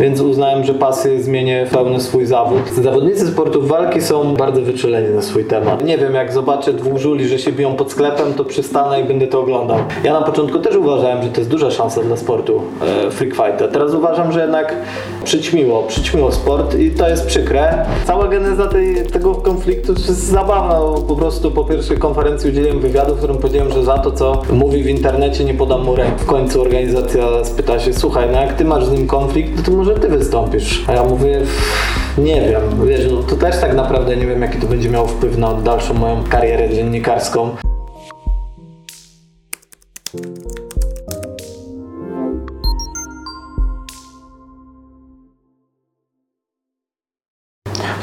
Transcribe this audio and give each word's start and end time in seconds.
więc 0.00 0.20
uznałem, 0.20 0.64
że 0.64 0.74
pasję 0.74 1.22
zmienię 1.22 1.66
w 1.66 1.70
pełny 1.70 2.00
swój 2.00 2.26
zawód. 2.26 2.70
Zawodnicy 2.82 3.26
sportów 3.26 3.68
walki 3.68 4.00
są 4.00 4.34
bardzo 4.34 4.60
wyczuleni 4.60 5.14
na 5.14 5.22
swój 5.22 5.44
temat. 5.44 5.84
Nie 5.84 5.98
wiem, 5.98 6.14
jak 6.14 6.32
zobaczę 6.32 6.72
dwóch 6.72 6.98
żuli, 6.98 7.28
że 7.28 7.38
się 7.38 7.52
biją 7.52 7.76
pod 7.76 7.92
sklepem, 7.92 8.34
to 8.34 8.44
przystanę 8.44 9.00
i 9.00 9.04
będę 9.04 9.26
to 9.26 9.40
oglądał. 9.40 9.78
Ja 10.04 10.12
na 10.12 10.22
początku 10.22 10.58
też 10.58 10.76
uważałem, 10.76 11.22
że 11.22 11.28
to 11.28 11.40
jest 11.40 11.50
duża 11.50 11.70
szansa 11.70 12.02
dla 12.02 12.16
sportu 12.16 12.62
e, 13.06 13.10
freak 13.10 13.34
fight. 13.34 13.62
A 13.62 13.68
teraz 13.68 13.94
uważam, 13.94 14.32
że 14.32 14.40
jednak 14.40 14.74
przyćmiło, 15.24 15.82
przyćmiło 15.82 16.32
sport 16.32 16.78
i 16.78 16.90
to 16.90 17.08
jest 17.08 17.26
przykre. 17.26 17.86
Cała 18.06 18.28
geneza 18.28 18.66
tej, 18.66 19.06
tego 19.06 19.34
konfliktu 19.34 19.92
jest 19.92 20.26
zabawna. 20.26 20.74
Po 21.08 21.16
prostu 21.16 21.50
po 21.50 21.64
pierwszej 21.64 21.96
konferencji 21.96 22.50
udzieliłem 22.50 22.80
wywiadu, 22.80 23.14
w 23.14 23.18
którym 23.18 23.36
powiedziałem, 23.36 23.72
że 23.72 23.84
za 23.84 23.98
to, 23.98 24.12
co 24.12 24.42
mówi 24.52 24.82
w 24.82 24.88
internecie, 24.88 25.44
nie 25.44 25.54
podam 25.54 25.84
mu 25.84 25.96
ręk. 25.96 26.14
W 26.18 26.26
końcu 26.26 26.60
organizacja 26.60 27.44
spyta 27.44 27.78
się, 27.78 27.92
słuchaj, 27.92 28.28
no 28.32 28.40
jak 28.40 28.52
ty 28.52 28.64
masz 28.64 28.84
z 28.84 28.90
nim 28.90 29.06
konflikt, 29.06 29.66
to 29.66 29.72
może 29.72 29.87
ty 29.94 30.08
wystąpisz. 30.08 30.84
A 30.88 30.92
ja 30.92 31.04
mówię, 31.04 31.40
nie 32.18 32.40
wiem, 32.40 32.86
wiesz, 32.86 33.12
no 33.12 33.22
to 33.22 33.36
też 33.36 33.60
tak 33.60 33.74
naprawdę 33.74 34.16
nie 34.16 34.26
wiem, 34.26 34.42
jaki 34.42 34.58
to 34.58 34.66
będzie 34.66 34.90
miało 34.90 35.06
wpływ 35.06 35.38
na 35.38 35.54
dalszą 35.54 35.94
moją 35.94 36.24
karierę 36.24 36.68
dziennikarską. 36.70 37.56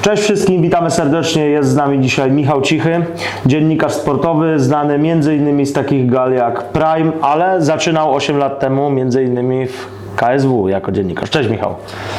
Cześć 0.01 0.23
wszystkim, 0.23 0.61
witamy 0.61 0.91
serdecznie. 0.91 1.49
Jest 1.49 1.69
z 1.69 1.75
nami 1.75 1.99
dzisiaj 1.99 2.31
Michał 2.31 2.61
Cichy, 2.61 3.05
dziennikarz 3.45 3.93
sportowy, 3.93 4.59
znany 4.59 4.93
m.in. 4.93 5.65
z 5.65 5.73
takich 5.73 6.09
gal 6.09 6.33
jak 6.33 6.63
Prime, 6.63 7.11
ale 7.21 7.61
zaczynał 7.61 8.15
8 8.15 8.37
lat 8.37 8.59
temu 8.59 8.87
m.in. 8.87 9.67
w 9.67 9.94
KSW 10.15 10.67
jako 10.67 10.91
dziennikarz. 10.91 11.29
Cześć 11.29 11.49
Michał. 11.49 11.75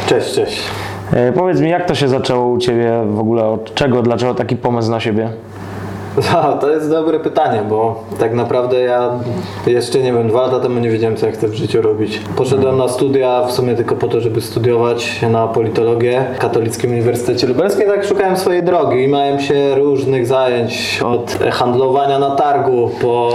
Cześć, 0.06 0.34
cześć. 0.34 0.62
E, 1.12 1.32
powiedz 1.32 1.60
mi, 1.60 1.70
jak 1.70 1.86
to 1.86 1.94
się 1.94 2.08
zaczęło 2.08 2.46
u 2.46 2.58
Ciebie 2.58 2.90
w 3.10 3.20
ogóle, 3.20 3.44
od 3.44 3.74
czego, 3.74 4.02
dlaczego 4.02 4.34
taki 4.34 4.56
pomysł 4.56 4.90
na 4.90 5.00
siebie? 5.00 5.28
To 6.60 6.70
jest 6.70 6.90
dobre 6.90 7.20
pytanie, 7.20 7.62
bo 7.68 8.04
tak 8.18 8.34
naprawdę 8.34 8.80
ja 8.80 9.10
jeszcze 9.66 9.98
nie 9.98 10.12
wiem, 10.12 10.28
dwa 10.28 10.42
lata 10.42 10.60
temu 10.60 10.80
nie 10.80 10.90
wiedziałem, 10.90 11.16
co 11.16 11.26
ja 11.26 11.32
chcę 11.32 11.48
w 11.48 11.54
życiu 11.54 11.82
robić. 11.82 12.20
Poszedłem 12.36 12.76
na 12.76 12.88
studia 12.88 13.42
w 13.46 13.52
sumie 13.52 13.74
tylko 13.74 13.96
po 13.96 14.08
to, 14.08 14.20
żeby 14.20 14.40
studiować 14.40 15.22
na 15.30 15.48
politologię 15.48 16.24
w 16.34 16.38
Katolickim 16.38 16.90
Uniwersytecie 16.90 17.46
Lubelskim. 17.46 17.86
Tak 17.86 18.04
szukałem 18.04 18.36
swojej 18.36 18.62
drogi 18.62 19.04
i 19.04 19.08
miałem 19.08 19.40
się 19.40 19.74
różnych 19.74 20.26
zajęć 20.26 21.00
od 21.04 21.38
handlowania 21.50 22.18
na 22.18 22.30
targu 22.30 22.90
po 23.00 23.30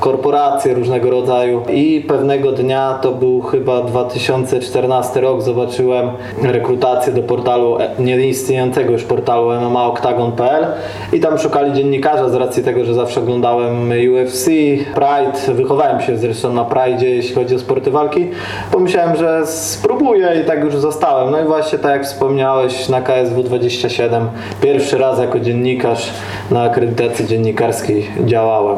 korporacje 0.00 0.74
różnego 0.74 1.10
rodzaju 1.10 1.62
i 1.72 2.04
pewnego 2.08 2.52
dnia, 2.52 2.98
to 3.02 3.12
był 3.12 3.42
chyba 3.42 3.82
2014 3.82 5.20
rok, 5.20 5.42
zobaczyłem 5.42 6.10
rekrutację 6.42 7.12
do 7.12 7.22
portalu, 7.22 7.78
e, 7.78 7.90
nieistniejącego 7.98 8.92
już 8.92 9.04
portalu 9.04 9.50
MMA 9.50 9.86
Octagon.pl 9.86 10.66
i 11.12 11.20
tam 11.20 11.38
szukali 11.46 11.72
dziennikarza 11.72 12.28
z 12.28 12.34
racji 12.34 12.62
tego, 12.62 12.84
że 12.84 12.94
zawsze 12.94 13.20
oglądałem 13.20 13.92
UFC, 14.12 14.46
Pride, 14.94 15.54
wychowałem 15.54 16.00
się 16.00 16.16
zresztą 16.16 16.52
na 16.52 16.64
Pride, 16.64 17.06
jeśli 17.06 17.34
chodzi 17.34 17.54
o 17.54 17.58
sporty 17.58 17.90
walki. 17.90 18.30
Pomyślałem, 18.72 19.16
że 19.16 19.46
spróbuję 19.46 20.40
i 20.42 20.46
tak 20.46 20.64
już 20.64 20.76
zostałem. 20.76 21.30
No 21.30 21.40
i 21.40 21.44
właśnie 21.44 21.78
tak 21.78 21.92
jak 21.92 22.04
wspomniałeś 22.04 22.88
na 22.88 23.00
KSW 23.00 23.42
27, 23.42 24.28
pierwszy 24.62 24.98
raz 24.98 25.18
jako 25.18 25.40
dziennikarz 25.40 26.10
na 26.50 26.62
akredytacji 26.62 27.26
dziennikarskiej 27.26 28.06
działałem. 28.24 28.76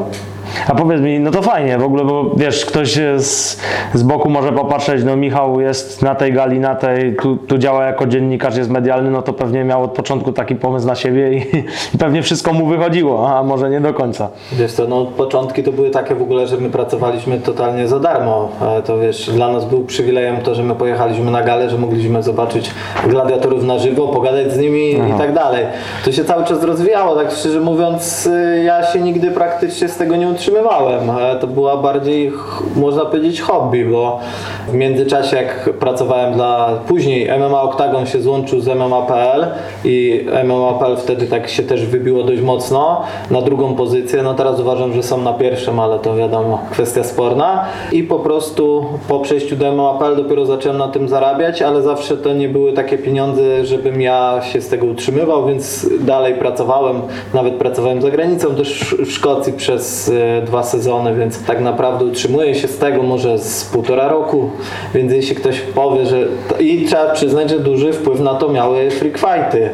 A 0.68 0.74
powiedz 0.74 1.00
mi, 1.00 1.20
no 1.20 1.30
to 1.30 1.42
fajnie 1.42 1.78
w 1.78 1.82
ogóle, 1.84 2.04
bo 2.04 2.30
wiesz, 2.36 2.64
ktoś 2.64 2.98
z, 3.16 3.60
z 3.94 4.02
boku 4.02 4.30
może 4.30 4.52
popatrzeć, 4.52 5.04
no 5.04 5.16
Michał 5.16 5.60
jest 5.60 6.02
na 6.02 6.14
tej 6.14 6.32
gali, 6.32 6.60
na 6.60 6.74
tej, 6.74 7.16
tu, 7.16 7.36
tu 7.36 7.58
działa 7.58 7.84
jako 7.84 8.06
dziennikarz, 8.06 8.56
jest 8.56 8.70
medialny, 8.70 9.10
no 9.10 9.22
to 9.22 9.32
pewnie 9.32 9.64
miał 9.64 9.82
od 9.84 9.90
początku 9.90 10.32
taki 10.32 10.54
pomysł 10.56 10.86
na 10.86 10.94
siebie 10.94 11.32
i, 11.32 11.36
i 11.94 11.98
pewnie 11.98 12.22
wszystko 12.22 12.52
mu 12.52 12.66
wychodziło, 12.66 13.38
a 13.38 13.42
może 13.42 13.70
nie 13.70 13.80
do 13.80 13.94
końca. 13.94 14.28
Wiesz 14.52 14.72
co, 14.72 14.86
no 14.86 15.04
początki 15.06 15.62
to 15.62 15.72
były 15.72 15.90
takie 15.90 16.14
w 16.14 16.22
ogóle, 16.22 16.46
że 16.46 16.56
my 16.56 16.70
pracowaliśmy 16.70 17.38
totalnie 17.40 17.88
za 17.88 18.00
darmo. 18.00 18.48
E, 18.78 18.82
To 18.82 18.98
wiesz, 18.98 19.30
dla 19.30 19.52
nas 19.52 19.64
był 19.64 19.84
przywilejem 19.84 20.36
to, 20.36 20.54
że 20.54 20.62
my 20.62 20.74
pojechaliśmy 20.74 21.30
na 21.30 21.42
galę, 21.42 21.70
że 21.70 21.78
mogliśmy 21.78 22.22
zobaczyć 22.22 22.70
gladiatorów 23.06 23.64
na 23.64 23.78
żywo, 23.78 24.08
pogadać 24.08 24.52
z 24.52 24.58
nimi 24.58 24.90
i 24.90 25.18
tak 25.18 25.34
dalej. 25.34 25.66
To 26.04 26.12
się 26.12 26.24
cały 26.24 26.44
czas 26.44 26.62
rozwijało, 26.64 27.16
tak 27.16 27.30
szczerze 27.32 27.60
mówiąc, 27.60 28.26
y, 28.26 28.62
ja 28.64 28.86
się 28.86 29.00
nigdy 29.00 29.30
praktycznie 29.30 29.88
z 29.88 29.96
tego 29.96 30.16
nie 30.16 30.28
utrzymywałem. 30.38 31.10
E, 31.10 31.36
To 31.40 31.46
była 31.46 31.76
bardziej, 31.76 32.32
można 32.76 33.04
powiedzieć, 33.04 33.40
hobby, 33.40 33.84
bo 33.84 34.20
w 34.68 34.74
międzyczasie 34.74 35.36
jak 35.36 35.70
pracowałem 35.80 36.34
dla, 36.34 36.78
później 36.88 37.30
MMA 37.38 37.62
Octagon 37.62 38.06
się 38.06 38.20
złączył 38.20 38.60
z 38.60 38.68
MMA.pl 38.68 39.46
i 39.84 40.26
MMA.pl 40.44 40.96
wtedy 40.96 41.26
tak 41.26 41.48
się 41.48 41.62
też 41.62 41.86
wybiło 41.86 42.22
dość 42.22 42.42
mocno 42.42 43.02
na 43.30 43.42
drugą 43.42 43.74
pozycję, 43.74 44.22
no 44.22 44.34
teraz 44.34 44.60
uważam, 44.60 44.92
że 44.92 45.02
są 45.02 45.18
na 45.22 45.32
pierwszym, 45.32 45.80
ale 45.80 45.98
to 45.98 46.16
wiadomo, 46.16 46.60
kwestia 46.70 47.04
sporna 47.04 47.64
i 47.92 48.02
po 48.02 48.18
prostu 48.18 48.84
po 49.08 49.20
przejściu 49.20 49.56
do 49.56 49.72
MMA.pl 49.72 50.16
dopiero 50.16 50.46
zacząłem 50.46 50.78
na 50.78 50.88
tym 50.88 51.08
zarabiać, 51.08 51.62
ale 51.62 51.82
zawsze 51.82 52.16
to 52.16 52.32
nie 52.32 52.48
były 52.48 52.72
takie 52.72 52.98
pieniądze, 52.98 53.64
żebym 53.66 54.00
ja 54.00 54.40
się 54.52 54.60
z 54.60 54.68
tego 54.68 54.86
utrzymywał, 54.86 55.46
więc 55.46 55.88
dalej 56.00 56.34
pracowałem, 56.34 57.02
nawet 57.34 57.54
pracowałem 57.54 58.02
za 58.02 58.10
granicą, 58.10 58.54
też 58.54 58.94
w 58.98 59.12
Szkocji 59.12 59.52
przez 59.52 60.08
e, 60.08 60.12
dwa 60.46 60.62
sezony, 60.62 61.14
więc 61.14 61.44
tak 61.44 61.60
naprawdę 61.60 62.04
utrzymuję 62.04 62.54
się 62.54 62.68
z 62.68 62.78
tego 62.78 63.02
może 63.02 63.38
z 63.38 63.64
półtora 63.64 64.08
roku, 64.08 64.50
więc 64.94 65.12
jeśli 65.12 65.36
ktoś 65.36 65.60
powie, 65.60 66.06
że 66.06 66.26
i 66.60 66.84
trzeba 66.86 67.10
przyznać, 67.10 67.50
że 67.50 67.58
duży 67.58 67.92
wpływ 67.92 68.20
na 68.20 68.34
to 68.34 68.48
miały 68.48 68.90
freak 68.90 69.18
fighty, 69.18 69.70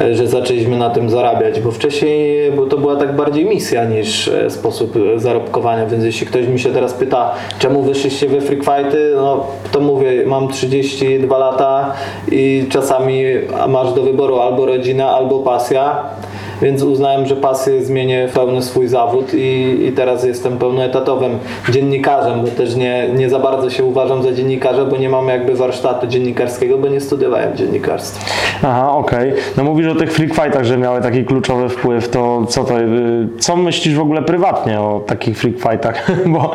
e, 0.00 0.14
że 0.14 0.26
zaczęliśmy 0.26 0.76
na 0.76 0.90
tym 0.90 1.10
zarabiać, 1.10 1.60
bo 1.60 1.70
wcześniej 1.70 2.52
bo 2.52 2.66
to 2.66 2.78
była 2.78 2.96
tak 2.96 3.16
bardziej 3.16 3.44
misja 3.44 3.84
niż 3.84 4.28
e, 4.28 4.50
sposób 4.50 4.96
e, 4.96 5.18
zarobkowania, 5.20 5.86
więc 5.86 6.04
jeśli 6.04 6.26
ktoś 6.26 6.46
mi 6.46 6.58
się 6.58 6.72
teraz 6.72 6.94
pyta, 6.94 7.34
czemu 7.58 7.82
wyszliście 7.82 8.28
we 8.28 8.40
freak 8.40 8.64
fighty, 8.64 9.12
no 9.16 9.46
to 9.72 9.80
mówię, 9.80 10.26
mam 10.26 10.48
32 10.48 11.38
lata 11.38 11.92
i 12.32 12.66
czasami 12.68 13.24
masz 13.68 13.92
do 13.92 14.02
wyboru 14.02 14.40
albo 14.40 14.66
rodzina, 14.66 15.10
albo 15.10 15.38
pasja. 15.38 16.04
Więc 16.62 16.82
uznałem, 16.82 17.26
że 17.26 17.36
pasję 17.36 17.84
zmienię 17.84 18.28
w 18.28 18.32
pełny 18.32 18.62
swój 18.62 18.88
zawód 18.88 19.34
i, 19.34 19.78
i 19.86 19.92
teraz 19.92 20.24
jestem 20.24 20.58
pełnoetatowym 20.58 21.38
dziennikarzem, 21.70 22.40
bo 22.40 22.48
też 22.48 22.76
nie, 22.76 23.08
nie 23.16 23.30
za 23.30 23.38
bardzo 23.38 23.70
się 23.70 23.84
uważam 23.84 24.22
za 24.22 24.32
dziennikarza, 24.32 24.84
bo 24.84 24.96
nie 24.96 25.08
mam 25.08 25.28
jakby 25.28 25.54
warsztatu 25.54 26.06
dziennikarskiego, 26.06 26.78
bo 26.78 26.88
nie 26.88 27.00
studiowałem 27.00 27.56
dziennikarstwa. 27.56 28.24
Aha, 28.62 28.92
okej. 28.92 29.32
No 29.56 29.64
mówisz 29.64 29.86
o 29.86 29.94
tych 29.94 30.12
freak 30.12 30.34
fightach, 30.34 30.64
że 30.64 30.78
miały 30.78 31.00
taki 31.00 31.24
kluczowy 31.24 31.68
wpływ, 31.68 32.08
to 32.08 32.42
co 32.48 32.64
to, 32.64 32.80
y, 32.80 33.28
co 33.38 33.56
myślisz 33.56 33.94
w 33.94 34.00
ogóle 34.00 34.22
prywatnie 34.22 34.80
o 34.80 35.02
takich 35.06 35.38
freak 35.38 35.56
fightach? 35.56 36.10
Bo 36.34 36.54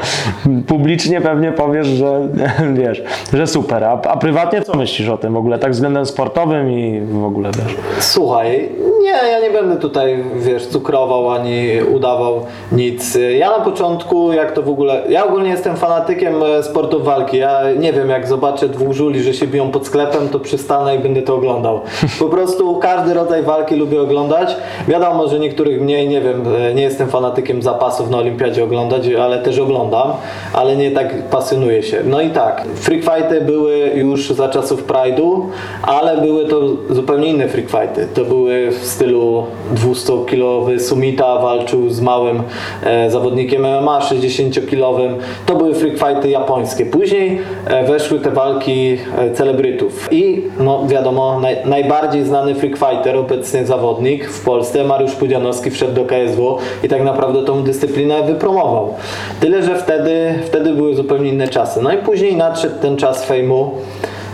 publicznie 0.67 1.21
pewnie 1.21 1.51
powiesz, 1.51 1.87
że 1.87 2.27
wiesz, 2.83 3.03
że 3.33 3.47
super, 3.47 3.83
a, 3.83 3.91
a 3.91 4.17
prywatnie 4.17 4.61
co 4.61 4.77
myślisz 4.77 5.09
o 5.09 5.17
tym 5.17 5.33
w 5.33 5.37
ogóle, 5.37 5.59
tak 5.59 5.71
względem 5.71 6.05
sportowym 6.05 6.71
i 6.71 7.01
w 7.01 7.23
ogóle 7.23 7.49
wiesz? 7.57 7.75
Słuchaj, 7.99 8.69
nie, 9.01 9.31
ja 9.31 9.39
nie 9.39 9.49
będę 9.49 9.75
tutaj, 9.75 10.23
wiesz, 10.35 10.67
cukrował 10.67 11.31
ani 11.31 11.67
udawał 11.93 12.45
nic. 12.71 13.17
Ja 13.37 13.57
na 13.57 13.63
początku, 13.63 14.33
jak 14.33 14.51
to 14.51 14.61
w 14.61 14.69
ogóle, 14.69 15.01
ja 15.09 15.25
ogólnie 15.25 15.49
jestem 15.49 15.77
fanatykiem 15.77 16.43
e, 16.43 16.63
sportów 16.63 17.03
walki. 17.03 17.37
Ja 17.37 17.61
nie 17.77 17.93
wiem, 17.93 18.09
jak 18.09 18.27
zobaczę 18.27 18.69
dwóch 18.69 18.93
żuli, 18.93 19.23
że 19.23 19.33
się 19.33 19.47
biją 19.47 19.71
pod 19.71 19.87
sklepem, 19.87 20.29
to 20.29 20.39
przystanę 20.39 20.95
i 20.95 20.99
będę 20.99 21.21
to 21.21 21.35
oglądał. 21.35 21.81
Po 22.19 22.25
prostu 22.25 22.75
każdy 22.75 23.13
rodzaj 23.13 23.43
walki 23.43 23.75
lubię 23.75 24.01
oglądać. 24.01 24.55
Wiadomo, 24.87 25.27
że 25.27 25.39
niektórych 25.39 25.81
mniej, 25.81 26.09
nie 26.09 26.21
wiem, 26.21 26.43
e, 26.55 26.73
nie 26.73 26.83
jestem 26.83 27.09
fanatykiem 27.09 27.61
zapasów 27.61 28.09
na 28.09 28.17
olimpiadzie 28.17 28.63
oglądać, 28.63 29.07
ale 29.07 29.39
też 29.39 29.59
oglądam, 29.59 30.13
ale 30.53 30.75
nie 30.75 30.91
tak 30.91 31.23
pasjonuję 31.29 31.83
się. 31.83 32.01
No 32.05 32.21
i 32.21 32.29
tak, 32.29 32.65
freak 32.75 33.01
fighty 33.01 33.41
były 33.41 33.77
już 33.95 34.29
za 34.29 34.49
czasów 34.49 34.87
Pride'u, 34.87 35.45
ale 35.81 36.17
były 36.17 36.45
to 36.45 36.61
zupełnie 36.89 37.27
inne 37.27 37.47
freak 37.47 37.69
fighty. 37.69 38.07
To 38.13 38.25
były 38.25 38.71
stylu 38.91 39.45
200-kilowy 39.75 40.79
Sumita 40.79 41.39
walczył 41.39 41.89
z 41.89 42.01
małym 42.01 42.43
e, 42.83 43.11
zawodnikiem 43.11 43.61
MMA 43.61 43.99
60-kilowym. 43.99 45.15
To 45.45 45.55
były 45.55 45.75
freak 45.75 45.99
fighty 45.99 46.29
japońskie. 46.29 46.85
Później 46.85 47.39
e, 47.65 47.87
weszły 47.87 48.19
te 48.19 48.31
walki 48.31 48.97
e, 49.17 49.31
celebrytów. 49.31 50.07
I 50.11 50.43
no 50.59 50.87
wiadomo, 50.87 51.39
naj, 51.39 51.57
najbardziej 51.65 52.25
znany 52.25 52.55
freak 52.55 52.77
fighter, 52.77 53.17
obecnie 53.17 53.65
zawodnik 53.65 54.29
w 54.29 54.45
Polsce, 54.45 54.83
Mariusz 54.83 55.15
Pudzianowski 55.15 55.71
wszedł 55.71 55.93
do 55.93 56.05
KSW 56.05 56.57
i 56.83 56.89
tak 56.89 57.03
naprawdę 57.03 57.45
tą 57.45 57.63
dyscyplinę 57.63 58.23
wypromował. 58.23 58.93
Tyle, 59.39 59.63
że 59.63 59.75
wtedy, 59.75 60.33
wtedy 60.45 60.73
były 60.73 60.95
zupełnie 60.95 61.29
inne 61.29 61.47
czasy. 61.47 61.81
No 61.81 61.93
i 61.93 61.97
później 61.97 62.35
nadszedł 62.35 62.75
ten 62.81 62.97
czas 62.97 63.25
fejmu 63.25 63.71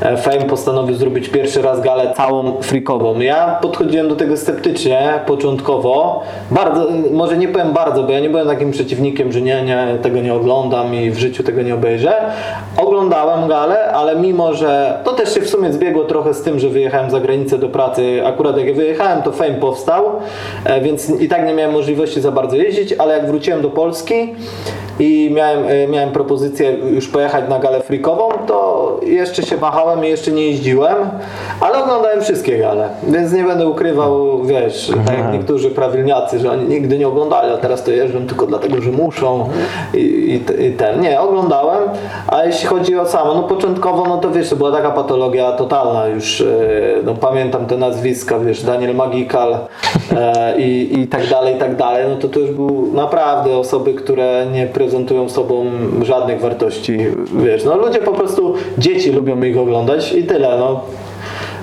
Fame 0.01 0.45
postanowił 0.45 0.95
zrobić 0.95 1.29
pierwszy 1.29 1.61
raz 1.61 1.81
galę 1.81 2.13
całą 2.17 2.61
freakową. 2.61 3.19
Ja 3.19 3.59
podchodziłem 3.61 4.09
do 4.09 4.15
tego 4.15 4.37
sceptycznie, 4.37 5.13
początkowo. 5.25 6.23
Bardzo, 6.51 6.87
może 7.11 7.37
nie 7.37 7.47
powiem 7.47 7.73
bardzo, 7.73 8.03
bo 8.03 8.11
ja 8.11 8.19
nie 8.19 8.29
byłem 8.29 8.47
takim 8.47 8.71
przeciwnikiem, 8.71 9.31
że 9.31 9.41
nie, 9.41 9.63
nie, 9.63 9.97
tego 10.01 10.21
nie 10.21 10.33
oglądam 10.33 10.95
i 10.95 11.11
w 11.11 11.17
życiu 11.17 11.43
tego 11.43 11.61
nie 11.61 11.73
obejrzę. 11.73 12.13
Oglądałem 12.77 13.49
galę, 13.49 13.91
ale 13.91 14.15
mimo, 14.15 14.53
że 14.53 14.99
to 15.03 15.13
też 15.13 15.33
się 15.33 15.41
w 15.41 15.49
sumie 15.49 15.73
zbiegło 15.73 16.03
trochę 16.03 16.33
z 16.33 16.41
tym, 16.41 16.59
że 16.59 16.69
wyjechałem 16.69 17.11
za 17.11 17.19
granicę 17.19 17.57
do 17.57 17.69
pracy. 17.69 18.21
Akurat 18.25 18.57
jak 18.57 18.75
wyjechałem, 18.75 19.21
to 19.21 19.31
Fame 19.31 19.53
powstał, 19.53 20.03
e, 20.65 20.81
więc 20.81 21.09
i 21.21 21.27
tak 21.27 21.45
nie 21.45 21.53
miałem 21.53 21.73
możliwości 21.73 22.21
za 22.21 22.31
bardzo 22.31 22.55
jeździć, 22.55 22.93
ale 22.97 23.13
jak 23.17 23.27
wróciłem 23.27 23.61
do 23.61 23.69
Polski 23.69 24.33
i 24.99 25.31
miałem, 25.33 25.67
e, 25.67 25.87
miałem 25.87 26.11
propozycję 26.11 26.71
już 26.71 27.07
pojechać 27.07 27.49
na 27.49 27.59
galę 27.59 27.79
freakową, 27.79 28.29
to 28.47 28.99
jeszcze 29.03 29.43
się 29.43 29.57
wahałem 29.57 29.86
i 29.95 30.09
jeszcze 30.09 30.31
nie 30.31 30.47
jeździłem, 30.47 30.95
ale 31.61 31.83
oglądałem 31.83 32.21
wszystkie 32.21 32.57
gale, 32.57 32.89
więc 33.07 33.33
nie 33.33 33.43
będę 33.43 33.67
ukrywał, 33.67 34.43
wiesz, 34.43 34.91
tak 35.05 35.17
jak 35.17 35.33
niektórzy 35.33 35.69
prawilniacy, 35.69 36.39
że 36.39 36.51
oni 36.51 36.67
nigdy 36.67 36.97
nie 36.97 37.07
oglądali, 37.07 37.53
a 37.53 37.57
teraz 37.57 37.83
to 37.83 37.91
jeżdżą 37.91 38.27
tylko 38.27 38.47
dlatego, 38.47 38.81
że 38.81 38.91
muszą 38.91 39.49
i, 39.93 39.97
i, 39.97 40.65
i 40.65 40.71
ten. 40.71 41.01
Nie, 41.01 41.21
oglądałem, 41.21 41.83
a 42.27 42.43
jeśli 42.43 42.67
chodzi 42.67 42.95
o 42.95 43.05
samo, 43.05 43.33
no 43.33 43.43
początkowo, 43.43 44.05
no 44.05 44.17
to 44.17 44.31
wiesz, 44.31 44.49
to 44.49 44.55
była 44.55 44.71
taka 44.71 44.91
patologia 44.91 45.51
totalna 45.51 46.07
już, 46.07 46.41
e, 46.41 46.45
no 47.05 47.15
pamiętam 47.15 47.65
te 47.65 47.77
nazwiska, 47.77 48.39
wiesz, 48.39 48.63
Daniel 48.63 48.95
Magikal 48.95 49.57
e, 50.15 50.59
i, 50.59 50.99
i 50.99 51.07
tak 51.07 51.27
dalej, 51.29 51.55
i 51.55 51.59
tak 51.59 51.75
dalej, 51.75 52.05
no 52.09 52.15
to 52.15 52.27
to 52.27 52.39
już 52.39 52.51
był 52.51 52.91
naprawdę 52.93 53.57
osoby, 53.57 53.93
które 53.93 54.45
nie 54.53 54.67
prezentują 54.67 55.29
sobą 55.29 55.65
żadnych 56.01 56.41
wartości, 56.41 56.97
wiesz, 57.35 57.65
no 57.65 57.77
ludzie 57.77 57.99
po 57.99 58.11
prostu, 58.11 58.53
dzieci 58.77 59.11
lubią 59.11 59.43
ich 59.43 59.57
oglądać 59.57 59.76
i 60.15 60.23
tyle, 60.23 60.57
no. 60.57 60.79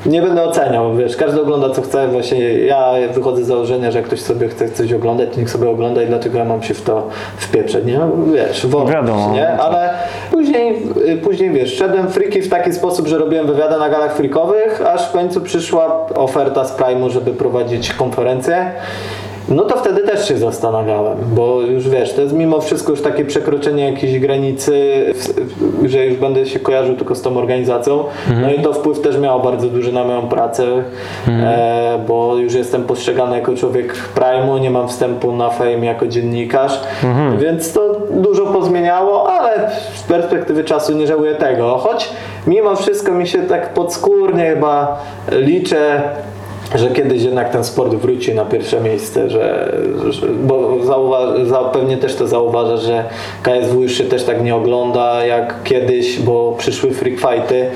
Nie 0.06 0.22
będę 0.22 0.42
oceniał, 0.42 0.94
wiesz, 0.94 1.16
każdy 1.16 1.42
ogląda 1.42 1.70
co 1.70 1.82
chce, 1.82 2.08
właśnie 2.08 2.58
ja 2.58 2.92
wychodzę 3.12 3.44
z 3.44 3.46
założenia, 3.46 3.90
że 3.90 3.98
jak 3.98 4.06
ktoś 4.06 4.20
sobie 4.20 4.48
chce 4.48 4.68
coś 4.68 4.92
oglądać, 4.92 5.28
to 5.32 5.40
niech 5.40 5.50
sobie 5.50 5.70
ogląda 5.70 6.02
i 6.02 6.06
dlaczego 6.06 6.38
ja 6.38 6.44
mam 6.44 6.62
się 6.62 6.74
w 6.74 6.82
to 6.82 7.08
wpieprzeć, 7.36 7.84
nie? 7.84 7.98
No, 7.98 8.08
wiesz, 8.34 8.66
wolno, 8.66 8.92
Wiadomo. 8.92 9.32
nie? 9.34 9.48
Ale 9.48 9.90
później, 10.30 10.82
y, 11.08 11.16
później, 11.16 11.50
wiesz, 11.50 11.74
szedłem 11.76 12.08
friki 12.08 12.42
w 12.42 12.48
taki 12.48 12.72
sposób, 12.72 13.06
że 13.06 13.18
robiłem 13.18 13.46
wywiady 13.46 13.78
na 13.78 13.88
galach 13.88 14.16
frikowych, 14.16 14.82
aż 14.86 15.08
w 15.08 15.12
końcu 15.12 15.40
przyszła 15.40 16.06
oferta 16.14 16.64
z 16.64 16.76
Prime'u, 16.76 17.10
żeby 17.10 17.32
prowadzić 17.32 17.92
konferencję. 17.92 18.70
No 19.48 19.62
to 19.62 19.76
wtedy 19.76 20.00
też 20.00 20.28
się 20.28 20.38
zastanawiałem, 20.38 21.18
bo 21.34 21.60
już 21.60 21.88
wiesz, 21.88 22.12
to 22.12 22.22
jest 22.22 22.34
mimo 22.34 22.60
wszystko 22.60 22.90
już 22.90 23.02
takie 23.02 23.24
przekroczenie 23.24 23.90
jakiejś 23.90 24.18
granicy, 24.18 25.04
że 25.84 26.06
już 26.06 26.16
będę 26.16 26.46
się 26.46 26.58
kojarzył 26.58 26.96
tylko 26.96 27.14
z 27.14 27.22
tą 27.22 27.38
organizacją. 27.38 28.04
No 28.42 28.52
i 28.52 28.62
to 28.62 28.72
wpływ 28.72 29.00
też 29.00 29.18
miało 29.18 29.40
bardzo 29.40 29.68
duży 29.68 29.92
na 29.92 30.04
moją 30.04 30.28
pracę, 30.28 30.64
e, 31.28 31.98
bo 32.08 32.36
już 32.36 32.54
jestem 32.54 32.84
postrzegany 32.84 33.36
jako 33.36 33.56
człowiek 33.56 33.94
Prime'u, 34.16 34.60
nie 34.60 34.70
mam 34.70 34.88
wstępu 34.88 35.32
na 35.32 35.50
fame 35.50 35.86
jako 35.86 36.06
dziennikarz, 36.06 36.80
więc 37.38 37.72
to 37.72 38.00
dużo 38.10 38.46
pozmieniało, 38.46 39.30
ale 39.30 39.70
z 39.94 40.02
perspektywy 40.02 40.64
czasu 40.64 40.92
nie 40.92 41.06
żałuję 41.06 41.34
tego. 41.34 41.78
Choć 41.78 42.10
mimo 42.46 42.76
wszystko 42.76 43.12
mi 43.12 43.26
się 43.26 43.42
tak 43.42 43.74
podskórnie 43.74 44.44
chyba 44.46 45.00
liczę 45.30 46.02
że 46.74 46.90
kiedyś 46.90 47.22
jednak 47.22 47.50
ten 47.50 47.64
sport 47.64 47.94
wróci 47.94 48.34
na 48.34 48.44
pierwsze 48.44 48.80
miejsce, 48.80 49.30
że, 49.30 49.72
że 50.08 50.26
bo 50.26 50.76
zauwa- 50.84 51.46
za, 51.46 51.58
pewnie 51.58 51.96
też 51.96 52.14
to 52.14 52.28
zauważa, 52.28 52.76
że 52.76 53.04
KSW 53.42 53.82
już 53.82 53.92
się 53.92 54.04
też 54.04 54.24
tak 54.24 54.44
nie 54.44 54.54
ogląda 54.56 55.24
jak 55.26 55.62
kiedyś, 55.64 56.18
bo 56.20 56.54
przyszły 56.58 56.90
freak 56.90 57.14
fighty, 57.20 57.66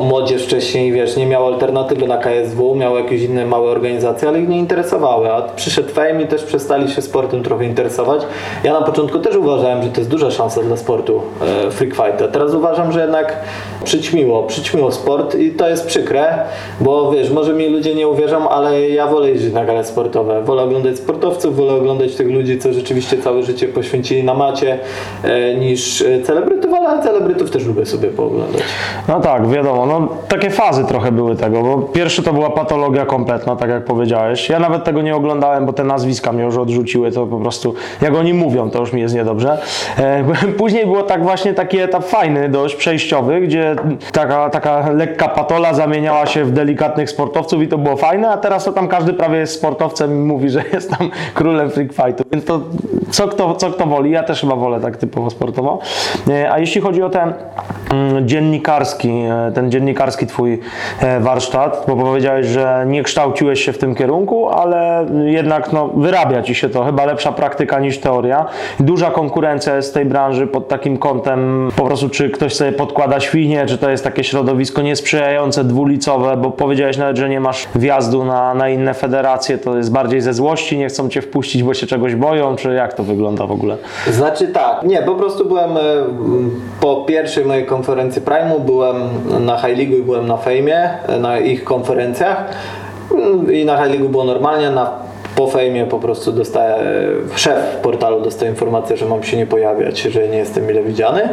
młodzież 0.00 0.44
wcześniej, 0.44 0.92
wiesz, 0.92 1.16
nie 1.16 1.26
miała 1.26 1.46
alternatywy 1.46 2.06
na 2.06 2.16
KSW, 2.16 2.74
miała 2.74 3.00
jakieś 3.00 3.22
inne 3.22 3.46
małe 3.46 3.70
organizacje, 3.70 4.28
ale 4.28 4.40
ich 4.40 4.48
nie 4.48 4.58
interesowały, 4.58 5.32
a 5.32 5.42
przyszedł 5.42 5.88
Fame 5.88 6.22
i 6.22 6.26
też 6.26 6.42
przestali 6.42 6.90
się 6.90 7.02
sportem 7.02 7.42
trochę 7.42 7.64
interesować. 7.64 8.22
Ja 8.64 8.72
na 8.72 8.82
początku 8.82 9.18
też 9.18 9.36
uważałem, 9.36 9.82
że 9.82 9.88
to 9.88 10.00
jest 10.00 10.10
duża 10.10 10.30
szansa 10.30 10.62
dla 10.62 10.76
sportu 10.76 11.22
e, 11.66 11.70
freak 11.70 11.94
fighter. 11.94 12.30
Teraz 12.32 12.54
uważam, 12.54 12.92
że 12.92 13.00
jednak 13.00 13.36
przyćmiło, 13.84 14.42
przyćmiło 14.42 14.92
sport 14.92 15.34
i 15.34 15.50
to 15.50 15.68
jest 15.68 15.86
przykre, 15.86 16.38
bo 16.80 17.12
wiesz, 17.12 17.30
może 17.30 17.52
mi 17.52 17.68
ludzie 17.68 17.94
nie 17.94 18.08
uwierzą, 18.08 18.29
ale 18.38 18.88
ja 18.88 19.06
wolę 19.06 19.30
jeździć 19.30 19.52
na 19.52 19.64
gale 19.64 19.84
sportowe. 19.84 20.42
Wolę 20.42 20.62
oglądać 20.62 20.96
sportowców, 20.96 21.56
wolę 21.56 21.72
oglądać 21.72 22.14
tych 22.14 22.30
ludzi, 22.30 22.58
co 22.58 22.72
rzeczywiście 22.72 23.18
całe 23.18 23.42
życie 23.42 23.68
poświęcili 23.68 24.24
na 24.24 24.34
macie, 24.34 24.78
e, 25.24 25.54
niż 25.54 26.02
e, 26.02 26.22
celebrytów, 26.22 26.74
ale 26.74 27.02
celebrytów 27.02 27.50
też 27.50 27.66
lubię 27.66 27.86
sobie 27.86 28.08
pooglądać. 28.08 28.62
No 29.08 29.20
tak, 29.20 29.48
wiadomo, 29.48 29.86
no 29.86 30.08
takie 30.28 30.50
fazy 30.50 30.84
trochę 30.84 31.12
były 31.12 31.36
tego, 31.36 31.62
bo 31.62 31.78
pierwszy 31.78 32.22
to 32.22 32.32
była 32.32 32.50
patologia 32.50 33.06
kompletna, 33.06 33.56
tak 33.56 33.70
jak 33.70 33.84
powiedziałeś. 33.84 34.48
Ja 34.48 34.58
nawet 34.58 34.84
tego 34.84 35.02
nie 35.02 35.16
oglądałem, 35.16 35.66
bo 35.66 35.72
te 35.72 35.84
nazwiska 35.84 36.32
mnie 36.32 36.44
już 36.44 36.56
odrzuciły, 36.56 37.12
to 37.12 37.26
po 37.26 37.38
prostu, 37.38 37.74
jak 38.02 38.14
oni 38.14 38.34
mówią, 38.34 38.70
to 38.70 38.80
już 38.80 38.92
mi 38.92 39.00
jest 39.00 39.14
niedobrze. 39.14 39.58
E, 39.98 40.24
później 40.58 40.86
było 40.86 41.02
tak 41.02 41.22
właśnie 41.22 41.54
taki 41.54 41.78
etap 41.78 42.04
fajny, 42.04 42.48
dość 42.48 42.76
przejściowy, 42.76 43.40
gdzie 43.40 43.76
taka, 44.12 44.50
taka 44.50 44.90
lekka 44.90 45.28
patola 45.28 45.74
zamieniała 45.74 46.26
się 46.26 46.44
w 46.44 46.52
delikatnych 46.52 47.10
sportowców 47.10 47.62
i 47.62 47.68
to 47.68 47.78
było 47.78 47.96
fajne, 47.96 48.09
a 48.10 48.36
teraz 48.36 48.64
to 48.64 48.72
tam 48.72 48.88
każdy 48.88 49.12
prawie 49.12 49.38
jest 49.38 49.54
sportowcem 49.54 50.10
i 50.10 50.14
mówi, 50.14 50.50
że 50.50 50.62
jest 50.72 50.90
tam 50.90 51.10
królem 51.34 51.70
freak 51.70 51.92
fightu, 51.92 52.24
więc 52.32 52.44
to 52.44 52.60
co 53.10 53.28
kto, 53.28 53.54
co 53.54 53.70
kto 53.70 53.86
woli, 53.86 54.10
ja 54.10 54.22
też 54.22 54.40
chyba 54.40 54.56
wolę 54.56 54.80
tak 54.80 54.96
typowo 54.96 55.30
sportowo. 55.30 55.78
E, 56.28 56.52
A 56.52 56.58
jeśli 56.58 56.80
chodzi 56.80 57.02
o 57.02 57.10
ten 57.10 57.32
mm, 57.90 58.28
dziennikarski, 58.28 59.08
e, 59.08 59.52
ten 59.54 59.70
dziennikarski 59.70 60.26
twój 60.26 60.60
e, 61.00 61.20
warsztat, 61.20 61.84
bo 61.88 61.96
powiedziałeś, 61.96 62.46
że 62.46 62.84
nie 62.86 63.02
kształciłeś 63.02 63.64
się 63.64 63.72
w 63.72 63.78
tym 63.78 63.94
kierunku, 63.94 64.48
ale 64.48 65.06
jednak 65.24 65.72
no, 65.72 65.88
wyrabia 65.88 66.42
ci 66.42 66.54
się 66.54 66.68
to, 66.68 66.84
chyba 66.84 67.04
lepsza 67.04 67.32
praktyka 67.32 67.80
niż 67.80 67.98
teoria. 67.98 68.46
Duża 68.80 69.10
konkurencja 69.10 69.76
jest 69.76 69.90
w 69.90 69.94
tej 69.94 70.04
branży 70.04 70.46
pod 70.46 70.68
takim 70.68 70.98
kątem 70.98 71.70
po 71.76 71.84
prostu, 71.84 72.08
czy 72.08 72.30
ktoś 72.30 72.54
sobie 72.54 72.72
podkłada 72.72 73.20
świnie, 73.20 73.66
czy 73.66 73.78
to 73.78 73.90
jest 73.90 74.04
takie 74.04 74.24
środowisko 74.24 74.82
niesprzyjające, 74.82 75.64
dwulicowe, 75.64 76.36
bo 76.36 76.50
powiedziałeś 76.50 76.96
nawet, 76.96 77.16
że 77.16 77.28
nie 77.28 77.40
masz 77.40 77.68
wjazdu 78.00 78.24
na, 78.24 78.54
na 78.54 78.68
inne 78.68 78.94
federacje, 78.94 79.58
to 79.58 79.76
jest 79.76 79.92
bardziej 79.92 80.20
ze 80.20 80.34
złości, 80.34 80.78
nie 80.78 80.88
chcą 80.88 81.08
cię 81.08 81.22
wpuścić, 81.22 81.62
bo 81.62 81.74
się 81.74 81.86
czegoś 81.86 82.14
boją, 82.14 82.56
czy 82.56 82.74
jak 82.74 82.94
to 82.94 83.02
wygląda 83.02 83.46
w 83.46 83.52
ogóle? 83.52 83.76
Znaczy 84.10 84.48
tak, 84.48 84.82
nie, 84.82 85.02
po 85.02 85.14
prostu 85.14 85.44
byłem 85.44 85.76
e, 85.76 85.80
po 86.80 86.96
pierwszej 86.96 87.44
mojej 87.44 87.66
konferencji 87.66 88.22
Prime'u, 88.22 88.60
byłem 88.60 88.96
na 89.46 89.56
High 89.56 89.78
League 89.78 89.96
i 89.96 90.02
byłem 90.02 90.26
na 90.26 90.36
Fejmie, 90.36 90.90
e, 91.08 91.18
na 91.18 91.38
ich 91.38 91.64
konferencjach 91.64 92.44
Mm, 93.10 93.52
i 93.52 93.64
na 93.64 93.76
High 93.76 93.90
League 93.90 94.08
było 94.08 94.24
normalnie, 94.24 94.70
na 94.70 94.90
po 95.40 95.46
fejmie 95.46 95.86
po 95.86 95.98
prostu 95.98 96.32
dostaję, 96.32 96.74
szef 97.36 97.76
portalu 97.82 98.20
dostaje 98.20 98.50
informację, 98.50 98.96
że 98.96 99.06
mam 99.06 99.22
się 99.22 99.36
nie 99.36 99.46
pojawiać, 99.46 100.00
że 100.00 100.28
nie 100.28 100.38
jestem 100.38 100.66
mile 100.66 100.82
widziany. 100.82 101.28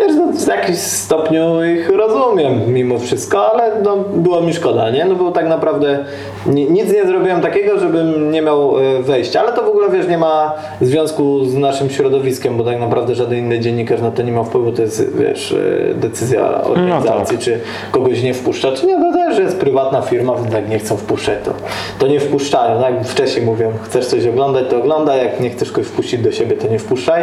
Wiesz, 0.00 0.12
no, 0.16 0.32
w 0.32 0.48
jakimś 0.48 0.78
stopniu 0.78 1.64
ich 1.64 1.90
rozumiem 1.90 2.72
mimo 2.72 2.98
wszystko, 2.98 3.52
ale 3.52 3.82
no, 3.82 3.96
było 3.96 4.40
mi 4.40 4.54
szkoda, 4.54 4.90
nie? 4.90 5.04
No 5.04 5.14
bo 5.14 5.30
tak 5.30 5.48
naprawdę 5.48 6.04
ni- 6.46 6.70
nic 6.70 6.92
nie 6.92 7.06
zrobiłem 7.06 7.40
takiego, 7.40 7.78
żebym 7.78 8.30
nie 8.30 8.42
miał 8.42 8.80
e, 8.80 9.02
wejścia, 9.02 9.40
ale 9.40 9.52
to 9.52 9.62
w 9.62 9.68
ogóle 9.68 9.90
wiesz, 9.90 10.08
nie 10.08 10.18
ma 10.18 10.54
związku 10.80 11.44
z 11.44 11.54
naszym 11.54 11.90
środowiskiem, 11.90 12.56
bo 12.56 12.64
tak 12.64 12.80
naprawdę 12.80 13.14
żaden 13.14 13.38
inny 13.38 13.60
dziennikarz 13.60 14.00
na 14.00 14.10
to 14.10 14.22
nie 14.22 14.32
ma 14.32 14.44
wpływu, 14.44 14.72
to 14.72 14.82
jest 14.82 15.16
wiesz, 15.18 15.52
e, 15.52 15.94
decyzja 15.94 16.64
organizacji, 16.64 17.36
tak. 17.36 17.44
czy 17.44 17.60
kogoś 17.90 18.22
nie 18.22 18.34
wpuszcza, 18.34 18.72
czy 18.72 18.86
nie, 18.86 18.96
to 19.00 19.12
też 19.28 19.38
jest 19.38 19.60
prywatna 19.60 20.02
firma, 20.02 20.34
więc 20.34 20.54
jak 20.54 20.68
nie 20.68 20.78
chcą 20.78 20.96
wpuszczać, 20.96 21.38
to, 21.44 21.52
to 21.98 22.06
nie 22.06 22.20
wpuszczają. 22.20 22.80
Tak 22.80 22.94
jak 22.94 23.06
wcześniej 23.06 23.46
mówią, 23.46 23.72
chcesz 23.84 24.06
coś 24.06 24.26
oglądać, 24.26 24.64
to 24.70 24.76
oglądaj, 24.76 25.18
jak 25.18 25.40
nie 25.40 25.50
chcesz 25.50 25.72
kogoś 25.72 25.86
wpuścić 25.86 26.20
do 26.20 26.32
siebie, 26.32 26.56
to 26.56 26.68
nie 26.68 26.78
wpuszczaj. 26.78 27.22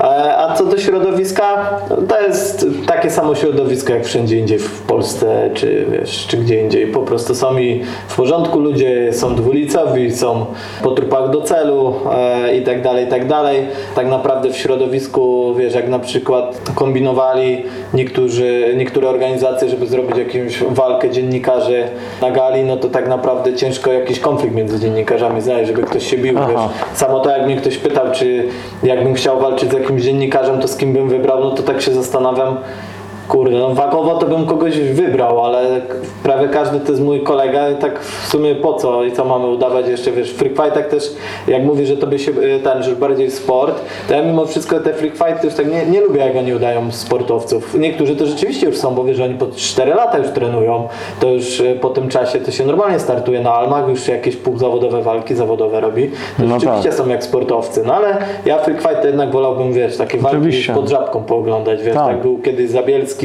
E, 0.00 0.36
A 0.36 0.54
co 0.54 0.64
do 0.64 0.78
środowiska, 0.78 1.78
to 2.08 2.20
jest 2.20 2.66
takie 2.86 3.10
samo 3.10 3.34
środowisko 3.34 3.92
jak 3.92 4.04
wszędzie 4.04 4.38
indziej 4.38 4.58
w 4.58 4.82
Polsce, 4.82 5.50
czy 5.54 5.86
wiesz, 5.90 6.26
czy 6.26 6.36
gdzie 6.36 6.60
indziej. 6.60 6.86
Po 6.86 7.02
prostu 7.02 7.34
są 7.34 7.58
i 7.58 7.82
w 8.08 8.16
porządku 8.16 8.60
ludzie, 8.60 9.12
są 9.12 9.34
dwulicowi, 9.34 10.12
są 10.12 10.46
po 10.82 10.90
trupach 10.90 11.30
do 11.30 11.42
celu 11.42 11.94
e, 12.12 12.56
i 12.56 12.62
tak 12.62 12.82
dalej, 12.82 13.06
i 13.06 13.08
tak 13.08 13.26
dalej. 13.26 13.66
Tak 13.94 14.06
naprawdę 14.06 14.50
w 14.50 14.56
środowisku, 14.56 15.54
wiesz, 15.54 15.74
jak 15.74 15.88
na 15.88 15.98
przykład 15.98 16.60
kombinowali 16.74 17.64
niektórzy, 17.94 18.74
niektóre 18.76 19.08
organizacje, 19.08 19.68
żeby 19.68 19.86
zrobić 19.86 20.16
jakąś 20.16 20.62
walkę 20.62 21.10
dziennikarzy 21.10 21.84
na 22.22 22.30
gali, 22.30 22.64
no 22.64 22.76
to 22.76 22.88
tak 22.88 23.08
naprawdę 23.08 23.54
ciężko 23.54 23.92
jakiś 23.92 24.20
konflikt 24.20 24.54
między 24.54 24.80
dziennikarzami 24.80 25.40
znaleźć, 25.40 25.66
żeby 25.66 25.82
ktoś 25.82 26.06
się 26.10 26.18
bił. 26.18 26.38
Samo 26.94 27.20
to 27.20 27.30
jak 27.30 27.46
mnie 27.46 27.56
ktoś 27.56 27.76
pytał, 27.76 28.04
czy 28.12 28.44
jakbym 28.82 29.14
chciał 29.14 29.40
walczyć 29.40 29.70
z 29.70 29.72
jakimś 29.72 30.02
dziennikarzem, 30.02 30.60
to 30.60 30.68
z 30.68 30.76
kim 30.76 30.92
bym 30.92 31.08
wybrał, 31.08 31.40
no 31.40 31.50
to 31.50 31.62
tak 31.62 31.82
się 31.82 31.92
zastanawiam, 31.92 32.56
Kurde, 33.30 33.58
no 33.58 33.74
wakowo 33.74 34.14
to 34.14 34.26
bym 34.26 34.46
kogoś 34.46 34.78
wybrał, 34.80 35.44
ale 35.44 35.80
prawie 36.22 36.48
każdy 36.48 36.80
to 36.80 36.88
jest 36.92 37.02
mój 37.02 37.20
kolega 37.22 37.70
i 37.70 37.74
tak 37.76 38.00
w 38.00 38.28
sumie 38.28 38.54
po 38.54 38.74
co 38.74 39.04
i 39.04 39.12
co 39.12 39.24
mamy 39.24 39.46
udawać 39.46 39.88
jeszcze, 39.88 40.12
wiesz, 40.12 40.32
w 40.32 40.36
freak 40.36 40.56
fightach 40.56 40.88
też, 40.88 41.12
jak 41.48 41.62
mówisz, 41.62 41.88
że 41.88 41.96
tobie 41.96 42.18
się 42.18 42.32
y, 42.32 42.60
ten, 42.64 42.82
że 42.82 42.96
bardziej 42.96 43.30
sport, 43.30 43.80
to 44.08 44.14
ja 44.14 44.22
mimo 44.22 44.46
wszystko 44.46 44.80
te 44.80 44.94
freak 44.94 45.12
fighty 45.16 45.46
już 45.46 45.54
tak 45.54 45.70
nie, 45.72 45.86
nie 45.86 46.00
lubię, 46.00 46.20
jak 46.20 46.36
oni 46.36 46.54
udają 46.54 46.92
sportowców. 46.92 47.74
Niektórzy 47.78 48.16
to 48.16 48.26
rzeczywiście 48.26 48.66
już 48.66 48.76
są, 48.76 48.94
bo 48.94 49.04
wiesz, 49.04 49.16
że 49.16 49.24
oni 49.24 49.34
po 49.34 49.46
4 49.56 49.94
lata 49.94 50.18
już 50.18 50.28
trenują, 50.28 50.88
to 51.20 51.28
już 51.28 51.60
y, 51.60 51.78
po 51.80 51.90
tym 51.90 52.08
czasie 52.08 52.38
to 52.40 52.50
się 52.50 52.66
normalnie 52.66 52.98
startuje 52.98 53.40
na 53.40 53.54
almach, 53.54 53.88
już 53.88 54.08
jakieś 54.08 54.36
półzawodowe 54.36 55.02
walki 55.02 55.34
zawodowe 55.34 55.80
robi, 55.80 56.10
to 56.38 56.44
No 56.44 56.60
rzeczywiście 56.60 56.88
tak. 56.88 56.98
są 56.98 57.08
jak 57.08 57.24
sportowcy, 57.24 57.82
no 57.86 57.94
ale 57.94 58.16
ja 58.46 58.58
freak 58.58 58.82
fight 58.82 59.00
to 59.00 59.06
jednak 59.06 59.30
wolałbym, 59.30 59.72
wiesz, 59.72 59.96
takie 59.96 60.18
walki 60.18 60.36
Oczywiście. 60.36 60.74
pod 60.74 60.88
żabką 60.88 61.22
pooglądać, 61.24 61.82
wiesz, 61.82 61.94
Tak. 61.94 62.06
tak 62.06 62.22
był 62.22 62.38
kiedyś 62.38 62.70
Zabielski 62.70 63.19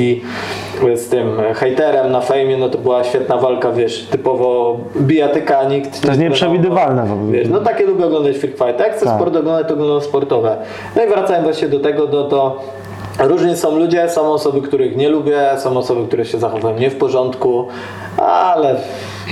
z 0.95 1.09
tym 1.09 1.37
hejterem 1.55 2.11
na 2.11 2.21
fejmie, 2.21 2.57
no 2.57 2.69
to 2.69 2.77
była 2.77 3.03
świetna 3.03 3.37
walka, 3.37 3.71
wiesz, 3.71 4.07
typowo 4.11 4.77
bijatyka, 4.97 5.63
nikt 5.63 6.01
To 6.01 6.07
jest 6.07 6.19
nie 6.19 6.25
nieprzewidywalne 6.29 7.05
w 7.05 7.11
ogóle. 7.13 7.31
Wiesz, 7.31 7.47
no 7.47 7.59
takie 7.61 7.85
lubię 7.85 8.05
oglądać 8.05 8.37
freak 8.37 8.57
fight. 8.57 8.79
Jak 8.79 8.95
chcę 8.95 9.05
Tak. 9.05 9.15
sport 9.15 9.35
oglądać, 9.35 9.67
to 9.67 9.73
oglądam 9.73 10.01
sportowe. 10.01 10.57
No 10.95 11.03
i 11.03 11.07
wracając 11.07 11.43
właśnie 11.43 11.67
do 11.67 11.79
tego, 11.79 12.07
no 12.11 12.23
to 12.23 12.61
różni 13.19 13.55
są 13.57 13.75
ludzie, 13.79 14.09
są 14.09 14.21
osoby, 14.33 14.61
których 14.61 14.97
nie 14.97 15.09
lubię, 15.09 15.41
są 15.57 15.77
osoby, 15.77 16.07
które 16.07 16.25
się 16.25 16.37
zachowują 16.39 16.79
nie 16.79 16.89
w 16.89 16.95
porządku, 16.95 17.67
ale 18.17 18.75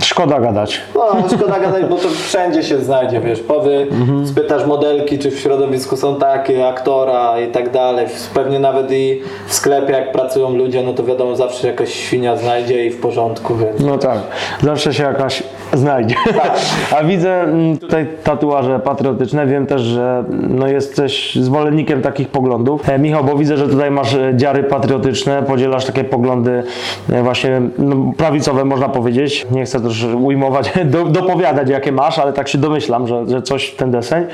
Szkoda 0.01 0.39
gadać. 0.39 0.81
no, 0.95 1.15
szkoda 1.37 1.59
gadać, 1.59 1.85
bo 1.85 1.95
to 1.95 2.09
wszędzie 2.09 2.63
się 2.63 2.77
znajdzie, 2.79 3.19
wiesz, 3.21 3.39
powy, 3.39 3.87
Mhm. 3.91 4.27
spytasz 4.27 4.65
modelki, 4.65 5.19
czy 5.19 5.31
w 5.31 5.39
środowisku 5.39 5.97
są 5.97 6.15
takie, 6.15 6.67
aktora 6.67 7.39
i 7.39 7.51
tak 7.51 7.71
dalej, 7.71 8.07
pewnie 8.33 8.59
nawet 8.59 8.91
i 8.91 9.21
w 9.47 9.53
sklepie 9.53 9.93
jak 9.93 10.11
pracują 10.11 10.49
ludzie, 10.55 10.83
no 10.83 10.93
to 10.93 11.03
wiadomo, 11.03 11.35
zawsze 11.35 11.67
jakaś 11.67 11.93
świnia 11.93 12.37
znajdzie 12.37 12.85
i 12.85 12.89
w 12.89 13.01
porządku, 13.01 13.55
więc... 13.55 13.79
No 13.79 13.97
tak, 13.97 14.17
zawsze 14.63 14.93
się 14.93 15.03
jakaś 15.03 15.43
znajdzie. 15.73 16.15
A 16.99 17.03
widzę 17.03 17.41
mm, 17.41 17.77
tutaj 17.77 18.07
tatuaże 18.23 18.79
patriotyczne. 18.79 19.47
Wiem 19.47 19.67
też, 19.67 19.81
że 19.81 20.23
no 20.29 20.67
jesteś 20.67 21.35
zwolennikiem 21.35 22.01
takich 22.01 22.27
poglądów. 22.29 22.89
E, 22.89 22.99
Michał, 22.99 23.23
bo 23.23 23.35
widzę, 23.35 23.57
że 23.57 23.67
tutaj 23.67 23.91
masz 23.91 24.13
e, 24.13 24.31
dziary 24.35 24.63
patriotyczne, 24.63 25.43
podzielasz 25.43 25.85
takie 25.85 26.03
poglądy 26.03 26.63
e, 27.11 27.23
właśnie 27.23 27.61
no, 27.77 27.95
prawicowe, 28.17 28.65
można 28.65 28.89
powiedzieć. 28.89 29.45
Nie 29.51 29.65
chcę 29.65 29.79
też 29.83 30.03
ujmować, 30.03 30.71
do, 30.85 31.03
dopowiadać 31.03 31.69
jakie 31.69 31.91
masz, 31.91 32.19
ale 32.19 32.33
tak 32.33 32.47
się 32.47 32.57
domyślam, 32.57 33.07
że, 33.07 33.25
że 33.27 33.41
coś 33.41 33.65
w 33.65 33.75
ten 33.75 33.91
deseń. 33.91 34.25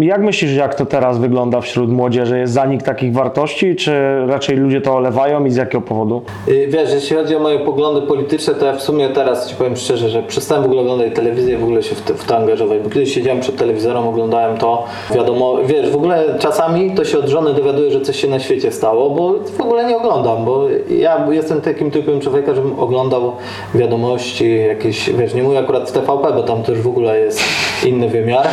Jak 0.00 0.22
myślisz, 0.22 0.54
jak 0.54 0.74
to 0.74 0.86
teraz 0.86 1.18
wygląda 1.18 1.60
wśród 1.60 1.90
młodzieży? 1.90 2.38
Jest 2.38 2.52
zanik 2.52 2.82
takich 2.82 3.12
wartości, 3.12 3.76
czy 3.76 3.92
raczej 4.26 4.56
ludzie 4.56 4.80
to 4.80 4.94
olewają 4.94 5.44
i 5.44 5.50
z 5.50 5.56
jakiego 5.56 5.80
powodu? 5.80 6.22
Y, 6.48 6.68
Wiesz, 6.68 6.92
jeśli 6.92 7.16
chodzi 7.16 7.36
o 7.36 7.38
moje 7.38 7.58
poglądy 7.58 8.06
polityczne, 8.06 8.54
to 8.54 8.66
ja 8.66 8.72
w 8.72 8.82
sumie 8.82 9.08
teraz 9.08 9.48
ci 9.48 9.56
powiem 9.56 9.76
szczerze, 9.76 10.08
że 10.08 10.22
przestałem 10.22 10.62
w 10.62 10.66
ogóle 10.66 10.80
oglądać 10.80 11.14
telewizję 11.14 11.58
w 11.58 11.64
ogóle 11.64 11.82
się 11.82 11.94
w 11.94 12.02
to, 12.02 12.14
w 12.14 12.24
to 12.24 12.36
angażować, 12.36 12.78
bo 12.78 12.90
kiedyś 12.90 13.14
siedziałem 13.14 13.40
przed 13.40 13.56
telewizorem, 13.56 14.08
oglądałem 14.08 14.56
to, 14.58 14.84
wiadomo, 15.14 15.56
wiesz, 15.64 15.90
w 15.90 15.96
ogóle 15.96 16.24
czasami 16.38 16.94
to 16.94 17.04
się 17.04 17.18
od 17.18 17.28
żony 17.28 17.54
dowiaduję, 17.54 17.90
że 17.90 18.00
coś 18.00 18.16
się 18.20 18.28
na 18.28 18.38
świecie 18.38 18.72
stało, 18.72 19.10
bo 19.10 19.34
w 19.58 19.60
ogóle 19.60 19.84
nie 19.84 19.96
oglądam, 19.96 20.44
bo 20.44 20.66
ja 20.90 21.26
jestem 21.30 21.60
takim 21.60 21.90
typem 21.90 22.20
człowieka, 22.20 22.54
żebym 22.54 22.78
oglądał 22.78 23.32
wiadomości 23.74 24.58
jakieś, 24.58 24.87
wiesz, 25.18 25.34
nie 25.34 25.42
mówię 25.42 25.58
akurat 25.58 25.90
w 25.90 25.92
TVP, 25.92 26.32
bo 26.32 26.42
tam 26.42 26.62
też 26.62 26.78
w 26.78 26.86
ogóle 26.86 27.20
jest 27.20 27.40
inny 27.84 28.08
wymiar, 28.08 28.46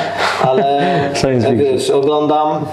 ale 0.44 0.82
wiesz, 1.56 1.90
oglądam 1.90 2.66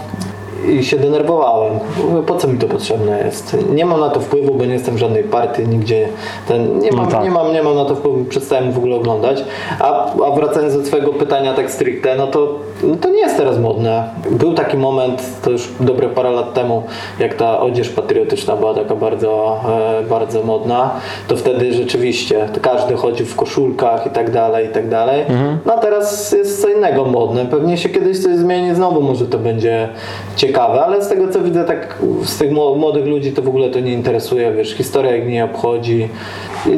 i 0.68 0.84
się 0.84 0.96
denerwowałem. 0.96 1.72
Mówię, 2.10 2.22
po 2.26 2.36
co 2.36 2.48
mi 2.48 2.58
to 2.58 2.66
potrzebne 2.66 3.24
jest? 3.24 3.56
Nie 3.74 3.84
mam 3.84 4.00
na 4.00 4.10
to 4.10 4.20
wpływu, 4.20 4.54
bo 4.54 4.64
nie 4.64 4.72
jestem 4.72 4.94
w 4.94 4.98
żadnej 4.98 5.24
partii, 5.24 5.68
nigdzie. 5.68 6.08
Ten, 6.48 6.78
nie, 6.78 6.92
mam, 6.92 7.06
tak. 7.06 7.24
nie, 7.24 7.30
mam, 7.30 7.52
nie 7.52 7.62
mam 7.62 7.74
na 7.74 7.84
to 7.84 7.94
wpływu, 7.96 8.24
przestałem 8.24 8.72
w 8.72 8.78
ogóle 8.78 8.96
oglądać. 8.96 9.44
A, 9.80 10.14
a 10.24 10.30
wracając 10.30 10.76
do 10.76 10.82
Twojego 10.82 11.12
pytania 11.12 11.54
tak 11.54 11.70
stricte, 11.70 12.16
no 12.16 12.26
to, 12.26 12.58
no 12.82 12.96
to 12.96 13.08
nie 13.08 13.18
jest 13.18 13.36
teraz 13.36 13.58
modne. 13.58 14.10
Był 14.30 14.54
taki 14.54 14.76
moment, 14.76 15.22
to 15.42 15.50
już 15.50 15.68
dobre 15.80 16.08
parę 16.08 16.30
lat 16.30 16.54
temu, 16.54 16.82
jak 17.18 17.34
ta 17.34 17.60
odzież 17.60 17.88
patriotyczna 17.88 18.56
była 18.56 18.74
taka 18.74 18.96
bardzo, 18.96 19.60
e, 20.00 20.02
bardzo 20.02 20.42
modna, 20.42 20.90
to 21.28 21.36
wtedy 21.36 21.72
rzeczywiście 21.72 22.48
każdy 22.62 22.96
chodził 22.96 23.26
w 23.26 23.36
koszulkach 23.36 24.06
i 24.06 24.10
tak 24.10 24.30
dalej, 24.30 24.66
i 24.66 24.68
tak 24.68 24.88
dalej. 24.88 25.24
No 25.66 25.74
a 25.74 25.78
teraz 25.78 26.32
jest 26.32 26.62
co 26.62 26.68
innego 26.68 27.04
modne. 27.04 27.46
Pewnie 27.46 27.78
się 27.78 27.88
kiedyś 27.88 28.22
coś 28.22 28.36
zmieni, 28.36 28.74
znowu 28.74 29.00
może 29.00 29.26
to 29.26 29.38
będzie 29.38 29.88
ciekawe, 30.36 30.51
ale 30.58 31.02
z 31.04 31.08
tego 31.08 31.28
co 31.28 31.40
widzę, 31.40 31.64
tak 31.64 31.98
z 32.24 32.38
tych 32.38 32.50
mło- 32.52 32.76
młodych 32.76 33.06
ludzi 33.06 33.32
to 33.32 33.42
w 33.42 33.48
ogóle 33.48 33.70
to 33.70 33.80
nie 33.80 33.92
interesuje, 33.92 34.52
wiesz, 34.52 34.74
historia 34.74 35.16
ich 35.16 35.28
nie 35.28 35.44
obchodzi. 35.44 36.08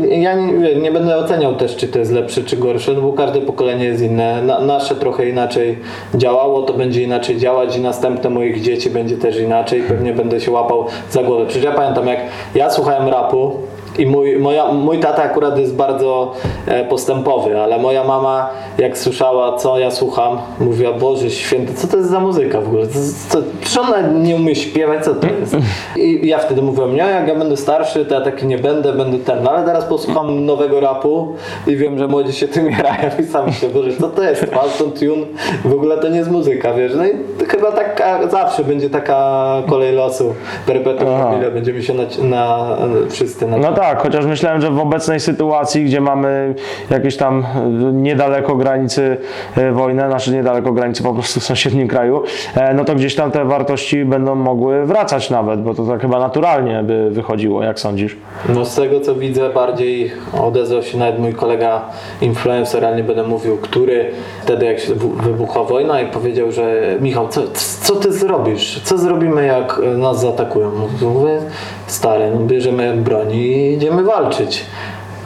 Ja 0.09 0.35
nie, 0.35 0.75
nie 0.75 0.93
będę 0.93 1.17
oceniał 1.17 1.55
też, 1.55 1.77
czy 1.77 1.89
to 1.89 1.99
jest 1.99 2.13
lepsze, 2.13 2.43
czy 2.45 2.57
gorsze, 2.57 2.93
no 2.93 3.01
bo 3.01 3.13
każde 3.13 3.41
pokolenie 3.41 3.85
jest 3.85 4.03
inne. 4.03 4.43
Na, 4.43 4.61
nasze 4.61 4.95
trochę 4.95 5.29
inaczej 5.29 5.79
działało, 6.15 6.63
to 6.63 6.73
będzie 6.73 7.03
inaczej 7.03 7.37
działać 7.37 7.77
i 7.77 7.81
następne 7.81 8.31
moich 8.31 8.61
dzieci 8.61 8.91
będzie 8.91 9.17
też 9.17 9.41
inaczej. 9.41 9.83
Pewnie 9.89 10.13
będę 10.13 10.41
się 10.41 10.51
łapał 10.51 10.87
za 11.11 11.23
głowę. 11.23 11.45
Przecież 11.47 11.65
ja 11.65 11.73
pamiętam, 11.73 12.07
jak 12.07 12.19
ja 12.55 12.71
słuchałem 12.71 13.09
rapu, 13.09 13.53
i 13.99 14.07
mój, 14.07 14.39
moja, 14.39 14.73
mój 14.73 14.99
tata 14.99 15.23
akurat 15.23 15.59
jest 15.59 15.75
bardzo 15.75 16.33
e, 16.67 16.85
postępowy, 16.85 17.61
ale 17.61 17.79
moja 17.79 18.05
mama, 18.05 18.51
jak 18.79 18.99
słyszała, 18.99 19.57
co 19.57 19.79
ja 19.79 19.91
słucham, 19.91 20.39
mówiła, 20.61 20.93
Boże 20.93 21.31
święty, 21.31 21.75
co 21.75 21.89
to 21.89 21.97
jest 21.97 22.11
za 22.11 22.21
muzyka 22.21 22.61
w 22.61 22.67
ogóle? 22.69 22.87
Co, 22.87 22.99
co, 23.29 23.39
czy 23.61 23.81
ona 23.81 24.01
nie 24.01 24.37
umie 24.37 24.55
śpiewać? 24.55 25.05
Co 25.05 25.15
to 25.15 25.27
jest? 25.41 25.57
I 25.97 26.29
ja 26.29 26.39
wtedy 26.39 26.63
mówiłem, 26.63 26.91
nie, 26.91 26.99
jak 26.99 27.29
ja 27.29 27.35
będę 27.35 27.57
starszy, 27.57 28.05
to 28.05 28.15
ja 28.15 28.21
taki 28.21 28.47
nie 28.47 28.59
będę, 28.59 28.93
będę 28.93 29.19
ten. 29.19 29.43
No, 29.43 29.51
ale 29.51 29.67
teraz 29.67 29.85
posłucham 29.85 30.47
nowego 30.47 30.81
rapu 30.81 31.35
i 31.67 31.77
wiem, 31.77 31.99
że 31.99 32.09
młodzi 32.09 32.33
się 32.33 32.49
tym 32.49 32.71
jarają 32.77 33.11
i 33.21 33.25
sam 33.25 33.47
myślę, 33.47 33.69
Boże, 33.69 33.91
co 34.01 34.09
to 34.09 34.23
jest? 34.23 34.45
Falston 34.45 34.93
Tune? 34.93 35.27
W 35.65 35.73
ogóle 35.73 35.97
to 35.97 36.09
nie 36.09 36.19
jest 36.19 36.31
muzyka, 36.31 36.75
wiesz? 36.75 36.93
No 36.97 37.07
i 37.07 37.11
chyba 37.49 37.73
taka, 37.73 38.29
zawsze 38.29 38.65
będzie 38.65 38.91
taka 38.91 39.45
kolej 39.69 39.93
losu. 39.93 40.35
Perpetuum 40.67 41.11
mobile, 41.11 41.51
będziemy 41.51 41.83
się 41.83 41.95
na, 41.95 42.05
na 42.23 42.77
wszyscy 43.11 43.47
na 43.47 43.57
No 43.57 43.73
tak, 43.85 44.03
chociaż 44.03 44.27
myślałem, 44.27 44.61
że 44.61 44.71
w 44.71 44.79
obecnej 44.79 45.21
sytuacji, 45.21 45.85
gdzie 45.85 46.01
mamy 46.01 46.55
jakieś 46.91 47.17
tam 47.17 47.47
e, 47.57 47.69
niedaleko 47.93 48.57
granicy 48.57 49.17
e, 49.57 49.73
wojnę, 49.73 50.09
znaczy 50.09 50.33
niedaleko 50.33 50.73
granicy 50.73 51.03
po 51.03 51.15
prostu 51.15 51.41
w 51.41 51.45
sąsiednim 51.45 51.89
kraju, 51.89 52.23
e, 52.55 52.75
no 52.75 52.85
to 52.85 52.95
gdzieś 52.95 53.15
tam 53.15 53.31
te 53.31 53.45
wartości 53.45 54.05
będą 54.05 54.35
mogły 54.35 54.87
wracać 54.87 55.31
nawet, 55.31 55.63
bo 55.63 55.75
to 55.75 55.87
tak 55.87 56.01
chyba 56.01 56.19
naturalnie 56.19 56.83
by 56.83 57.11
wychodziło, 57.11 57.63
jak 57.63 57.81
sądzisz? 57.81 58.17
No 58.49 58.65
z 58.65 58.75
tego 58.75 59.01
co 59.01 59.15
widzę 59.15 59.51
bardziej 59.51 60.13
odezwał 60.43 60.83
się 60.83 60.99
nawet 60.99 61.19
mój 61.19 61.33
kolega 61.33 61.83
influencer, 62.21 62.85
ale 62.85 62.97
nie 62.97 63.05
będę 63.05 63.23
mówił, 63.23 63.57
który 63.57 64.11
wtedy 64.43 64.67
jak 64.67 64.81
się 64.81 64.95
wybuchła 64.95 65.65
wojna 65.65 66.01
i 66.01 66.07
powiedział, 66.07 66.53
że 66.53 66.97
Michał, 67.01 67.29
co, 67.29 67.43
co 67.83 67.97
ty 67.97 68.13
zrobisz? 68.13 68.81
Co 68.85 68.99
zrobimy 68.99 69.47
jak 69.47 69.81
nas 69.97 70.21
zaatakują? 70.21 70.71
Mówię, 71.03 71.39
stary, 71.87 72.31
no 72.35 72.41
bierzemy 72.41 72.97
broń 72.97 73.33
i 73.33 73.74
idziemy 73.75 74.03
walczyć. 74.03 74.65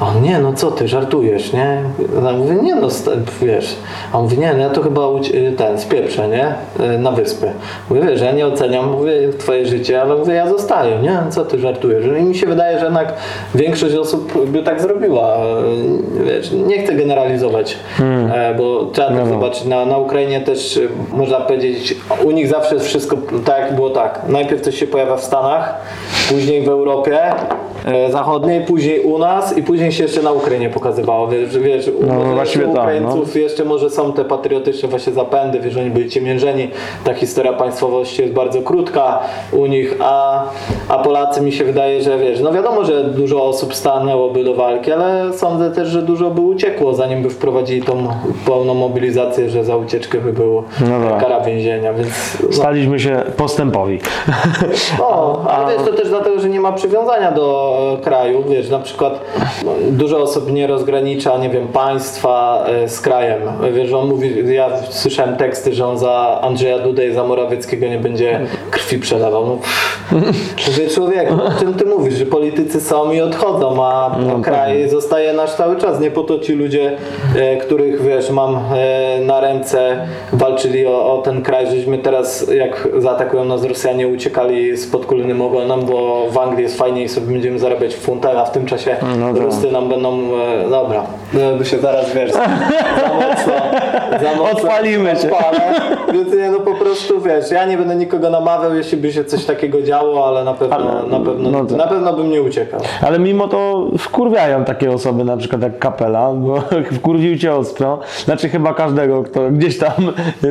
A 0.00 0.06
on, 0.08 0.22
nie, 0.22 0.38
no 0.38 0.52
co 0.52 0.70
ty, 0.70 0.88
żartujesz, 0.88 1.52
nie? 1.52 1.82
Ja 2.24 2.32
mówię, 2.32 2.54
nie 2.54 2.74
no, 2.74 2.88
wiesz. 3.42 3.76
A 4.12 4.16
on 4.18 4.22
mówi, 4.24 4.38
nie, 4.38 4.52
no 4.54 4.58
ja 4.58 4.70
to 4.70 4.82
chyba 4.82 5.00
uci- 5.00 5.56
ten, 5.56 5.78
spieprzę, 5.78 6.28
nie? 6.28 6.54
Y, 6.94 6.98
Na 6.98 7.12
wyspę. 7.12 7.52
Mówię, 7.90 8.02
wiesz, 8.02 8.20
ja 8.20 8.32
nie 8.32 8.46
oceniam, 8.46 8.90
mówię, 8.90 9.12
twoje 9.38 9.66
życie, 9.66 10.02
ale 10.02 10.16
mówię, 10.16 10.34
ja 10.34 10.48
zostaję, 10.48 10.98
nie? 11.02 11.18
Co 11.30 11.44
ty 11.44 11.58
żartujesz? 11.58 12.04
I 12.20 12.22
mi 12.22 12.34
się 12.34 12.46
wydaje, 12.46 12.78
że 12.78 12.84
jednak 12.84 13.12
większość 13.54 13.94
osób 13.94 14.46
by 14.50 14.62
tak 14.62 14.80
zrobiła. 14.80 15.36
Y, 16.20 16.24
Wiesz, 16.24 16.50
nie 16.52 16.82
chcę 16.82 16.94
generalizować, 16.94 17.76
e, 18.34 18.54
bo 18.58 18.84
trzeba 18.92 19.10
No, 19.10 19.16
no. 19.16 19.26
zobaczyć. 19.26 19.64
Na, 19.64 19.86
na 19.86 19.98
Ukrainie 19.98 20.40
też 20.40 20.76
y, 20.76 20.88
można 21.12 21.40
powiedzieć, 21.40 21.96
u 22.24 22.30
nich 22.30 22.48
zawsze 22.48 22.74
jest 22.74 22.86
wszystko 22.86 23.16
tak, 23.44 23.60
jak 23.60 23.74
było 23.74 23.90
tak. 23.90 24.20
Najpierw 24.28 24.60
coś 24.62 24.74
się 24.78 24.86
pojawia 24.86 25.16
w 25.16 25.24
Stanach, 25.24 25.74
później 26.28 26.62
w 26.62 26.68
Europie 26.68 27.18
Zachodniej, 28.10 28.60
później 28.64 29.00
u 29.00 29.18
nas 29.18 29.56
i 29.56 29.62
później 29.62 29.92
się 29.92 30.02
jeszcze 30.02 30.22
na 30.22 30.32
Ukrainie 30.32 30.70
pokazywało. 30.70 31.28
Wiesz, 31.28 31.58
wiesz 31.58 31.90
No, 32.00 32.14
właściwie 32.34 32.66
u 32.66 32.74
tak, 32.74 32.82
Ukraińców 32.82 33.36
jeszcze 33.36 33.64
może 33.64 33.90
są 33.90 34.12
te 34.12 34.24
patriotyczne 34.24 34.88
właśnie 34.88 35.12
zapędy, 35.12 35.60
wiesz, 35.60 35.76
oni 35.76 35.90
byli 35.90 36.10
ciemiężeni. 36.10 36.70
Ta 37.04 37.14
historia 37.14 37.52
państwowości 37.52 38.22
jest 38.22 38.34
bardzo 38.34 38.62
krótka 38.62 39.18
u 39.52 39.66
nich, 39.66 39.94
a, 40.00 40.44
a 40.88 40.98
Polacy 40.98 41.40
mi 41.40 41.52
się 41.52 41.64
wydaje, 41.64 42.02
że 42.02 42.18
wiesz, 42.18 42.40
no 42.40 42.52
wiadomo, 42.52 42.84
że 42.84 43.04
dużo 43.04 43.44
osób 43.44 43.74
stanęłoby 43.74 44.44
do 44.44 44.54
walki, 44.54 44.92
ale 44.92 45.32
sądzę 45.32 45.70
też, 45.70 45.88
że 45.88 46.02
dużo 46.02 46.30
by 46.30 46.40
uciekło, 46.40 46.94
zanim 46.94 47.22
by 47.22 47.30
wprowadzili 47.30 47.82
tą 47.82 48.08
pełną 48.46 48.74
mobilizację, 48.74 49.50
że 49.50 49.64
za 49.64 49.76
ucieczkę 49.76 50.18
by 50.18 50.32
było 50.32 50.64
No 50.80 51.10
tak. 51.10 51.20
kara 51.20 51.40
więzienia, 51.40 51.92
więc 51.94 52.08
no, 52.42 52.52
Staliśmy 52.52 53.00
się 53.00 53.22
postępowi. 53.36 53.98
no, 54.98 55.40
ale 55.48 55.72
wiesz, 55.76 55.86
to 55.86 55.92
też 55.92 56.08
dlatego, 56.08 56.40
że 56.40 56.48
nie 56.48 56.60
ma 56.60 56.72
przywiązania 56.72 57.32
do 57.32 57.77
e, 57.77 57.77
kraju, 58.02 58.44
wiesz, 58.48 58.70
na 58.70 58.78
przykład 58.78 59.20
no, 59.64 59.72
dużo 59.90 60.22
osób 60.22 60.52
nie 60.52 60.66
rozgranicza, 60.66 61.38
nie 61.38 61.50
wiem, 61.50 61.68
państwa 61.68 62.64
e, 62.66 62.88
z 62.88 63.00
krajem. 63.00 63.40
Wiesz, 63.72 63.92
on 63.92 64.08
mówi, 64.08 64.54
ja 64.54 64.70
słyszałem 64.90 65.36
teksty, 65.36 65.74
że 65.74 65.86
on 65.86 65.98
za 65.98 66.38
Andrzeja 66.42 66.78
Dudę 66.78 67.06
i 67.06 67.12
za 67.12 67.24
Morawieckiego 67.24 67.86
nie 67.86 67.98
będzie 67.98 68.40
krwi 68.70 68.98
przelewał. 68.98 69.46
No, 69.46 69.58
mówię, 70.68 70.88
człowieku, 70.94 71.34
o 71.34 71.60
czym 71.60 71.74
ty 71.74 71.84
mówisz, 71.84 72.14
że 72.14 72.26
politycy 72.26 72.80
są 72.80 73.12
i 73.12 73.20
odchodzą, 73.20 73.84
a 73.84 74.16
kraj 74.42 74.88
zostaje 74.88 75.32
nasz 75.32 75.50
cały 75.50 75.76
czas. 75.76 76.00
Nie 76.00 76.10
po 76.10 76.22
to 76.22 76.38
ci 76.38 76.52
ludzie, 76.52 76.96
e, 77.36 77.56
których, 77.56 78.02
wiesz, 78.02 78.30
mam 78.30 78.56
e, 78.56 79.20
na 79.20 79.40
ręce, 79.40 80.06
walczyli 80.32 80.86
o, 80.86 81.18
o 81.18 81.22
ten 81.22 81.42
kraj, 81.42 81.66
żeśmy 81.66 81.98
teraz, 81.98 82.50
jak 82.54 82.88
zaatakują 82.98 83.44
nas 83.44 83.64
Rosjanie, 83.64 84.08
uciekali 84.08 84.76
z 84.76 84.86
podkulnym 84.86 85.42
ogonem, 85.42 85.80
bo 85.84 86.26
w 86.30 86.38
Anglii 86.38 86.62
jest 86.62 86.78
fajnie 86.78 87.02
i 87.02 87.08
sobie 87.08 87.32
będziemy 87.32 87.58
zarabiać 87.68 87.94
w 87.94 87.98
funtach, 88.00 88.36
a 88.36 88.44
w 88.44 88.50
tym 88.52 88.66
czasie 88.66 88.96
No. 89.18 89.32
Rusy 89.32 89.72
nam 89.72 89.88
będą, 89.88 90.18
e, 90.66 90.70
dobra, 90.70 91.02
no, 91.34 91.56
by 91.58 91.64
się 91.64 91.78
zaraz, 91.78 92.12
wiesz, 92.14 92.32
za 93.02 93.08
mocno, 93.14 93.52
za 94.22 94.36
mocno 94.36 94.58
Odpalimy 94.58 95.16
cię. 95.16 95.30
odpalę. 95.32 95.60
Więc 96.12 96.34
nie, 96.34 96.50
no 96.50 96.60
po 96.60 96.74
prostu, 96.74 97.20
wiesz, 97.20 97.50
ja 97.50 97.64
nie 97.66 97.76
będę 97.78 97.96
nikogo 97.96 98.30
namawiał, 98.30 98.74
jeśli 98.74 98.98
by 98.98 99.12
się 99.12 99.24
coś 99.24 99.44
takiego 99.44 99.82
działo, 99.82 100.26
ale 100.28 100.44
na 100.44 100.54
pewno, 100.54 100.76
Ale- 100.76 101.08
na 101.18 101.20
pewno, 101.26 101.50
no 101.50 101.64
to- 101.64 101.76
na 101.76 101.86
pewno 101.86 102.12
bym 102.12 102.30
nie 102.30 102.42
uciekał. 102.42 102.80
Ale 103.02 103.18
mimo 103.18 103.48
to 103.48 103.86
wkurwiają 103.98 104.64
takie 104.64 104.90
osoby, 104.90 105.24
na 105.24 105.36
przykład 105.36 105.62
jak 105.62 105.78
kapela, 105.78 106.32
bo 106.32 106.54
wkurwił 106.98 107.38
cię 107.38 107.54
ostro. 107.54 107.98
Znaczy 108.24 108.48
chyba 108.48 108.74
każdego, 108.74 109.22
kto 109.22 109.50
gdzieś 109.50 109.78
tam 109.78 109.92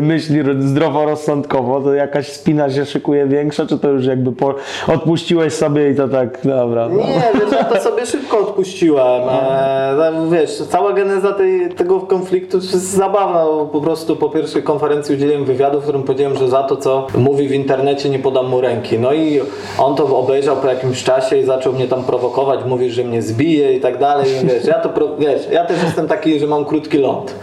myśli 0.01 0.39
zdroworozsądkowo, 0.59 1.81
to 1.81 1.93
jakaś 1.93 2.27
spina 2.27 2.69
się 2.69 2.85
szykuje 2.85 3.25
większa, 3.27 3.65
czy 3.65 3.79
to 3.79 3.89
już 3.89 4.05
jakby 4.05 4.31
po, 4.31 4.55
odpuściłeś 4.87 5.53
sobie 5.53 5.91
i 5.91 5.95
to 5.95 6.07
tak, 6.07 6.37
dobra. 6.43 6.87
No. 6.97 7.03
Nie, 7.03 7.39
wiesz, 7.39 7.51
ja 7.51 7.63
to 7.63 7.81
sobie 7.81 8.05
szybko 8.05 8.39
odpuściłem. 8.39 9.21
E, 9.29 10.27
wiesz, 10.31 10.63
cała 10.69 10.93
geneza 10.93 11.33
tej, 11.33 11.69
tego 11.69 11.99
konfliktu 11.99 12.57
jest 12.57 12.91
zabawna. 12.91 13.45
Po 13.71 13.81
prostu 13.81 14.15
po 14.15 14.29
pierwszej 14.29 14.63
konferencji 14.63 15.15
udzieliłem 15.15 15.45
wywiadu, 15.45 15.79
w 15.79 15.83
którym 15.83 16.03
powiedziałem, 16.03 16.37
że 16.37 16.49
za 16.49 16.63
to, 16.63 16.77
co 16.77 17.07
mówi 17.17 17.47
w 17.47 17.51
internecie, 17.51 18.09
nie 18.09 18.19
podam 18.19 18.47
mu 18.47 18.61
ręki. 18.61 18.99
No 18.99 19.13
i 19.13 19.41
on 19.79 19.95
to 19.95 20.17
obejrzał 20.17 20.55
po 20.55 20.67
jakimś 20.67 21.03
czasie 21.03 21.37
i 21.37 21.43
zaczął 21.43 21.73
mnie 21.73 21.87
tam 21.87 22.03
prowokować, 22.03 22.59
mówi, 22.65 22.91
że 22.91 23.03
mnie 23.03 23.21
zbije 23.21 23.73
i 23.73 23.79
tak 23.79 23.97
dalej. 23.97 24.27
I 24.43 24.47
wiesz, 24.47 24.65
ja 24.65 24.79
to, 24.79 24.89
wiesz, 25.19 25.41
ja 25.51 25.65
też 25.65 25.83
jestem 25.83 26.07
taki, 26.07 26.39
że 26.39 26.47
mam 26.47 26.65
krótki 26.65 26.97
ląd. 26.97 27.35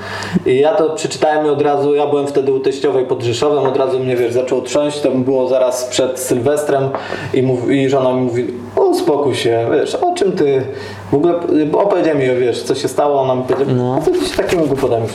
I 0.46 0.58
ja 0.58 0.74
to 0.74 0.90
przeczytałem 0.90 1.46
i 1.46 1.48
od 1.48 1.62
razu, 1.62 1.94
ja 1.94 2.06
byłem 2.06 2.26
wtedy 2.26 2.52
u 2.52 2.60
teściowej 2.60 3.06
pod 3.06 3.22
Rzeszowem, 3.22 3.64
od 3.64 3.76
razu 3.76 3.98
mnie, 4.00 4.16
wiesz, 4.16 4.32
zaczął 4.32 4.62
trząść, 4.62 5.00
to 5.00 5.10
było 5.10 5.48
zaraz 5.48 5.84
przed 5.84 6.20
Sylwestrem 6.20 6.88
i, 7.34 7.42
mów, 7.42 7.70
i 7.70 7.88
żona 7.88 8.12
mi 8.12 8.20
mówi, 8.20 8.46
uspokój 8.90 9.34
się, 9.44 9.68
wiesz, 9.72 9.94
o 9.94 10.14
czym 10.14 10.32
ty, 10.32 10.62
w 11.14 11.16
ogóle 11.16 11.34
opowiedział 11.72 12.16
mi, 12.16 12.24
wiesz, 12.40 12.62
co 12.62 12.74
się 12.74 12.88
stało, 12.88 13.22
ona 13.22 13.34
mi 13.34 13.42
powiedziała, 13.42 13.78
no. 13.78 14.00
co 14.04 14.10
ty 14.10 14.26
się 14.26 14.36
takimi 14.36 14.66
głupotami 14.66 15.06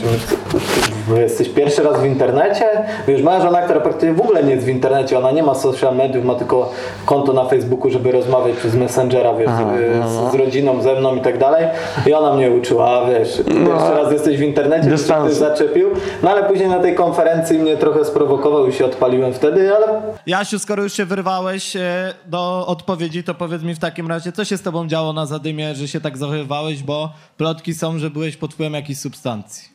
Wy 1.08 1.22
jesteś 1.22 1.50
pierwszy 1.50 1.84
raz 1.84 2.02
w 2.02 2.06
internecie, 2.06 2.66
wiesz, 3.08 3.22
moja 3.22 3.42
żona, 3.42 3.62
która 3.62 3.80
praktycznie 3.80 4.14
w 4.14 4.22
ogóle 4.22 4.44
nie 4.44 4.52
jest 4.52 4.66
w 4.66 4.70
internecie, 4.70 5.18
ona 5.18 5.32
nie 5.32 5.44
ma 5.44 5.56
social 5.56 5.96
mediów, 5.96 6.26
ma 6.26 6.36
tylko 6.36 6.72
konto 7.06 7.34
na 7.34 7.46
Facebooku, 7.46 7.92
żeby 7.92 8.12
rozmawiać 8.12 8.56
przez 8.56 8.76
Messengera, 8.76 9.34
wiesz, 9.34 9.50
z, 9.50 10.32
z 10.32 10.36
rodziną, 10.36 10.82
ze 10.82 10.96
mną 10.96 11.16
i 11.16 11.22
tak 11.22 11.38
dalej. 11.38 11.68
I 12.08 12.14
ona 12.14 12.34
mnie 12.34 12.52
uczyła, 12.52 12.90
a 12.90 13.10
wiesz, 13.10 13.38
pierwszy 13.46 13.94
raz 13.94 14.12
jesteś 14.12 14.38
w 14.38 14.42
internecie, 14.42 14.90
to 15.08 15.14
ktoś 15.14 15.34
zaczepił, 15.34 15.90
no 16.24 16.30
ale 16.30 16.44
później 16.44 16.70
na 16.70 16.80
tej 16.80 16.96
konferencji 16.96 17.60
mnie 17.60 17.78
trochę 17.78 18.06
sprowokował 18.06 18.68
i 18.68 18.74
się 18.74 18.86
odpaliłem 18.86 19.34
wtedy, 19.34 19.76
ale 19.76 20.02
Jasiu, 20.26 20.60
skoro 20.60 20.84
już 20.84 20.94
się 20.94 21.06
wyrwałeś 21.06 21.76
e, 21.76 22.14
do 22.26 22.68
odpowiedzi, 22.68 23.24
to 23.24 23.34
powiedz 23.34 23.64
mi 23.64 23.76
w 23.76 23.80
takim 23.80 24.08
razie, 24.08 24.32
co 24.32 24.46
się 24.46 24.58
z 24.58 24.62
tobą 24.62 24.88
działo 24.88 25.14
na 25.14 25.26
zadymie, 25.26 25.76
że 25.76 25.89
się 25.90 26.02
tak 26.02 26.18
zachowywałeś, 26.18 26.84
bo 26.84 27.14
plotki 27.38 27.74
są, 27.74 28.00
że 28.00 28.10
byłeś 28.10 28.38
pod 28.38 28.54
wpływem 28.54 28.74
jakiejś 28.74 29.00
substancji. 29.00 29.70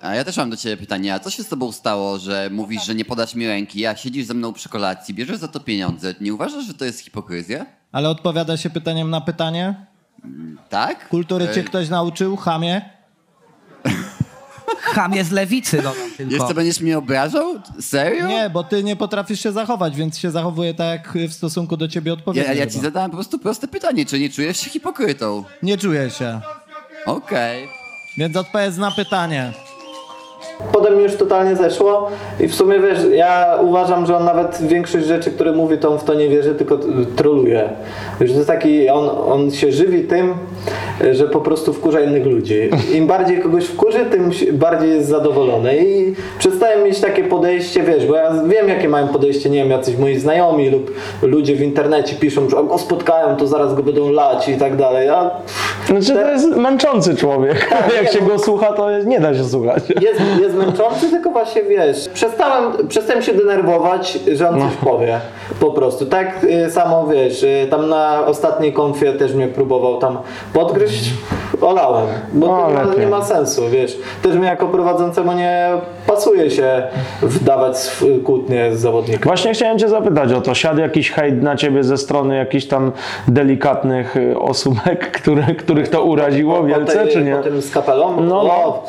A 0.00 0.14
ja 0.14 0.24
też 0.24 0.36
mam 0.36 0.50
do 0.50 0.56
ciebie 0.56 0.76
pytanie, 0.76 1.14
a 1.14 1.18
co 1.18 1.30
się 1.30 1.42
z 1.42 1.48
tobą 1.48 1.72
stało, 1.72 2.18
że 2.18 2.48
mówisz, 2.52 2.84
że 2.86 2.94
nie 2.94 3.04
podasz 3.04 3.34
mi 3.34 3.46
ręki, 3.46 3.86
a 3.86 3.96
siedzisz 3.96 4.26
ze 4.26 4.34
mną 4.34 4.52
przy 4.52 4.68
kolacji, 4.68 5.14
bierzesz 5.14 5.38
za 5.38 5.48
to 5.48 5.60
pieniądze. 5.60 6.14
Nie 6.20 6.34
uważasz, 6.34 6.64
że 6.66 6.74
to 6.74 6.84
jest 6.84 7.00
hipokryzja? 7.00 7.66
Ale 7.92 8.08
odpowiada 8.08 8.56
się 8.56 8.70
pytaniem 8.70 9.10
na 9.10 9.20
pytanie? 9.20 9.86
Tak? 10.68 11.08
Kultury 11.08 11.48
cię 11.54 11.60
E, 11.60 11.64
ktoś 11.64 11.88
nauczył, 11.88 12.36
chamie? 12.36 12.95
Chamie 14.80 15.24
z 15.24 15.30
lewicy 15.32 15.76
dodam 15.76 15.92
tylko. 16.16 16.34
Jeszcze 16.34 16.54
będziesz 16.54 16.80
mnie 16.80 16.98
obrażał? 16.98 17.54
Serio? 17.80 18.26
Nie, 18.26 18.50
bo 18.50 18.64
ty 18.64 18.84
nie 18.84 18.96
potrafisz 18.96 19.40
się 19.40 19.52
zachować, 19.52 19.96
więc 19.96 20.18
się 20.18 20.30
zachowuje 20.30 20.74
tak 20.74 20.86
jak 21.14 21.30
w 21.30 21.32
stosunku 21.32 21.76
do 21.76 21.88
ciebie 21.88 22.10
Ja, 22.10 22.14
odpowiednio. 22.14 22.52
ja 22.54 22.66
ci 22.66 22.78
zadałem 22.80 23.10
po 23.10 23.16
prostu 23.16 23.38
proste 23.38 23.68
pytanie, 23.68 24.06
czy 24.06 24.18
nie 24.20 24.30
czujesz 24.30 24.56
się 24.60 24.70
hipokrytą? 24.70 25.44
Nie 25.62 25.78
czuję 25.78 26.10
się. 26.10 26.40
Okej. 27.06 27.68
Więc 28.18 28.36
odpowiedz 28.36 28.76
na 28.76 28.90
pytanie. 28.90 29.52
Potem 30.72 30.96
mi 30.96 31.02
już 31.02 31.16
totalnie 31.16 31.56
zeszło 31.56 32.10
i 32.40 32.48
w 32.48 32.54
sumie 32.54 32.80
wiesz, 32.80 32.98
ja 33.12 33.58
uważam, 33.60 34.06
że 34.06 34.16
on 34.16 34.24
nawet 34.24 34.58
większość 34.68 35.06
rzeczy, 35.06 35.30
które 35.30 35.52
mówi, 35.52 35.78
to 35.78 35.92
on 35.92 35.98
w 35.98 36.04
to 36.04 36.14
nie 36.14 36.28
wierzy, 36.28 36.54
tylko 36.54 36.78
troluje. 37.16 37.68
Wiesz, 38.20 38.30
to 38.30 38.36
jest 38.36 38.48
taki, 38.48 38.88
on, 38.88 39.32
on 39.32 39.50
się 39.50 39.72
żywi 39.72 40.04
tym, 40.04 40.34
że 41.12 41.28
po 41.28 41.40
prostu 41.40 41.72
wkurza 41.72 42.00
innych 42.00 42.26
ludzi. 42.26 42.70
Im 42.94 43.06
bardziej 43.06 43.40
kogoś 43.40 43.64
wkurzy, 43.64 43.98
tym 44.10 44.30
bardziej 44.52 44.90
jest 44.90 45.08
zadowolony 45.08 45.76
i 45.76 46.14
przestaje 46.38 46.84
mieć 46.84 47.00
takie 47.00 47.24
podejście, 47.24 47.82
wiesz, 47.82 48.06
bo 48.06 48.16
ja 48.16 48.32
wiem 48.46 48.68
jakie 48.68 48.88
mają 48.88 49.08
podejście, 49.08 49.50
nie 49.50 49.58
wiem, 49.58 49.70
jacyś 49.70 49.96
moi 49.96 50.16
znajomi 50.16 50.70
lub 50.70 50.94
ludzie 51.22 51.56
w 51.56 51.60
internecie 51.60 52.16
piszą, 52.16 52.48
że 52.50 52.56
go 52.56 52.78
spotkają, 52.78 53.36
to 53.36 53.46
zaraz 53.46 53.74
go 53.74 53.82
będą 53.82 54.10
lać 54.10 54.48
i 54.48 54.56
tak 54.56 54.76
dalej, 54.76 55.08
a 55.08 55.30
Znaczy 55.86 56.12
to 56.12 56.30
jest 56.30 56.56
męczący 56.56 57.16
człowiek. 57.16 57.70
Jak 57.96 58.06
nie, 58.06 58.12
się 58.12 58.20
no. 58.20 58.26
go 58.26 58.38
słucha, 58.38 58.72
to 58.72 58.98
nie 58.98 59.20
da 59.20 59.34
się 59.34 59.44
słuchać. 59.44 59.82
jest, 60.00 60.20
jest 60.40 60.54
męczący, 60.54 61.10
tylko 61.10 61.30
właśnie 61.30 61.62
wiesz, 61.62 62.08
przestałem, 62.08 62.88
przestałem 62.88 63.22
się 63.22 63.32
denerwować, 63.32 64.18
że 64.32 64.48
on 64.48 64.60
coś 64.60 64.76
powie. 64.84 65.20
Po 65.60 65.70
prostu. 65.70 66.06
Tak 66.06 66.44
y, 66.44 66.70
samo 66.70 67.06
wiesz, 67.06 67.42
y, 67.42 67.66
tam 67.70 67.88
na 67.88 68.26
ostatniej 68.26 68.72
konfie 68.72 69.12
też 69.12 69.34
mnie 69.34 69.48
próbował 69.48 69.98
tam 69.98 70.18
podgryźć, 70.56 71.10
olałem, 71.60 72.06
bo 72.32 72.46
No, 72.46 72.68
to 72.92 72.98
nie 72.98 73.00
nie 73.00 73.06
ma 73.06 73.24
sensu, 73.24 73.62
wiesz. 73.70 73.98
Też 74.22 74.36
mi 74.36 74.44
jako 74.46 74.66
prowadzącemu 74.66 75.32
nie 75.32 75.68
pasuje 76.06 76.50
się 76.50 76.82
wdawać 77.22 77.76
kłótnie 78.24 78.76
z 78.76 78.80
zawodnikiem. 78.80 79.22
Właśnie 79.24 79.52
chciałem 79.52 79.78
cię 79.78 79.88
zapytać 79.88 80.32
o 80.32 80.40
to. 80.40 80.54
Siadł 80.54 80.80
jakiś 80.80 81.10
hejt 81.10 81.42
na 81.42 81.56
ciebie 81.56 81.84
ze 81.84 81.96
strony 81.96 82.36
jakichś 82.36 82.66
tam 82.66 82.92
delikatnych 83.28 84.16
y, 84.16 84.38
osóbek, 84.38 85.10
które, 85.20 85.42
których 85.42 85.88
to 85.88 86.02
uraziło 86.02 86.64
wielce, 86.64 86.98
tej, 86.98 87.12
czy 87.12 87.22
nie? 87.22 87.36
Po 87.36 87.42
tym 87.42 87.62
z 87.62 87.70
kapelą? 87.70 88.20
No, 88.20 88.44
No, 88.44 88.82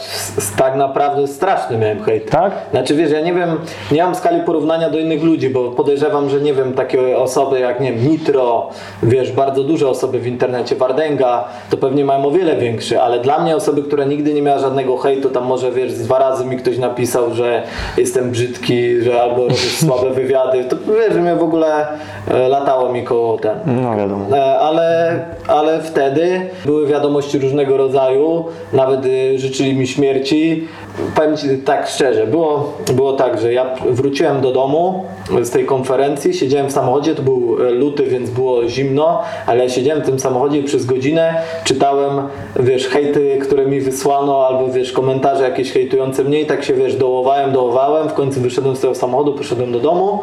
tak 0.57 0.75
naprawdę 0.75 1.27
straszny 1.27 1.77
miałem 1.77 2.03
hejt. 2.03 2.29
Tak? 2.29 2.51
Znaczy 2.71 2.95
wiesz, 2.95 3.11
ja 3.11 3.21
nie 3.21 3.33
wiem, 3.33 3.57
nie 3.91 4.03
mam 4.03 4.15
skali 4.15 4.41
porównania 4.41 4.89
do 4.89 4.99
innych 4.99 5.23
ludzi, 5.23 5.49
bo 5.49 5.71
podejrzewam, 5.71 6.29
że 6.29 6.41
nie 6.41 6.53
wiem, 6.53 6.73
takie 6.73 7.17
osoby 7.17 7.59
jak 7.59 7.79
nie 7.79 7.93
wiem, 7.93 8.07
Nitro, 8.07 8.69
wiesz, 9.03 9.31
bardzo 9.31 9.63
duże 9.63 9.89
osoby 9.89 10.19
w 10.19 10.27
internecie, 10.27 10.75
Wardenga, 10.75 11.43
to 11.69 11.77
pewnie 11.77 12.05
mają 12.05 12.25
o 12.25 12.31
wiele 12.31 12.55
większy, 12.55 13.01
ale 13.01 13.19
dla 13.19 13.39
mnie 13.39 13.55
osoby, 13.55 13.83
która 13.83 14.05
nigdy 14.05 14.33
nie 14.33 14.41
miała 14.41 14.59
żadnego 14.59 14.97
hejtu, 14.97 15.29
tam 15.29 15.45
może 15.45 15.71
wiesz, 15.71 15.93
dwa 15.93 16.19
razy 16.19 16.45
mi 16.45 16.57
ktoś 16.57 16.77
napisał, 16.77 17.33
że 17.33 17.63
jestem 17.97 18.31
brzydki, 18.31 19.01
że 19.01 19.21
albo 19.21 19.41
robię 19.41 19.55
słabe 19.85 20.09
wywiady, 20.09 20.63
to 20.63 20.75
wiesz, 20.99 21.13
że 21.13 21.21
mnie 21.21 21.35
w 21.35 21.43
ogóle 21.43 21.87
e, 22.27 22.47
latało 22.47 22.91
mi 22.91 23.03
koło 23.03 23.37
ten. 23.37 23.57
No 23.65 23.97
wiadomo. 23.97 24.37
E, 24.37 24.59
ale, 24.59 25.19
ale 25.47 25.81
wtedy 25.81 26.41
były 26.65 26.87
wiadomości 26.87 27.39
różnego 27.39 27.77
rodzaju, 27.77 28.45
nawet 28.73 29.05
y, 29.05 29.39
życzyli 29.39 29.73
mi 29.73 29.87
śmierci. 29.87 30.67
Powiem 31.15 31.37
Ci 31.37 31.57
tak 31.57 31.87
szczerze, 31.87 32.27
było, 32.27 32.73
było 32.93 33.13
tak, 33.13 33.41
że 33.41 33.53
ja 33.53 33.75
wróciłem 33.89 34.41
do 34.41 34.51
domu 34.51 35.05
z 35.41 35.49
tej 35.49 35.65
konferencji, 35.65 36.33
siedziałem 36.33 36.67
w 36.67 36.71
samochodzie, 36.71 37.15
to 37.15 37.21
był 37.21 37.57
e, 37.67 37.71
luty, 37.71 38.03
więc 38.03 38.29
było 38.29 38.67
zimno, 38.67 39.21
ale 39.45 39.69
siedziałem 39.69 40.03
w 40.03 40.05
tym 40.05 40.19
samochodzie 40.19 40.63
przez 40.63 40.85
godzinę 40.85 41.41
czytałem, 41.63 42.21
wiesz, 42.59 42.87
hejty, 42.87 43.39
które 43.41 43.65
mi 43.65 43.81
wysłano, 43.81 44.47
albo 44.47 44.67
wiesz, 44.67 44.91
komentarze 44.91 45.43
jakieś 45.43 45.71
hejtujące 45.71 46.23
mnie 46.23 46.41
i 46.41 46.45
tak 46.45 46.63
się, 46.63 46.73
wiesz, 46.73 46.95
dołowałem, 46.95 47.51
dołowałem, 47.51 48.09
w 48.09 48.13
końcu 48.13 48.41
wyszedłem 48.41 48.75
z 48.75 48.79
tego 48.79 48.95
samochodu, 48.95 49.33
poszedłem 49.33 49.71
do 49.71 49.79
domu, 49.79 50.19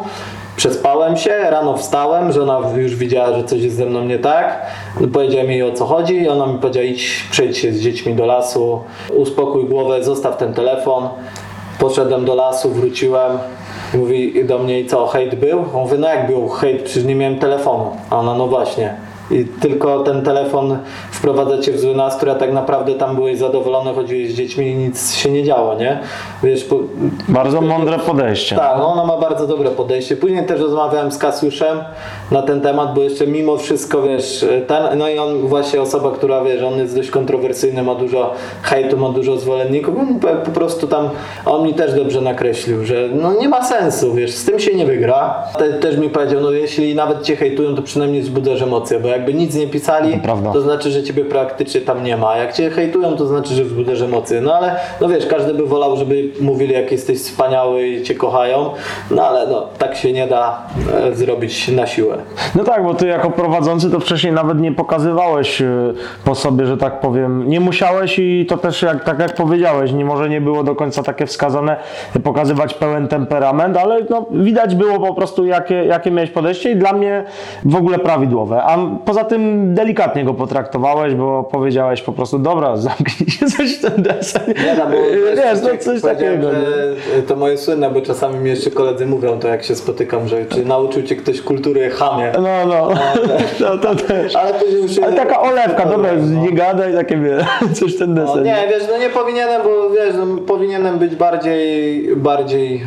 Przespałem 0.55 1.17
się, 1.17 1.37
rano 1.49 1.77
wstałem, 1.77 2.31
żona 2.31 2.59
już 2.75 2.95
widziała, 2.95 3.37
że 3.37 3.43
coś 3.43 3.61
jest 3.61 3.75
ze 3.75 3.85
mną 3.85 4.05
nie 4.05 4.19
tak. 4.19 4.61
Powiedziałem 5.13 5.51
jej 5.51 5.63
o 5.63 5.71
co 5.71 5.85
chodzi 5.85 6.29
ona 6.29 6.47
mi 6.47 6.59
powiedziała 6.59 6.85
idź, 6.85 7.27
przejdź 7.31 7.57
się 7.57 7.73
z 7.73 7.79
dziećmi 7.79 8.13
do 8.13 8.25
lasu, 8.25 8.81
uspokój 9.13 9.65
głowę, 9.65 10.03
zostaw 10.03 10.37
ten 10.37 10.53
telefon. 10.53 11.09
Poszedłem 11.79 12.25
do 12.25 12.35
lasu, 12.35 12.69
wróciłem. 12.69 13.37
Mówi 13.93 14.45
do 14.45 14.59
mnie, 14.59 14.85
co, 14.85 15.07
hejt 15.07 15.35
był? 15.35 15.65
Mówię, 15.73 15.97
no 15.97 16.07
jak 16.07 16.27
był 16.27 16.49
hejt, 16.49 16.81
przecież 16.83 17.03
nie 17.03 17.15
miałem 17.15 17.39
telefonu. 17.39 17.91
A 18.09 18.19
ona, 18.19 18.35
no 18.35 18.47
właśnie. 18.47 18.95
I 19.31 19.45
tylko 19.45 19.99
ten 19.99 20.21
telefon 20.23 20.77
wprowadza 21.11 21.57
cię 21.57 21.71
w 21.71 21.79
zły 21.79 21.95
nastrój, 21.95 22.31
a 22.31 22.35
tak 22.35 22.53
naprawdę 22.53 22.93
tam 22.93 23.15
byłeś 23.15 23.37
zadowolony, 23.37 23.93
chodziłeś 23.93 24.31
z 24.31 24.35
dziećmi 24.35 24.67
i 24.67 24.75
nic 24.75 25.13
się 25.15 25.31
nie 25.31 25.43
działo, 25.43 25.75
nie? 25.75 25.99
Wiesz, 26.43 26.63
po, 26.63 26.79
Bardzo 27.27 27.61
mądre 27.61 27.99
podejście. 27.99 28.55
tak, 28.55 28.77
no 28.77 28.87
ona 28.93 29.05
ma 29.05 29.17
bardzo 29.17 29.47
dobre 29.47 29.71
podejście. 29.71 30.17
Później 30.17 30.45
też 30.45 30.61
rozmawiałem 30.61 31.11
z 31.11 31.17
Kasiuszem 31.17 31.77
na 32.31 32.41
ten 32.41 32.61
temat, 32.61 32.93
bo 32.93 33.01
jeszcze 33.01 33.27
mimo 33.27 33.57
wszystko, 33.57 34.01
wiesz, 34.01 34.45
ten, 34.67 34.97
no 34.97 35.09
i 35.09 35.19
on 35.19 35.47
właśnie 35.47 35.81
osoba, 35.81 36.11
która, 36.11 36.43
wiesz, 36.43 36.63
on 36.63 36.79
jest 36.79 36.95
dość 36.95 37.09
kontrowersyjny, 37.11 37.83
ma 37.83 37.95
dużo 37.95 38.33
hejtu, 38.61 38.97
ma 38.97 39.09
dużo 39.09 39.37
zwolenników, 39.37 39.95
po, 40.45 40.51
prostu 40.51 40.87
tam, 40.87 41.09
on 41.45 41.63
mi 41.63 41.73
też 41.73 41.93
dobrze 41.93 42.21
nakreślił, 42.21 42.85
że 42.85 43.09
no 43.13 43.33
nie 43.33 43.49
ma 43.49 43.63
sensu, 43.63 44.13
wiesz, 44.13 44.31
z 44.31 44.45
tym 44.45 44.59
się 44.59 44.75
nie 44.75 44.85
wygra. 44.85 45.43
Te, 45.57 45.73
też 45.73 45.97
mi 45.97 46.09
powiedział, 46.09 46.41
no 46.41 46.51
jeśli 46.51 46.95
nawet 46.95 47.21
cię 47.23 47.35
hejtują, 47.35 47.75
to 47.75 47.81
przynajmniej 47.81 48.21
wzbudzasz 48.21 48.61
emocje, 48.61 48.99
bo 48.99 49.14
jakby 49.15 49.33
nic 49.33 49.55
nie 49.55 49.67
pisali, 49.67 50.13
To 50.13 50.19
prawda. 50.19 50.51
to 50.53 50.61
znaczy, 50.61 50.91
że 50.91 51.03
ciebie 51.03 51.25
praktycznie 51.25 51.81
tam 51.81 52.03
nie 52.03 52.17
ma. 52.17 52.37
Jak 52.37 52.53
cię 52.53 52.69
hejtują, 52.69 53.15
to 53.15 53.25
znaczy, 53.25 53.53
że 53.53 53.63
wzbudzasz 53.63 54.01
emocje. 54.01 54.41
No 54.41 54.53
ale, 54.53 54.75
no 55.01 55.07
wiesz, 55.09 55.25
każdy 55.25 55.53
by 55.53 55.65
wolał, 55.65 55.97
żeby 55.97 56.29
mówili, 56.41 56.73
jak 56.73 56.91
jesteś 56.91 57.17
wspaniały 57.19 57.87
i 57.87 58.03
cię 58.03 58.15
kochają, 58.15 58.69
no 59.11 59.27
ale 59.27 59.47
no, 59.47 59.67
tak 59.77 59.95
się 59.95 60.13
nie 60.13 60.27
da 60.27 60.61
e, 61.09 61.15
zrobić 61.15 61.67
na 61.67 61.87
siłę. 61.87 62.17
No 62.55 62.63
tak, 62.63 62.83
bo 62.83 62.93
ty 62.93 63.07
jako 63.07 63.31
prowadzący 63.31 63.91
to 63.91 63.99
wcześniej 63.99 64.33
nawet 64.33 64.59
nie 64.59 64.71
pokazywałeś 64.71 65.61
y, 65.61 65.93
po 66.25 66.35
sobie, 66.35 66.65
że 66.65 66.77
tak 66.77 66.99
powiem. 66.99 67.49
Nie 67.49 67.59
musiałeś 67.59 68.19
i 68.19 68.45
to 68.49 68.57
też 68.57 68.81
jak, 68.81 69.03
tak 69.03 69.19
jak 69.19 69.35
powiedziałeś, 69.35 69.91
nie 69.91 70.05
może 70.05 70.29
nie 70.29 70.41
było 70.41 70.63
do 70.63 70.75
końca 70.75 71.03
takie 71.03 71.25
wskazane 71.25 71.77
y, 72.15 72.19
pokazywać 72.19 72.73
pełen 72.73 73.07
temperament, 73.07 73.77
ale 73.77 73.97
no, 74.09 74.25
widać 74.31 74.75
było 74.75 74.99
po 74.99 75.13
prostu 75.13 75.45
jakie, 75.45 75.75
jakie 75.85 76.11
miałeś 76.11 76.29
podejście 76.31 76.71
i 76.71 76.75
dla 76.75 76.93
mnie 76.93 77.23
w 77.65 77.75
ogóle 77.75 77.99
prawidłowe. 77.99 78.63
A 78.63 78.77
poza 79.05 79.23
tym 79.23 79.73
delikatnie 79.73 80.25
go 80.25 80.33
potraktowałeś, 80.33 81.15
bo 81.15 81.43
powiedziałeś 81.43 82.01
po 82.01 82.11
prostu, 82.11 82.39
dobra, 82.39 82.77
zamknij 82.87 83.29
się 83.29 83.45
coś 83.45 83.75
w 83.77 83.81
ten 83.81 84.03
desen. 84.03 84.41
Nie, 84.47 84.75
no, 84.77 84.85
bo 84.85 84.91
Wiesz, 85.35 85.59
no 85.63 85.69
coś 85.79 86.01
takiego. 86.01 86.51
że 86.51 87.21
to 87.27 87.35
moje 87.35 87.57
słynne, 87.57 87.89
bo 87.89 88.01
czasami 88.01 88.39
mi 88.39 88.49
jeszcze 88.49 88.71
koledzy 88.71 89.05
mówią 89.05 89.39
to, 89.39 89.47
jak 89.47 89.63
się 89.63 89.75
spotykam, 89.75 90.27
że 90.27 90.45
czy 90.45 90.65
nauczył 90.65 91.03
cię 91.03 91.15
ktoś 91.15 91.41
kultury 91.41 91.89
chamie. 91.89 92.31
No, 92.35 92.65
no, 92.67 92.89
no 93.59 93.77
to 93.83 93.95
też. 93.95 94.35
Ale 94.35 94.53
później 94.53 94.81
już 94.81 94.99
Ale 94.99 95.13
taka 95.13 95.41
olewka, 95.41 95.85
dobra, 95.85 96.09
No. 96.19 96.41
nie 96.41 96.51
gadaj, 96.51 96.93
takie 96.93 97.17
wie, 97.17 97.37
coś 97.79 97.97
ten 97.97 98.13
No, 98.13 98.25
desen. 98.25 98.43
nie, 98.43 98.55
wiesz, 98.69 98.83
no 98.91 98.97
nie 98.97 99.09
powinienem, 99.09 99.61
bo 99.63 99.89
wiesz, 99.89 100.15
no, 100.17 100.37
powinienem 100.47 100.99
być 100.99 101.15
bardziej, 101.15 102.07
bardziej 102.15 102.83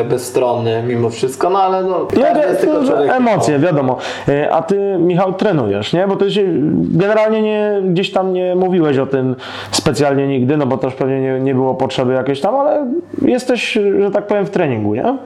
e, 0.00 0.04
bezstronny 0.04 0.82
mimo 0.86 1.10
wszystko, 1.10 1.50
no 1.50 1.62
ale 1.62 1.82
no, 1.82 1.88
No 1.88 2.06
to, 2.06 2.48
jest 2.48 2.60
tylko 2.60 2.76
to, 2.80 2.86
człowiek. 2.86 3.10
emocje, 3.16 3.58
wiadomo. 3.58 3.96
E, 4.28 4.50
A 4.52 4.62
ty, 4.62 4.96
Michał, 4.98 5.32
trenujesz, 5.58 5.92
nie? 5.92 6.06
Bo 6.08 6.16
ty 6.16 6.30
się 6.30 6.44
generalnie 6.90 7.42
nie, 7.42 7.82
gdzieś 7.84 8.12
tam 8.12 8.32
nie 8.32 8.54
mówiłeś 8.54 8.98
o 8.98 9.06
tym 9.06 9.36
specjalnie 9.70 10.26
nigdy, 10.28 10.56
no 10.56 10.66
bo 10.66 10.78
też 10.78 10.94
pewnie 10.94 11.20
nie, 11.20 11.40
nie 11.40 11.54
było 11.54 11.74
potrzeby 11.74 12.12
jakiejś 12.12 12.40
tam, 12.40 12.54
ale 12.54 12.86
jesteś, 13.22 13.78
że 14.00 14.10
tak 14.10 14.26
powiem, 14.26 14.46
w 14.46 14.50
treningu, 14.50 14.94
nie? 14.94 15.16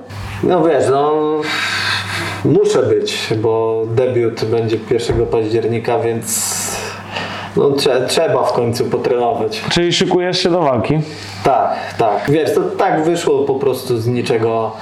No 0.42 0.64
wiesz, 0.64 0.84
no 0.90 1.12
muszę 2.44 2.82
być, 2.82 3.28
bo 3.42 3.82
debiut 3.96 4.44
będzie 4.44 4.76
1 4.90 5.26
października, 5.26 5.98
więc 5.98 6.52
no, 7.56 7.70
trze- 7.70 8.06
trzeba 8.06 8.42
w 8.42 8.52
końcu 8.52 8.84
potrenować. 8.84 9.62
Czyli 9.70 9.92
szykujesz 9.92 10.38
się 10.42 10.50
do 10.50 10.60
walki? 10.60 10.98
Tak, 11.44 11.74
tak. 11.98 12.30
Wiesz, 12.30 12.54
to 12.54 12.60
tak 12.60 13.04
wyszło 13.04 13.38
po 13.44 13.54
prostu 13.54 13.96
z 13.98 14.06
niczego. 14.06 14.72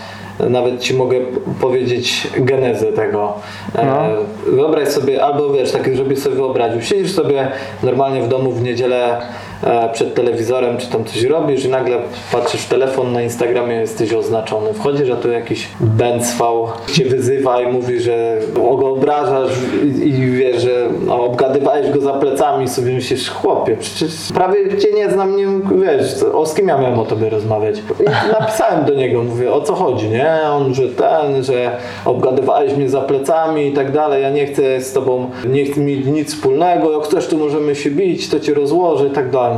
Nawet 0.49 0.81
ci 0.81 0.95
mogę 0.95 1.21
powiedzieć 1.61 2.29
genezę 2.37 2.93
tego. 2.93 3.35
E, 3.77 4.17
wyobraź 4.53 4.89
sobie, 4.89 5.25
albo 5.25 5.51
wiesz, 5.51 5.73
tak 5.73 5.97
żebyś 5.97 6.19
sobie 6.19 6.37
wyobraził. 6.37 6.83
Siedzisz 6.83 7.13
sobie 7.13 7.49
normalnie 7.83 8.23
w 8.23 8.29
domu 8.29 8.53
w 8.53 8.63
niedzielę 8.63 9.21
przed 9.93 10.15
telewizorem, 10.15 10.79
czy 10.79 10.91
tam 10.91 11.05
coś 11.05 11.23
robisz 11.23 11.65
i 11.65 11.69
nagle 11.69 11.97
patrzysz 12.33 12.61
w 12.61 12.69
telefon, 12.69 13.13
na 13.13 13.23
Instagramie 13.23 13.75
jesteś 13.75 14.13
oznaczony. 14.13 14.75
Wchodzisz, 14.75 15.11
a 15.11 15.17
tu 15.17 15.31
jakiś 15.31 15.69
bęcwał 15.81 16.69
cię 16.93 17.05
wyzywa 17.05 17.61
i 17.61 17.73
mówi, 17.73 18.01
że 18.01 18.39
go 18.55 18.91
obrażasz 18.91 19.53
i, 19.85 20.09
i 20.09 20.41
że 20.61 20.89
no, 21.07 21.25
obgadywałeś 21.25 21.91
go 21.91 22.01
za 22.01 22.13
plecami 22.13 22.65
i 22.65 22.69
sobie 22.69 22.93
myślisz, 22.93 23.31
chłopie, 23.31 23.77
przecież 23.81 24.13
prawie 24.35 24.79
cię 24.79 24.93
nie 24.93 25.11
znam, 25.11 25.37
nie, 25.37 25.47
wiesz, 25.83 26.23
o 26.35 26.47
z 26.47 26.55
kim 26.55 26.69
ja 26.69 26.79
miałem 26.79 26.99
o 26.99 27.05
tobie 27.05 27.31
rozmawiać. 27.31 27.79
I 28.01 28.33
napisałem 28.41 28.85
do 28.85 28.95
niego, 28.95 29.23
mówię, 29.23 29.53
o 29.53 29.61
co 29.61 29.75
chodzi, 29.75 30.09
nie? 30.09 30.37
On, 30.51 30.75
że 30.75 30.89
ten, 30.89 31.45
że 31.45 31.77
obgadywałeś 32.05 32.75
mnie 32.77 32.89
za 32.89 33.01
plecami 33.01 33.67
i 33.67 33.73
tak 33.73 33.93
dalej, 33.93 34.23
ja 34.23 34.31
nie 34.31 34.47
chcę 34.47 34.81
z 34.81 34.93
tobą, 34.93 35.31
nie 35.49 35.65
chcę 35.65 35.81
mieć 35.81 36.07
nic 36.07 36.35
wspólnego, 36.35 36.93
jak 36.93 37.03
chcesz, 37.03 37.27
to 37.27 37.37
możemy 37.37 37.75
się 37.75 37.91
bić, 37.91 38.29
to 38.29 38.41
cię 38.41 38.55
rozłożę 38.55 39.07
i 39.07 39.11
tak 39.11 39.31
dalej. 39.31 39.50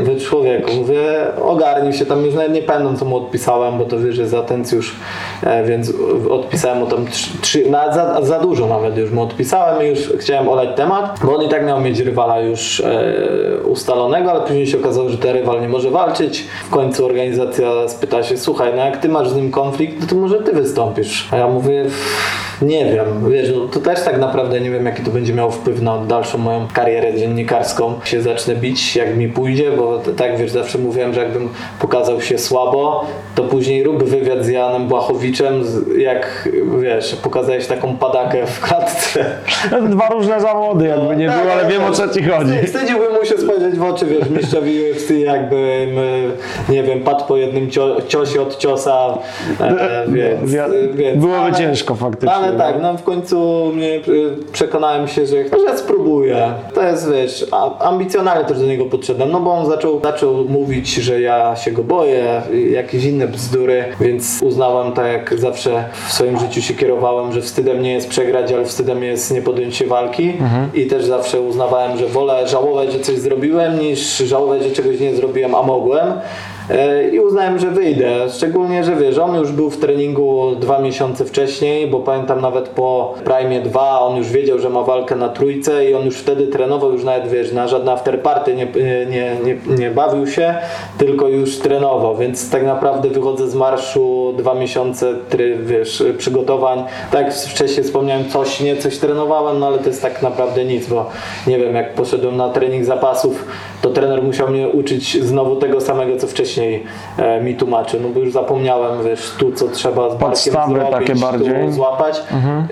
Wy 0.00 0.20
człowieku, 0.20 0.72
mówię, 0.72 1.26
ogarnij 1.42 1.92
się, 1.92 2.06
tam 2.06 2.24
już 2.24 2.34
nawet 2.34 2.52
nie 2.52 2.62
pamiętam 2.62 2.96
co 2.96 3.04
mu 3.04 3.16
odpisałem, 3.16 3.78
bo 3.78 3.84
to 3.84 3.98
wiesz, 3.98 4.18
jest 4.18 4.34
atencjusz, 4.34 4.96
e, 5.42 5.64
więc 5.64 5.92
odpisałem 6.30 6.78
mu 6.78 6.86
tam 6.86 7.06
trzy, 7.06 7.38
trzy 7.40 7.70
nawet 7.70 7.94
za, 7.94 8.22
za 8.22 8.38
dużo 8.38 8.66
nawet 8.66 8.96
już 8.96 9.10
mu 9.10 9.22
odpisałem 9.22 9.86
i 9.86 9.88
już 9.88 10.12
chciałem 10.18 10.48
olać 10.48 10.68
temat, 10.76 11.20
bo 11.24 11.36
on 11.36 11.42
i 11.42 11.48
tak 11.48 11.66
miał 11.66 11.80
mieć 11.80 12.00
rywala 12.00 12.40
już 12.40 12.80
e, 12.80 13.14
ustalonego, 13.64 14.30
ale 14.30 14.40
później 14.40 14.66
się 14.66 14.78
okazało, 14.78 15.08
że 15.08 15.18
ten 15.18 15.32
rywal 15.36 15.60
nie 15.60 15.68
może 15.68 15.90
walczyć. 15.90 16.44
W 16.66 16.70
końcu 16.70 17.06
organizacja 17.06 17.88
spyta 17.88 18.22
się, 18.22 18.36
słuchaj, 18.36 18.72
no 18.76 18.84
jak 18.84 18.96
ty 18.96 19.08
masz 19.08 19.28
z 19.28 19.36
nim 19.36 19.50
konflikt, 19.50 20.00
no 20.00 20.06
to 20.06 20.16
może 20.16 20.42
ty 20.42 20.52
wystąpisz. 20.52 21.28
A 21.30 21.36
ja 21.36 21.48
mówię, 21.48 21.84
nie 22.62 22.84
wiem, 22.84 23.30
wiesz, 23.30 23.48
no 23.54 23.68
to 23.68 23.80
też 23.80 24.02
tak 24.04 24.18
naprawdę 24.18 24.60
nie 24.60 24.70
wiem, 24.70 24.86
jaki 24.86 25.02
to 25.02 25.10
będzie 25.10 25.34
miało 25.34 25.50
wpływ 25.50 25.82
na 25.82 25.98
dalszą 25.98 26.38
moją 26.38 26.68
karierę 26.72 27.14
dziennikarską. 27.14 28.00
Się 28.04 28.22
zacznę 28.22 28.56
bić, 28.56 28.83
jak 28.96 29.16
mi 29.16 29.28
pójdzie, 29.28 29.70
bo 29.70 29.98
tak, 30.16 30.36
wiesz, 30.38 30.50
zawsze 30.50 30.78
mówiłem, 30.78 31.14
że 31.14 31.20
jakbym 31.20 31.48
pokazał 31.80 32.20
się 32.20 32.38
słabo, 32.38 33.04
to 33.34 33.42
później 33.44 33.82
rób 33.84 34.04
wywiad 34.04 34.44
z 34.44 34.48
Janem 34.48 34.88
Błachowiczem, 34.88 35.62
jak, 35.98 36.48
wiesz, 36.80 37.16
pokazałeś 37.16 37.66
taką 37.66 37.96
padakę 37.96 38.46
w 38.46 38.60
klatce. 38.60 39.24
No, 39.70 39.78
to 39.78 39.86
dwa 39.88 40.08
różne 40.08 40.40
zawody, 40.40 40.86
jakby 40.86 41.16
nie 41.16 41.26
Tak, 41.28 41.40
było, 41.40 41.52
ale 41.52 41.68
wiem 41.68 41.84
o 41.84 41.90
co 41.90 42.08
ci 42.08 42.22
chodzi. 42.22 42.52
Wstydziłbym 42.66 43.12
mu 43.12 43.24
się 43.24 43.38
spojrzeć 43.38 43.74
w 43.74 43.82
oczy, 43.82 44.06
wiesz, 44.06 44.30
mistrzowi 44.30 44.90
UFC, 44.90 45.10
jakbym, 45.10 45.98
e, 45.98 46.72
nie 46.72 46.82
wiem, 46.82 47.00
padł 47.00 47.24
po 47.24 47.36
jednym 47.36 47.70
cio, 47.70 47.96
ciosie 48.08 48.42
od 48.42 48.56
ciosa, 48.58 49.18
e, 49.60 50.04
więc, 50.08 50.50
Wi- 50.52 50.58
więc 50.94 51.20
byłoby 51.24 51.52
ciężko 51.52 51.94
faktycznie, 51.94 52.34
Ale 52.34 52.52
no. 52.52 52.58
tak, 52.58 52.74
no 52.82 52.96
w 52.96 53.02
końcu 53.02 53.66
mnie, 53.74 53.94
e, 53.96 54.00
przekonałem 54.52 55.08
się, 55.08 55.26
że, 55.26 55.36
że 55.68 55.78
spróbuję. 55.78 56.52
To 56.74 56.82
jest, 56.82 57.12
wiesz, 57.12 57.46
a, 57.52 57.78
ambicjonalnie 57.88 58.44
też 58.44 58.58
do 58.58 58.66
niego 58.74 58.90
podszedłem, 58.90 59.30
no 59.30 59.40
bo 59.40 59.52
on 59.52 59.66
zaczął, 59.66 60.00
zaczął 60.02 60.44
mówić, 60.44 60.94
że 60.94 61.20
ja 61.20 61.56
się 61.56 61.70
go 61.70 61.82
boję, 61.82 62.42
jakieś 62.70 63.04
inne 63.04 63.28
bzdury, 63.28 63.84
więc 64.00 64.42
uznałem 64.42 64.92
tak 64.92 65.06
jak 65.06 65.38
zawsze 65.38 65.84
w 66.08 66.12
swoim 66.12 66.38
życiu 66.38 66.62
się 66.62 66.74
kierowałem, 66.74 67.32
że 67.32 67.42
wstydem 67.42 67.82
nie 67.82 67.92
jest 67.92 68.08
przegrać, 68.08 68.52
ale 68.52 68.64
wstydem 68.64 69.02
jest 69.02 69.34
nie 69.34 69.42
podjąć 69.42 69.76
się 69.76 69.86
walki 69.86 70.32
i 70.74 70.86
też 70.86 71.04
zawsze 71.04 71.40
uznawałem, 71.40 71.98
że 71.98 72.06
wolę 72.06 72.48
żałować, 72.48 72.92
że 72.92 73.00
coś 73.00 73.18
zrobiłem, 73.18 73.78
niż 73.78 74.18
żałować, 74.18 74.62
że 74.62 74.70
czegoś 74.70 75.00
nie 75.00 75.14
zrobiłem, 75.14 75.54
a 75.54 75.62
mogłem. 75.62 76.12
E, 76.70 77.08
I 77.08 77.20
uznałem, 77.20 77.58
że 77.58 77.70
wyjdę. 77.70 78.30
Szczególnie, 78.30 78.84
że 78.84 78.96
wiesz, 78.96 79.18
on 79.18 79.34
już 79.34 79.52
był 79.52 79.70
w 79.70 79.76
treningu 79.76 80.56
dwa 80.56 80.78
miesiące 80.78 81.24
wcześniej, 81.24 81.86
bo 81.86 82.00
pamiętam 82.00 82.40
nawet 82.40 82.68
po 82.68 83.14
Prime 83.24 83.60
2 83.60 84.00
on 84.00 84.16
już 84.16 84.28
wiedział, 84.28 84.58
że 84.58 84.70
ma 84.70 84.82
walkę 84.82 85.16
na 85.16 85.28
trójce 85.28 85.90
i 85.90 85.94
on 85.94 86.04
już 86.04 86.16
wtedy 86.16 86.46
trenował, 86.46 86.92
już 86.92 87.04
nawet 87.04 87.28
wiesz, 87.28 87.52
na 87.52 87.68
żadne 87.68 87.92
afterparty 87.92 88.56
nie, 88.56 88.66
nie, 89.10 89.36
nie, 89.44 89.76
nie 89.78 89.90
bawił 89.90 90.26
się, 90.26 90.54
tylko 90.98 91.28
już 91.28 91.58
trenował, 91.58 92.16
więc 92.16 92.50
tak 92.50 92.64
naprawdę 92.64 93.08
wychodzę 93.08 93.48
z 93.48 93.54
marszu 93.54 94.34
dwa 94.38 94.54
miesiące 94.54 95.14
try, 95.28 95.58
wiesz, 95.58 96.02
przygotowań. 96.18 96.84
Tak 97.10 97.26
jak 97.26 97.34
wcześniej 97.34 97.84
wspomniałem, 97.84 98.28
coś 98.28 98.60
nie, 98.60 98.76
coś 98.76 98.98
trenowałem, 98.98 99.58
no 99.58 99.66
ale 99.66 99.78
to 99.78 99.88
jest 99.88 100.02
tak 100.02 100.22
naprawdę 100.22 100.64
nic, 100.64 100.86
bo 100.86 101.10
nie 101.46 101.58
wiem, 101.58 101.74
jak 101.74 101.94
poszedłem 101.94 102.36
na 102.36 102.48
trening 102.48 102.84
zapasów, 102.84 103.44
to 103.82 103.90
trener 103.90 104.22
musiał 104.22 104.48
mnie 104.48 104.68
uczyć 104.68 105.24
znowu 105.24 105.56
tego 105.56 105.80
samego, 105.80 106.16
co 106.16 106.26
wcześniej 106.26 106.53
e, 107.18 107.40
mi 107.40 107.54
tłumaczy, 107.54 108.00
no 108.00 108.08
bo 108.08 108.20
już 108.20 108.32
zapomniałem, 108.32 109.04
wiesz, 109.04 109.34
tu 109.38 109.52
co 109.52 109.68
trzeba 109.68 110.10
z 110.10 110.12
barkiem 110.12 110.30
Podstawy 110.30 110.74
zrobić, 110.74 110.90
takie 110.92 111.14
bardziej. 111.14 111.48
Mhm. 111.48 111.66
tu 111.66 111.72
złapać, 111.72 112.22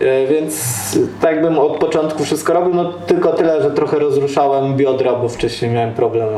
e, 0.01 0.27
więc 0.27 0.99
tak 1.21 1.43
bym 1.43 1.59
od 1.59 1.79
początku 1.79 2.25
wszystko 2.25 2.53
robił, 2.53 2.75
no 2.75 2.85
tylko 2.93 3.33
tyle, 3.33 3.63
że 3.63 3.71
trochę 3.71 3.99
rozruszałem 3.99 4.77
biodra, 4.77 5.13
bo 5.15 5.29
wcześniej 5.29 5.71
miałem 5.71 5.93
problem, 5.95 6.29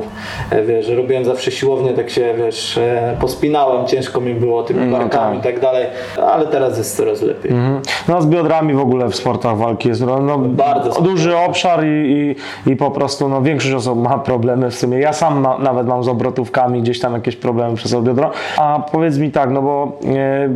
e, 0.50 0.62
wiesz, 0.62 0.88
robiłem 0.88 1.24
zawsze 1.24 1.50
siłownię, 1.50 1.92
tak 1.92 2.10
się, 2.10 2.34
wiesz, 2.38 2.78
e, 2.78 3.16
pospinałem, 3.20 3.86
ciężko 3.86 4.20
mi 4.20 4.34
było 4.34 4.62
tymi 4.62 4.86
No 4.86 4.98
barkami 4.98 5.38
i 5.38 5.40
tak. 5.40 5.52
tak 5.52 5.60
dalej, 5.62 5.86
ale 6.26 6.46
teraz 6.46 6.78
jest 6.78 6.96
coraz 6.96 7.22
lepiej. 7.22 7.52
Mhm. 7.52 7.80
No 8.08 8.22
z 8.22 8.26
biodrami 8.26 8.74
w 8.74 8.80
ogóle 8.80 9.08
w 9.08 9.14
sportach 9.16 9.56
walki 9.56 9.88
jest 9.88 10.00
no, 10.00 10.38
Bardzo 10.38 11.00
duży 11.00 11.36
obszar 11.36 11.84
i, 11.84 12.34
i, 12.66 12.70
i 12.70 12.76
po 12.76 12.90
prostu 12.90 13.28
no, 13.28 13.42
większość 13.42 13.74
osób 13.74 13.98
ma 13.98 14.18
problemy 14.18 14.70
w 14.70 14.74
sumie. 14.74 14.98
Ja 14.98 15.12
sam 15.12 15.40
ma, 15.40 15.58
nawet 15.58 15.86
mam 15.86 16.04
z 16.04 16.08
obrotówkami 16.08 16.82
gdzieś 16.82 17.00
tam 17.00 17.12
jakieś 17.14 17.33
jakieś 17.34 17.42
problemy 17.42 17.76
przez 17.76 17.94
biodro. 17.94 18.30
A 18.58 18.78
powiedz 18.92 19.18
mi 19.18 19.30
tak, 19.32 19.50
no 19.50 19.62
bo 19.62 19.98
e, 20.16 20.48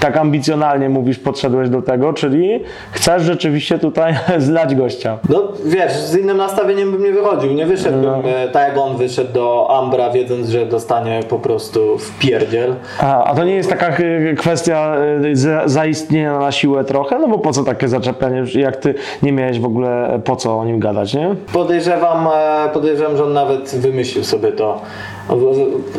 tak 0.00 0.16
ambicjonalnie 0.16 0.88
mówisz, 0.88 1.18
podszedłeś 1.18 1.68
do 1.68 1.82
tego, 1.82 2.12
czyli 2.12 2.60
chcesz 2.92 3.22
rzeczywiście 3.22 3.78
tutaj 3.78 4.14
zlać 4.38 4.74
gościa. 4.74 5.18
No 5.28 5.42
wiesz, 5.64 5.92
z 5.92 6.16
innym 6.16 6.36
nastawieniem 6.36 6.92
bym 6.92 7.02
nie 7.04 7.12
wychodził. 7.12 7.52
Nie 7.52 7.66
wyszedłbym 7.66 8.12
e, 8.24 8.48
tak 8.48 8.68
jak 8.68 8.78
on 8.78 8.96
wyszedł 8.96 9.32
do 9.32 9.68
Ambra, 9.78 10.10
wiedząc, 10.10 10.48
że 10.48 10.66
dostanie 10.66 11.20
po 11.28 11.38
prostu 11.38 11.98
w 11.98 12.18
pierdziel. 12.18 12.74
A, 13.00 13.24
a 13.24 13.34
to 13.34 13.44
nie 13.44 13.54
jest 13.54 13.70
taka 13.70 13.86
e, 13.88 14.34
kwestia 14.34 14.96
e, 15.30 15.36
za- 15.36 15.68
zaistnienia 15.68 16.38
na 16.38 16.52
siłę 16.52 16.84
trochę? 16.84 17.18
No 17.18 17.28
bo 17.28 17.38
po 17.38 17.52
co 17.52 17.64
takie 17.64 17.88
zaczepianie, 17.88 18.42
jak 18.54 18.76
ty 18.76 18.94
nie 19.22 19.32
miałeś 19.32 19.60
w 19.60 19.64
ogóle 19.66 20.20
po 20.24 20.36
co 20.36 20.58
o 20.58 20.64
nim 20.64 20.78
gadać, 20.80 21.14
nie? 21.14 21.34
Podejrzewam, 21.52 22.28
podejrzewam, 22.72 23.16
że 23.16 23.24
on 23.24 23.32
nawet 23.32 23.74
wymyślił 23.76 24.24
sobie 24.24 24.52
to. 24.52 24.80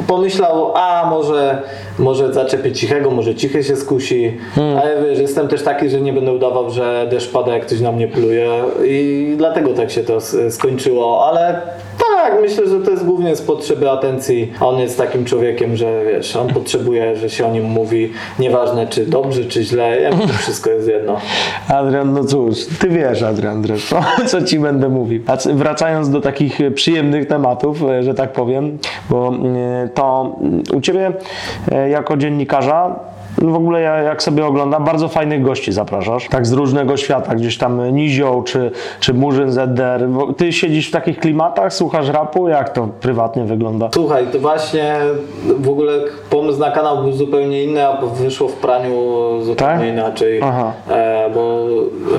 Pomyślał, 0.08 0.72
a 0.76 1.08
może, 1.10 1.62
może 2.00 2.34
zaczepię 2.34 2.72
cichego, 2.72 3.12
może 3.12 3.36
cichy 3.36 3.63
się 3.63 3.76
skusi, 3.76 4.38
ale 4.82 5.04
wiesz, 5.04 5.20
jestem 5.20 5.48
też 5.48 5.63
taki, 5.63 5.90
że 5.90 6.02
nie 6.02 6.13
będę 6.13 6.32
udawał, 6.34 6.70
że 6.70 7.08
deszcz 7.12 7.32
pada, 7.32 7.54
jak 7.54 7.66
ktoś 7.66 7.80
na 7.80 7.92
mnie 7.92 8.08
pluje 8.08 8.50
i 8.86 9.34
dlatego 9.38 9.74
tak 9.74 9.92
się 9.92 10.04
to 10.04 10.18
skończyło, 10.50 11.28
ale 11.30 11.62
tak, 12.28 12.42
myślę, 12.42 12.68
że 12.68 12.80
to 12.80 12.92
jest 12.92 13.06
głównie 13.06 13.36
z 13.36 13.42
potrzeby 13.42 13.92
atencji. 13.92 14.54
On 14.60 14.80
jest 14.80 14.98
takim 14.98 15.26
człowiekiem, 15.26 15.76
że 15.76 16.06
wiesz, 16.06 16.36
on 16.36 16.48
potrzebuje, 16.48 17.16
że 17.16 17.30
się 17.30 17.46
o 17.46 17.52
nim 17.52 17.63
mówi, 17.63 18.12
nieważne 18.40 18.88
czy 18.88 19.06
dobrze, 19.06 19.46
czy 19.46 19.63
źle, 19.63 20.02
jemu 20.02 20.28
to 20.28 20.34
wszystko 20.34 20.70
jest 20.70 20.88
jedno. 20.88 21.18
Adrian, 21.68 22.13
no 22.13 22.24
cóż, 22.24 22.58
ty 22.80 22.90
wiesz, 22.90 23.24
Adrian, 23.24 23.63
zresztą, 23.63 24.00
co 24.28 24.42
ci 24.42 24.60
będę 24.60 24.90
mówił. 24.90 25.24
A 25.28 25.38
wracając 25.54 26.10
do 26.10 26.22
takich 26.22 26.62
e, 26.62 26.72
przyjemnych 26.72 27.28
tematów, 27.28 27.84
e, 27.84 28.04
że 28.04 28.13
tak 28.13 28.34
powiem, 28.34 28.78
bo 29.10 29.34
e, 29.34 29.90
to 29.94 30.36
mm, 30.42 30.63
u 30.76 30.82
ciebie 30.82 31.12
e, 31.72 31.90
jako 31.90 32.18
dziennikarza 32.18 33.00
w 33.41 33.56
ogóle 33.56 33.82
ja, 33.82 33.97
jak 33.97 34.23
sobie 34.23 34.45
oglądam, 34.45 34.84
bardzo 34.84 35.08
fajnych 35.08 35.41
gości 35.43 35.71
zapraszasz, 35.71 36.28
tak 36.30 36.45
z 36.45 36.54
różnego 36.54 36.97
świata, 36.97 37.36
gdzieś 37.36 37.58
tam 37.58 37.95
Nizioł 37.95 38.43
czy, 38.43 38.71
czy 39.00 39.13
Murzyn 39.13 39.52
ZDR. 39.52 40.08
Ty 40.38 40.54
siedzisz 40.54 40.88
w 40.88 40.91
takich 40.91 41.19
klimatach, 41.19 41.73
słuchasz 41.73 42.10
rapu, 42.10 42.50
jak 42.50 42.69
to 42.69 42.88
prywatnie 43.02 43.43
wygląda? 43.43 43.89
Słuchaj, 43.93 44.28
to 44.32 44.39
właśnie 44.39 44.95
w 45.60 45.69
ogóle 45.69 45.93
pomysł 46.30 46.60
na 46.60 46.71
kanał 46.71 46.97
był 46.97 47.12
zupełnie 47.12 47.63
inny, 47.63 47.88
a 47.88 48.02
wyszło 48.02 48.47
w 48.47 48.54
praniu 48.54 48.91
zupełnie 49.41 49.78
Tak? 49.78 49.88
inaczej. 49.88 50.39
Aha. 50.43 50.73
E, 50.89 51.30
bo 51.34 51.65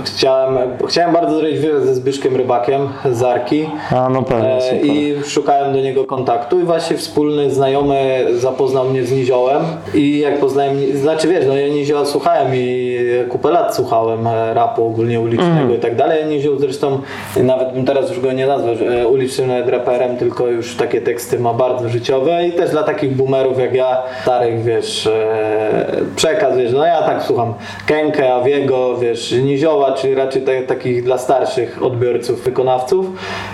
chciałem, 0.05 0.59
chciałem 0.89 1.13
bardzo 1.13 1.41
zrobić 1.41 1.59
wywiad 1.59 1.83
ze 1.83 1.95
Zbyszkiem 1.95 2.37
Rybakiem 2.37 2.89
z 3.13 3.23
Arki. 3.23 3.69
A 3.97 4.09
no 4.09 4.23
pewnie, 4.23 4.49
E. 4.49 4.77
I 4.83 5.15
szukałem 5.25 5.73
do 5.73 5.81
niego 5.81 6.05
kontaktu 6.05 6.61
i 6.61 6.65
właśnie 6.65 6.97
wspólny 6.97 7.51
znajomy 7.51 8.27
zapoznał 8.33 8.85
mnie 8.85 9.05
z 9.05 9.13
Niziołem 9.13 9.63
i 9.95 10.19
jak 10.19 10.41
poznałem, 10.41 10.77
znaczy 11.09 11.29
wiesz, 11.29 11.47
no 11.47 11.57
ja 11.57 11.69
Nizioła 11.69 12.05
słuchałem 12.05 12.49
i 12.55 12.99
kupę 13.29 13.51
lat 13.51 13.77
słuchałem 13.77 14.27
e, 14.27 14.55
rapu 14.55 14.87
ogólnie 14.87 15.21
ulicznego 15.21 15.49
Mhm. 15.49 15.75
i 15.75 15.79
tak 15.79 15.97
dalej. 15.97 16.25
Nizioł 16.27 16.59
zresztą, 16.59 16.99
nawet 17.37 17.73
bym 17.73 17.85
teraz 17.85 18.09
już 18.11 18.21
go 18.21 18.33
nie 18.33 18.47
nazwał 18.47 18.75
e, 18.75 19.09
ulicznym 19.09 19.49
nawet 19.49 19.69
raperem, 19.69 20.17
tylko 20.17 20.47
już 20.47 20.77
takie 20.77 21.01
teksty 21.01 21.39
ma 21.39 21.55
bardzo 21.55 21.89
życiowe 21.89 22.47
i 22.47 22.53
też 22.53 22.71
dla 22.71 22.83
takich 22.83 23.17
boomerów 23.17 23.59
jak 23.59 23.75
ja, 23.75 24.03
starych 24.23 24.63
wiesz, 24.63 25.07
e, 25.07 25.87
przekaz, 26.17 26.57
wiesz, 26.57 26.73
no 26.73 26.87
ja 26.87 27.03
tak 27.03 27.23
słucham 27.23 27.55
Kenkę, 27.87 28.35
Awiego, 28.35 28.97
wiesz, 28.99 29.33
Nizioła, 29.33 29.93
czyli 29.93 30.15
raczej 30.15 30.43
te, 30.43 30.63
takich 30.63 31.05
dla 31.05 31.19
starszych 31.19 31.83
odbiorców, 31.83 32.45
wykonawców 32.45 33.07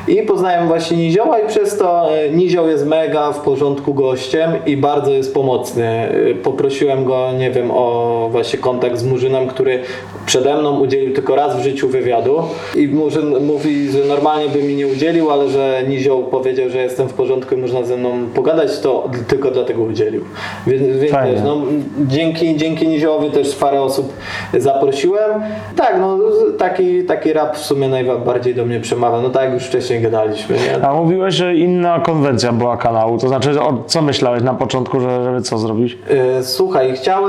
i 0.09 0.23
poznałem 0.23 0.69
właśnie 0.69 0.97
Nizioła 0.97 1.39
i 1.39 1.47
przez 1.49 1.79
to 1.79 2.09
Nizioł 2.33 2.69
jest 2.69 2.87
mega 2.87 3.33
w 3.33 3.41
porządku 3.41 3.95
gościem 3.95 4.51
i 4.67 4.77
bardzo 4.77 5.11
jest 5.11 5.35
pomocny. 5.35 6.09
Poprosiłem 6.43 7.05
go, 7.05 7.33
nie 7.39 7.44
wiem, 7.51 7.71
o 7.71 8.29
właśnie 8.33 8.59
kontakt 8.59 8.99
z 8.99 9.05
Murzynem, 9.05 9.47
który 9.47 9.81
przede 10.27 10.57
mną 10.57 10.81
udzielił 10.81 11.15
tylko 11.15 11.37
raz 11.37 11.57
w 11.57 11.63
życiu 11.63 11.89
wywiadu 11.89 12.43
i 12.77 12.89
Murzyn 12.89 13.47
mówi, 13.47 13.91
że 13.91 14.05
normalnie 14.05 14.49
by 14.49 14.63
mi 14.63 14.75
nie 14.75 14.87
udzielił, 14.87 15.31
ale 15.31 15.49
że 15.49 15.83
Nizioł 15.89 16.25
powiedział, 16.25 16.71
że 16.71 16.79
jestem 16.79 17.09
w 17.09 17.15
porządku 17.15 17.55
i 17.55 17.59
można 17.59 17.83
ze 17.83 17.97
mną 17.97 18.11
pogadać, 18.35 18.81
to 18.81 19.11
tylko 19.29 19.51
dlatego 19.51 19.83
udzielił. 19.83 20.25
Więc, 20.67 20.83
więc 20.83 21.01
wiesz, 21.03 21.41
no, 21.45 21.57
dzięki, 21.99 22.57
dzięki 22.57 22.89
Niziołowi 22.89 23.31
też 23.31 23.55
parę 23.57 23.83
osób 23.83 24.13
zaprosiłem. 24.59 25.43
Tak, 25.77 25.97
no 26.01 26.19
taki, 26.59 27.05
taki 27.05 27.33
rap 27.33 27.57
w 27.57 27.67
sumie 27.67 27.89
najbardziej 27.89 28.55
do 28.55 28.65
mnie 28.67 28.81
przemawia. 28.81 29.21
No 29.21 29.31
tak 29.31 29.45
jak 29.45 29.53
już 29.53 29.63
wcześniej 29.63 30.01
gadaliśmy, 30.01 30.57
nie? 30.57 30.89
A 30.89 30.95
mówiłeś, 30.95 31.35
że 31.35 31.55
inna 31.57 32.01
konwencja 32.01 32.53
była 32.53 32.77
kanału, 32.77 33.19
to 33.19 33.29
znaczy, 33.29 33.61
o, 33.61 33.83
co 33.87 34.03
myślałeś 34.03 34.43
na 34.43 34.55
początku, 34.55 35.01
że, 35.01 35.25
żeby 35.25 35.43
co 35.43 35.59
zrobić? 35.59 35.99
E, 36.11 36.43
Słuchaj, 36.43 36.93
chciałem, 36.97 37.24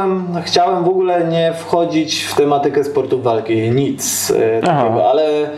chciałem 0.45 0.83
w 0.83 0.89
ogóle 0.89 1.23
nie 1.27 1.53
wchodzić 1.53 2.23
w 2.23 2.35
tematykę 2.35 2.83
sportu 2.83 3.21
walki, 3.21 3.55
nic 3.71 4.31
e, 4.31 4.61
Aha. 4.63 4.81
takiego, 4.83 5.09
ale 5.09 5.49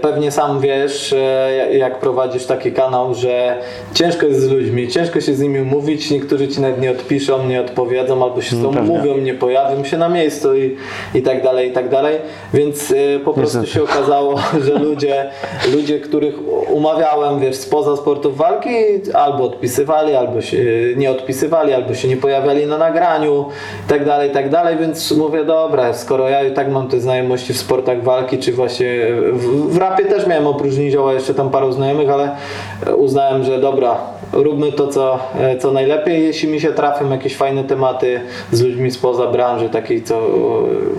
pewnie 0.00 0.30
sam 0.30 0.60
wiesz, 0.60 1.12
e, 1.12 1.76
jak 1.76 2.00
prowadzisz 2.00 2.46
taki 2.46 2.72
kanał, 2.72 3.14
że 3.14 3.58
ciężko 3.94 4.26
jest 4.26 4.40
z 4.40 4.50
ludźmi, 4.50 4.88
ciężko 4.88 5.20
się 5.20 5.34
z 5.34 5.40
nimi 5.40 5.60
umówić, 5.60 6.10
niektórzy 6.10 6.48
ci 6.48 6.60
nawet 6.60 6.80
nie 6.80 6.90
odpiszą, 6.90 7.46
nie 7.46 7.60
odpowiedzą, 7.60 8.24
albo 8.24 8.42
się 8.42 8.56
z 8.56 8.62
tobą 8.62 8.74
pewnie. 8.74 8.98
mówią, 8.98 9.16
nie 9.16 9.34
pojawią 9.34 9.84
się 9.84 9.98
na 9.98 10.08
miejscu 10.08 10.56
i, 10.56 10.76
i 11.14 11.22
tak 11.22 11.42
dalej, 11.42 11.68
i 11.68 11.72
tak 11.72 11.88
dalej, 11.88 12.16
więc 12.54 12.90
e, 12.90 13.18
po 13.18 13.32
prostu 13.32 13.58
Niestety. 13.58 13.86
się 13.86 13.92
okazało, 13.94 14.34
że 14.66 14.78
ludzie, 14.78 15.30
ludzie, 15.74 16.00
których 16.00 16.34
umawiałem, 16.72 17.40
wiesz, 17.40 17.56
spoza 17.56 17.96
sportów 17.96 18.36
walki, 18.36 18.70
albo 19.14 19.44
odpisywali, 19.44 20.14
albo 20.14 20.40
się 20.40 20.58
nie 20.96 21.10
odpisywali, 21.10 21.72
albo 21.72 21.94
się 21.94 22.08
nie 22.08 22.16
pojawiali 22.16 22.66
na 22.66 22.78
nagraniu, 22.78 23.44
tak 23.88 24.04
dalej, 24.04 24.30
tak 24.30 24.50
dalej, 24.50 24.76
więc 24.76 25.12
mówię, 25.12 25.44
dobra, 25.44 25.92
skoro 25.92 26.28
ja 26.28 26.42
i 26.42 26.52
tak 26.52 26.70
mam 26.70 26.88
te 26.88 27.00
znajomości 27.00 27.52
w 27.54 27.58
sportach 27.58 28.02
walki, 28.02 28.38
czy 28.38 28.52
właśnie 28.52 28.88
w, 29.32 29.72
w 29.74 29.76
rapie 29.76 30.04
też 30.04 30.26
miałem 30.26 30.46
oprócz 30.46 30.76
Nizioła 30.76 31.12
jeszcze 31.12 31.34
tam 31.34 31.50
paru 31.50 31.72
znajomych, 31.72 32.10
ale 32.10 32.36
uznałem, 32.96 33.44
że 33.44 33.58
dobra, 33.58 33.96
róbmy 34.32 34.72
to, 34.72 34.88
co, 34.88 35.18
co 35.60 35.72
najlepiej, 35.72 36.24
jeśli 36.24 36.48
mi 36.48 36.60
się 36.60 36.72
trafią 36.72 37.10
jakieś 37.10 37.36
fajne 37.36 37.64
tematy 37.64 38.20
z 38.52 38.62
ludźmi 38.62 38.90
spoza 38.90 39.26
branży, 39.26 39.68
takiej, 39.68 40.02
co, 40.02 40.20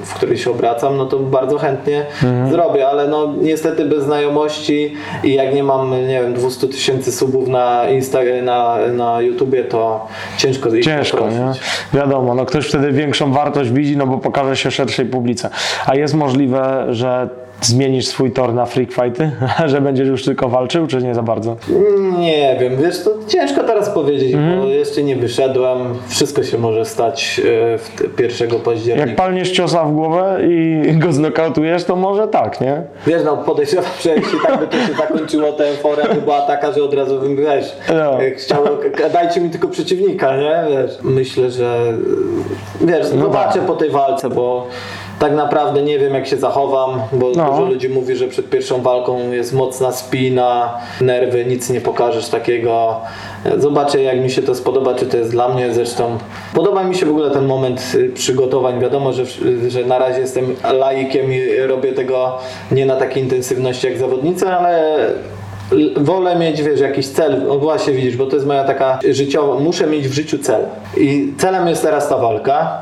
w 0.04 0.14
której 0.14 0.38
się 0.38 0.52
obracam, 0.52 0.98
no 0.98 1.06
to 1.06 1.20
bardzo 1.20 1.58
chętnie 1.58 2.06
zrobię, 2.50 2.88
ale 2.88 3.08
no 3.08 3.34
niestety 3.42 3.86
bez 3.86 4.04
znajomości 4.04 4.94
i 5.24 5.34
jak 5.34 5.56
nie 5.56 5.64
mam, 5.64 5.92
nie 5.92 6.22
wiem, 6.22 6.34
200 6.34 6.68
tysięcy 6.68 7.12
subów 7.12 7.48
na 7.48 7.90
Insta, 7.90 8.20
na, 8.44 8.78
na 8.94 9.22
YouTubie, 9.22 9.64
to 9.64 10.08
ciężko 10.38 10.76
ich 10.76 10.86
Ciężko, 10.86 11.30
nie? 11.30 11.52
Wiadomo, 12.00 12.36
no 12.36 12.46
ktoś 12.46 12.68
wtedy 12.68 12.92
większą 12.92 13.34
wartość 13.34 13.72
widzi, 13.72 13.98
no 13.98 14.08
bo 14.08 14.18
pokaże 14.18 14.58
się 14.58 14.72
szerszej 14.72 15.06
publice. 15.06 15.50
A 15.86 15.96
jest 15.96 16.14
możliwe, 16.14 16.86
że 16.90 17.30
zmienisz 17.62 18.08
swój 18.08 18.32
tor 18.32 18.54
na 18.54 18.66
freak 18.66 18.92
fighty? 18.92 19.32
że 19.72 19.82
będziesz 19.82 20.08
już 20.08 20.24
tylko 20.26 20.50
walczył, 20.50 20.88
czy 20.88 20.98
nie 21.04 21.16
za 21.16 21.22
bardzo? 21.24 21.56
Nie 22.20 22.58
wiem, 22.60 22.78
wiesz, 22.78 23.04
to 23.04 23.12
ciężko 23.28 23.64
teraz 23.64 23.90
powiedzieć, 23.90 24.34
Mhm. 24.34 24.60
bo 24.62 24.68
jeszcze 24.68 25.04
nie 25.04 25.16
wyszedłem. 25.16 25.78
Wszystko 26.08 26.44
się 26.44 26.58
może 26.58 26.86
stać 26.86 27.42
e, 27.74 27.78
w 27.78 27.90
te- 28.18 28.24
1 28.24 28.50
Jak 28.50 28.62
października. 28.64 29.16
palniesz 29.16 29.52
ciosa 29.52 29.84
w 29.84 29.92
głowę 29.92 30.40
i 30.50 30.82
go 31.04 31.12
znokautujesz, 31.14 31.84
to 31.84 31.96
może 31.96 32.28
tak, 32.28 32.62
nie? 32.62 32.82
Wiesz, 33.08 33.22
no 33.26 33.38
podejrzewam, 33.38 33.86
że 34.04 34.16
jeśli 34.16 34.40
tak 34.48 34.60
by 34.60 34.68
to 34.68 34.78
się 34.78 34.94
zakończyło, 34.94 35.52
to 35.52 35.66
euforia 35.68 36.14
by 36.16 36.22
była 36.22 36.42
taka, 36.42 36.72
że 36.72 36.84
od 36.84 36.94
razu 36.94 37.20
bym, 37.20 37.36
wiesz, 37.36 37.76
No. 37.90 38.22
e, 38.24 38.32
chciał, 38.32 38.64
k- 38.98 39.10
dajcie 39.10 39.42
mi 39.42 39.50
tylko 39.50 39.68
przeciwnika, 39.68 40.38
nie? 40.38 40.56
Wiesz, 40.70 40.98
myślę, 41.04 41.52
że 41.52 41.94
wiesz, 42.82 43.08
No 43.16 43.22
zobaczę 43.22 43.60
tak. 43.60 43.68
po 43.68 43.76
tej 43.76 43.90
walce, 43.90 44.30
bo 44.30 44.68
tak 45.26 45.36
naprawdę 45.36 45.82
nie 45.84 46.00
wiem, 46.00 46.14
jak 46.14 46.28
się 46.28 46.38
zachowam, 46.38 47.02
bo 47.14 47.32
No. 47.36 47.50
dużo 47.50 47.66
ludzi 47.66 47.90
mówi, 47.90 48.16
że 48.16 48.28
przed 48.28 48.50
pierwszą 48.50 48.82
walką 48.82 49.32
jest 49.32 49.54
mocna 49.54 49.92
spina, 49.92 50.78
nerwy, 51.02 51.46
nic 51.46 51.70
nie 51.70 51.82
pokażesz 51.82 52.30
takiego. 52.30 53.02
Zobaczę, 53.58 54.02
jak 54.02 54.20
mi 54.20 54.30
się 54.32 54.42
to 54.42 54.56
spodoba, 54.56 54.94
czy 54.96 55.06
to 55.06 55.18
jest 55.18 55.32
dla 55.32 55.50
mnie. 55.50 55.74
Zresztą 55.74 56.18
podoba 56.54 56.84
mi 56.84 56.96
się 56.96 57.06
w 57.06 57.10
ogóle 57.10 57.32
ten 57.32 57.46
moment 57.46 57.82
y, 57.96 58.10
przygotowań. 58.10 58.80
Wiadomo, 58.80 59.14
że, 59.14 59.26
że 59.68 59.84
na 59.86 60.00
razie 60.00 60.20
jestem 60.20 60.56
laikiem 60.74 61.34
i 61.34 61.42
robię 61.68 61.94
tego 61.94 62.38
nie 62.72 62.86
na 62.86 62.96
takiej 62.96 63.24
intensywności 63.24 63.88
jak 63.88 63.98
zawodnicy, 63.98 64.48
ale 64.48 64.98
wolę 65.98 66.36
mieć, 66.36 66.62
wiesz, 66.64 66.80
jakiś 66.80 67.08
cel. 67.08 67.44
No 67.48 67.58
właśnie 67.60 67.94
widzisz, 67.94 68.18
bo 68.18 68.26
to 68.26 68.36
jest 68.36 68.48
moja 68.48 68.64
taka 68.64 69.00
życiowa. 69.10 69.60
Muszę 69.60 69.88
mieć 69.88 70.08
w 70.08 70.14
życiu 70.14 70.38
cel. 70.40 70.62
I 70.98 71.34
celem 71.38 71.68
jest 71.68 71.82
teraz 71.82 72.10
ta 72.10 72.18
walka. 72.18 72.78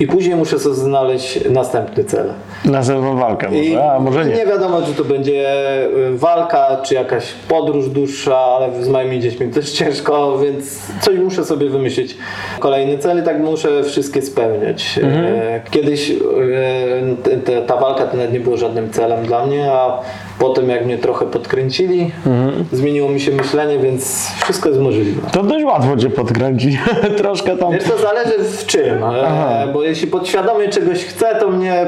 I 0.00 0.06
później 0.06 0.36
muszę 0.36 0.58
sobie 0.58 0.74
znaleźć 0.74 1.50
następny 1.50 2.04
cel. 2.04 2.32
Następną 2.64 3.16
walkę 3.16 3.48
może, 3.50 3.92
a 3.92 3.98
może 3.98 4.24
nie. 4.26 4.34
Nie 4.34 4.46
wiadomo, 4.46 4.82
czy 4.82 4.94
to 4.94 5.04
będzie 5.04 5.54
y, 5.84 6.18
walka, 6.18 6.76
czy 6.82 6.94
jakaś 6.94 7.24
podróż 7.48 7.88
dłuższa, 7.88 8.36
ale 8.38 8.82
z 8.84 8.88
moimi 8.88 9.20
dziećmi 9.20 9.48
też 9.48 9.70
ciężko, 9.78 10.38
więc 10.38 10.80
coś 11.00 11.18
muszę 11.18 11.44
sobie 11.44 11.68
wymyślić. 11.70 12.16
Kolejny 12.58 12.98
cel 12.98 13.20
i 13.20 13.22
tak 13.22 13.38
muszę 13.40 13.84
wszystkie 13.84 14.22
spełniać. 14.22 14.98
Mhm. 15.02 15.24
E, 15.24 15.60
Kiedyś 15.70 16.12
te- 17.44 17.62
ta 17.62 17.76
walka 17.76 18.06
to 18.06 18.16
nawet 18.16 18.32
nie 18.32 18.40
było 18.40 18.56
żadnym 18.56 18.90
celem 18.90 19.26
dla 19.26 19.46
mnie, 19.46 19.72
a 19.72 19.98
potem 20.38 20.68
jak 20.68 20.84
mnie 20.86 20.98
trochę 20.98 21.26
podkręcili, 21.26 22.10
Mhm. 22.26 22.64
zmieniło 22.72 23.08
mi 23.08 23.20
się 23.20 23.32
myślenie, 23.32 23.78
więc 23.78 24.30
wszystko 24.42 24.68
jest 24.68 24.80
możliwe. 24.80 25.30
To 25.32 25.42
dość 25.42 25.64
łatwo 25.64 25.96
cię 25.96 26.10
podkręcić. 26.10 26.78
Troszkę 27.18 27.56
tam. 27.56 27.72
Wiesz, 27.72 27.84
to 27.84 27.98
zależy 27.98 28.38
w 28.44 28.66
czym, 28.66 29.04
e, 29.04 29.68
bo 29.72 29.82
jeśli 29.82 30.06
podświadomie 30.08 30.68
czegoś 30.68 31.04
chcę, 31.04 31.34
to 31.40 31.48
mnie 31.48 31.86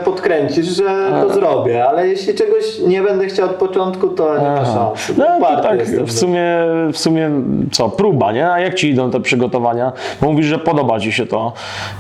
że 0.67 0.85
to 1.23 1.35
zrobię, 1.35 1.85
ale 1.89 2.09
jeśli 2.09 2.35
czegoś 2.35 2.79
nie 2.87 3.03
będę 3.03 3.27
chciał 3.27 3.47
od 3.47 3.55
początku, 3.57 4.09
to 4.09 4.39
nie 4.39 4.45
ma 4.45 4.65
szans. 4.65 5.13
No 5.19 5.25
to 5.41 5.63
tak 5.63 5.83
w 5.83 6.13
sumie, 6.13 6.45
w 6.93 6.99
sumie 6.99 7.31
co, 7.73 7.89
próba, 7.89 8.33
nie? 8.33 8.51
A 8.51 8.61
jak 8.61 8.75
ci 8.75 8.89
idą 8.91 9.11
te 9.11 9.21
przygotowania? 9.21 9.93
Bo 10.21 10.33
mówisz, 10.33 10.47
że 10.47 10.59
podoba 10.59 11.01
ci 11.01 11.13
się 11.13 11.27
to. 11.27 11.53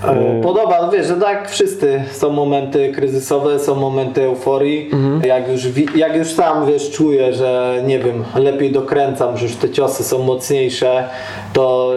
E, 0.08 0.40
Podoba, 0.42 0.90
wiesz, 0.92 1.06
że 1.06 1.16
tak 1.16 1.50
wszyscy 1.50 2.02
są 2.12 2.30
momenty 2.30 2.92
kryzysowe, 2.92 3.58
są 3.58 3.74
momenty 3.74 4.22
euforii. 4.24 4.90
Jak, 5.24 5.48
już, 5.48 5.62
jak 5.94 6.16
już 6.16 6.28
sam 6.28 6.66
wiesz, 6.66 6.90
czuję, 6.90 7.32
że 7.32 7.74
nie 7.86 7.98
wiem, 7.98 8.24
lepiej 8.34 8.72
dokręcam, 8.72 9.36
że 9.36 9.46
już 9.46 9.56
te 9.56 9.70
ciosy 9.70 10.04
są 10.04 10.18
mocniejsze, 10.22 11.04
to 11.52 11.92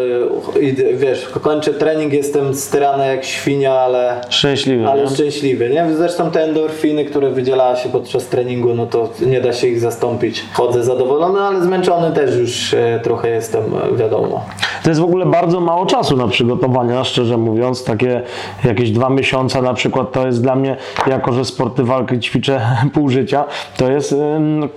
e, 0.90 0.94
wiesz, 0.94 1.30
kończę 1.42 1.74
trening, 1.74 2.14
jestem 2.14 2.54
styrany 2.56 3.08
jak 3.08 3.26
świnia, 3.26 3.74
ale 3.74 4.22
Szczęśliwy, 4.30 4.88
Ale 4.88 5.02
nie? 5.04 5.10
szczęśliwy, 5.10 5.70
nie? 5.70 5.86
Zresztą 5.98 6.32
te 6.32 6.44
endorfiny, 6.56 7.06
które 7.06 7.30
wydzielała 7.30 7.76
się 7.76 7.90
podczas 7.90 8.28
treningu, 8.28 8.74
no 8.74 8.86
to 8.86 9.10
nie 9.26 9.42
da 9.42 9.54
się 9.54 9.68
ich 9.68 9.80
zastąpić. 9.80 10.44
Chodzę 10.54 10.84
zadowolony, 10.84 11.40
ale 11.42 11.64
zmęczony 11.64 12.12
też 12.12 12.36
już 12.36 12.74
e, 12.74 13.00
trochę 13.04 13.30
jestem, 13.30 13.64
e, 13.94 13.98
wiadomo. 13.98 14.42
To 14.84 14.90
jest 14.90 15.02
w 15.02 15.04
ogóle 15.04 15.26
bardzo 15.26 15.60
mało 15.60 15.86
czasu 15.86 16.18
na 16.18 16.28
przygotowania, 16.28 17.04
szczerze 17.04 17.38
mówiąc. 17.38 17.84
Takie 17.84 18.22
jakieś 18.66 18.92
dwa 18.92 19.10
miesiące 19.10 19.62
na 19.62 19.74
przykład 19.74 20.12
to 20.12 20.28
jest 20.28 20.42
dla 20.42 20.56
mnie, 20.56 20.76
jako 21.08 21.34
że 21.34 21.46
sporty 21.46 21.84
walki 21.84 22.20
ćwiczę 22.20 22.62
pół 22.94 23.10
życia, 23.10 23.44
to 23.78 23.92
jest, 23.92 24.16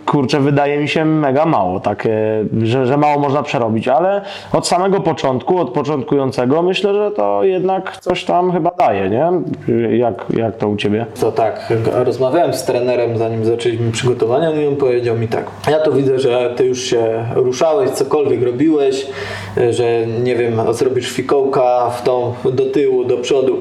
kurczę, 0.06 0.40
wydaje 0.40 0.80
mi 0.80 0.88
się 0.88 1.04
mega 1.04 1.46
mało, 1.46 1.80
tak, 1.80 2.06
e, 2.06 2.10
że, 2.62 2.86
że 2.86 2.96
mało 2.96 3.18
można 3.18 3.42
przerobić, 3.42 3.88
ale 3.88 4.22
od 4.52 4.66
samego 4.66 5.00
początku, 5.00 5.58
od 5.58 5.70
początkującego 5.70 6.62
myślę, 6.62 6.94
że 6.94 7.10
to 7.10 7.44
jednak 7.44 7.96
coś 7.96 8.24
tam 8.24 8.52
chyba 8.52 8.70
daje, 8.78 9.10
nie? 9.10 9.30
Jak, 9.98 10.24
jak 10.36 10.56
to 10.56 10.68
u 10.68 10.76
Ciebie? 10.76 11.06
To 11.20 11.32
tak, 11.32 11.67
rozmawiałem 11.92 12.54
z 12.54 12.64
trenerem 12.64 13.18
zanim 13.18 13.44
zaczęliśmy 13.44 13.92
przygotowania 13.92 14.50
no 14.50 14.60
i 14.60 14.66
on 14.66 14.76
powiedział 14.76 15.18
mi 15.18 15.28
tak, 15.28 15.50
ja 15.70 15.78
to 15.78 15.92
widzę, 15.92 16.18
że 16.18 16.54
ty 16.56 16.64
już 16.64 16.82
się 16.82 17.24
ruszałeś, 17.34 17.90
cokolwiek 17.90 18.42
robiłeś, 18.42 19.06
że 19.70 20.06
nie 20.06 20.36
wiem, 20.36 20.60
zrobisz 20.70 21.12
fikołka 21.12 21.90
w 21.90 22.02
tą, 22.02 22.34
do 22.52 22.66
tyłu, 22.66 23.04
do 23.04 23.16
przodu, 23.16 23.60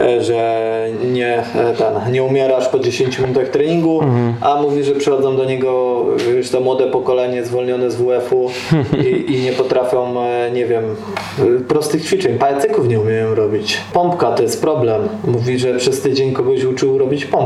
e, 0.00 0.22
że 0.22 0.68
nie, 1.12 1.38
e, 1.38 1.74
ten, 1.78 2.12
nie 2.12 2.22
umierasz 2.22 2.68
po 2.68 2.78
10 2.78 3.18
minutach 3.18 3.48
treningu, 3.48 4.00
a 4.40 4.62
mówi, 4.62 4.84
że 4.84 4.92
przychodzą 4.92 5.36
do 5.36 5.44
niego 5.44 6.04
już 6.36 6.50
to 6.50 6.60
młode 6.60 6.86
pokolenie 6.86 7.44
zwolnione 7.44 7.90
z 7.90 7.96
WF-u 7.96 8.50
i, 9.06 9.34
i 9.34 9.40
nie 9.40 9.52
potrafią, 9.52 10.24
e, 10.24 10.50
nie 10.50 10.66
wiem, 10.66 10.84
prostych 11.68 12.04
ćwiczeń, 12.04 12.38
pajacyków 12.38 12.88
nie 12.88 13.00
umieją 13.00 13.34
robić. 13.34 13.80
Pompka 13.92 14.32
to 14.32 14.42
jest 14.42 14.60
problem. 14.60 15.08
Mówi, 15.24 15.58
że 15.58 15.74
przez 15.74 16.00
tydzień 16.00 16.32
kogoś 16.32 16.64
uczył 16.64 16.98
robić 16.98 17.24
pompkę, 17.24 17.37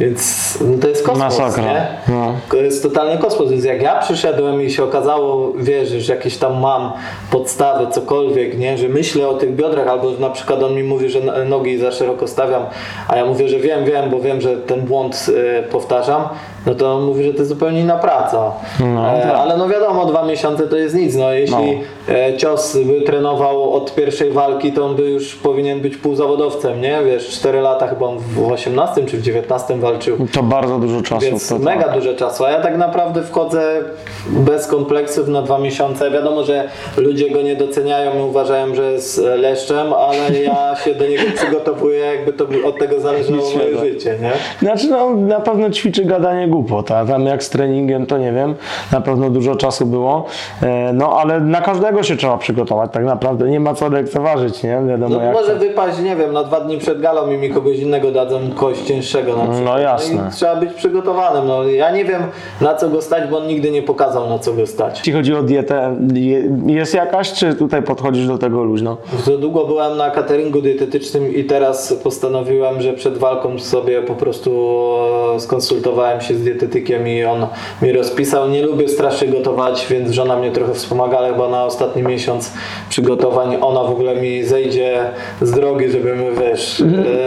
więc 0.00 0.58
no 0.60 0.78
to 0.82 0.88
jest 0.88 1.02
kosmos, 1.06 1.38
Masakra. 1.38 1.64
nie? 1.72 1.86
No. 2.08 2.32
To 2.50 2.56
jest 2.56 2.82
totalny 2.82 3.18
kosmos, 3.18 3.50
więc 3.50 3.64
jak 3.64 3.82
ja 3.82 3.98
przyszedłem 3.98 4.62
i 4.62 4.70
się 4.70 4.84
okazało, 4.84 5.52
wiesz, 5.56 5.88
że 5.88 6.14
jakieś 6.14 6.36
tam 6.36 6.60
mam 6.60 6.92
podstawy, 7.30 7.86
cokolwiek, 7.92 8.58
nie, 8.58 8.78
że 8.78 8.88
myślę 8.88 9.28
o 9.28 9.34
tych 9.34 9.54
biodrach, 9.54 9.88
albo 9.88 10.10
na 10.10 10.30
przykład 10.30 10.62
on 10.62 10.74
mi 10.74 10.82
mówi, 10.82 11.08
że 11.10 11.18
n- 11.18 11.48
nogi 11.48 11.78
za 11.78 11.92
szeroko 11.92 12.28
stawiam, 12.28 12.62
a 13.08 13.16
ja 13.16 13.24
mówię, 13.24 13.48
że 13.48 13.58
wiem, 13.58 13.84
wiem, 13.84 14.10
bo 14.10 14.20
wiem, 14.20 14.40
że 14.40 14.56
ten 14.56 14.80
błąd 14.80 15.26
e, 15.58 15.62
powtarzam, 15.62 16.22
no 16.66 16.74
to 16.74 16.94
on 16.94 17.04
mówi, 17.04 17.24
że 17.24 17.32
to 17.32 17.38
jest 17.38 17.48
zupełnie 17.48 17.80
inna 17.80 17.96
praca. 17.96 18.52
No, 18.80 19.16
e, 19.16 19.22
tak. 19.22 19.34
ale 19.34 19.56
no 19.56 19.68
wiadomo, 19.68 20.06
dwa 20.06 20.24
miesiące 20.24 20.68
to 20.68 20.76
jest 20.76 20.94
nic, 20.94 21.16
no 21.16 21.32
jeśli 21.32 21.80
e, 22.08 22.36
cios 22.36 22.76
by 22.76 23.02
trenował 23.02 23.72
od 23.72 23.94
pierwszej 23.94 24.30
walki, 24.30 24.72
to 24.72 24.86
on 24.86 24.96
by 24.96 25.02
już 25.02 25.34
powinien 25.34 25.80
być 25.80 25.96
półzawodowcem, 25.96 26.80
nie, 26.80 26.98
wiesz, 27.04 27.28
4 27.28 27.60
lata 27.60 27.88
chyba 27.88 28.06
on 28.06 28.18
w 28.18 28.52
18 28.52 29.06
czy 29.06 29.16
w 29.16 29.22
19 29.22 29.76
walczył. 29.76 30.16
To 30.32 30.42
bardzo 30.42 30.78
dużo 30.78 31.02
czasu. 31.02 31.26
Więc 31.26 31.48
to, 31.48 31.58
mega 31.58 31.84
tak. 31.84 31.94
dużo 31.94 32.14
czasu, 32.14 32.44
a 32.44 32.50
ja 32.50 32.60
tak 32.60 32.76
naprawdę 32.76 33.22
wchodzę 33.22 33.84
bez 34.26 34.66
kompleksów 34.66 35.28
na 35.28 35.42
dwa 35.42 35.58
miesiące. 35.58 36.10
Wiadomo, 36.10 36.44
że 36.44 36.68
ludzie 36.96 37.30
go 37.30 37.42
nie 37.42 37.56
doceniają 37.56 38.18
i 38.18 38.28
uważają, 38.28 38.74
że 38.74 38.92
jest 38.92 39.18
e, 39.18 39.36
leszczem, 39.36 39.92
ale 39.92 40.42
ja 40.42 40.76
się 40.84 40.94
do 40.94 41.06
niego 41.06 41.22
przygotowuję, 41.34 41.98
jakby 41.98 42.32
to 42.32 42.46
od 42.64 42.78
tego 42.78 43.00
zależało 43.00 43.50
moje 43.56 43.78
życie, 43.78 44.18
nie? 44.22 44.32
Znaczy, 44.62 44.90
no, 44.90 45.10
na 45.10 45.40
pewno 45.40 45.70
ćwiczy 45.70 46.04
gadanie 46.04 46.49
głupot, 46.50 46.90
a 46.90 47.04
tam 47.06 47.26
jak 47.26 47.42
z 47.44 47.50
treningiem, 47.50 48.06
to 48.06 48.18
nie 48.18 48.32
wiem, 48.32 48.54
na 48.92 49.00
pewno 49.00 49.30
dużo 49.30 49.54
czasu 49.56 49.86
było, 49.86 50.24
e, 50.62 50.92
no 50.92 51.18
ale 51.20 51.40
na 51.40 51.60
każdego 51.60 52.02
się 52.02 52.16
trzeba 52.16 52.38
przygotować, 52.38 52.90
tak 52.92 53.04
naprawdę 53.04 53.48
nie 53.50 53.60
ma 53.60 53.74
co 53.74 53.88
lekceważyć, 53.88 54.62
nie? 54.62 54.80
Wiadomo 54.88 55.18
No 55.24 55.32
może 55.32 55.52
to. 55.52 55.58
wypaść, 55.58 55.98
nie 55.98 56.16
wiem, 56.16 56.32
na 56.32 56.44
dwa 56.44 56.60
dni 56.60 56.78
przed 56.78 57.00
galą 57.00 57.30
i 57.30 57.36
mi 57.38 57.50
kogoś 57.50 57.78
innego 57.78 58.10
dadzą 58.12 58.40
kość 58.56 58.82
cięższego 58.82 59.36
na 59.36 59.42
przykład. 59.42 59.64
No 59.64 59.78
jasne. 59.78 60.28
i 60.28 60.32
trzeba 60.32 60.56
być 60.56 60.72
przygotowanym. 60.72 61.46
No, 61.46 61.64
ja 61.64 61.90
nie 61.90 62.04
wiem 62.04 62.22
na 62.60 62.74
co 62.74 62.88
go 62.88 63.02
stać, 63.02 63.30
bo 63.30 63.38
on 63.38 63.46
nigdy 63.46 63.70
nie 63.70 63.82
pokazał 63.82 64.28
na 64.28 64.38
co 64.38 64.52
go 64.52 64.66
stać. 64.66 64.98
Jeśli 64.98 65.12
chodzi 65.12 65.34
o 65.34 65.42
dietę, 65.42 65.96
je- 66.14 66.42
jest 66.66 66.94
jakaś, 66.94 67.32
czy 67.32 67.54
tutaj 67.54 67.82
podchodzisz 67.82 68.26
do 68.26 68.38
tego 68.38 68.64
luźno? 68.64 68.96
Za 69.24 69.36
długo 69.36 69.64
byłem 69.64 69.96
na 69.96 70.10
cateringu 70.10 70.62
dietetycznym 70.62 71.34
i 71.34 71.44
teraz 71.44 71.92
postanowiłem, 71.92 72.80
że 72.82 72.92
przed 72.92 73.18
walką 73.18 73.58
sobie 73.58 74.02
po 74.02 74.14
prostu 74.14 74.50
skonsultowałem 75.38 76.20
się 76.20 76.34
z 76.34 76.39
dietetykiem 76.40 77.08
i 77.08 77.24
on 77.24 77.46
mi 77.82 77.92
rozpisał. 77.92 78.48
Nie 78.48 78.62
lubię 78.62 78.88
strasznie 78.88 79.28
gotować, 79.28 79.86
więc 79.90 80.10
żona 80.10 80.36
mnie 80.36 80.50
trochę 80.50 80.74
wspomaga, 80.74 81.18
ale 81.18 81.32
chyba 81.32 81.48
na 81.48 81.64
ostatni 81.64 82.02
miesiąc 82.02 82.52
przygotowań 82.88 83.56
ona 83.60 83.82
w 83.84 83.90
ogóle 83.90 84.16
mi 84.16 84.44
zejdzie 84.44 85.10
z 85.42 85.50
drogi, 85.50 85.90
żebym 85.90 86.18
wiesz, 86.40 86.82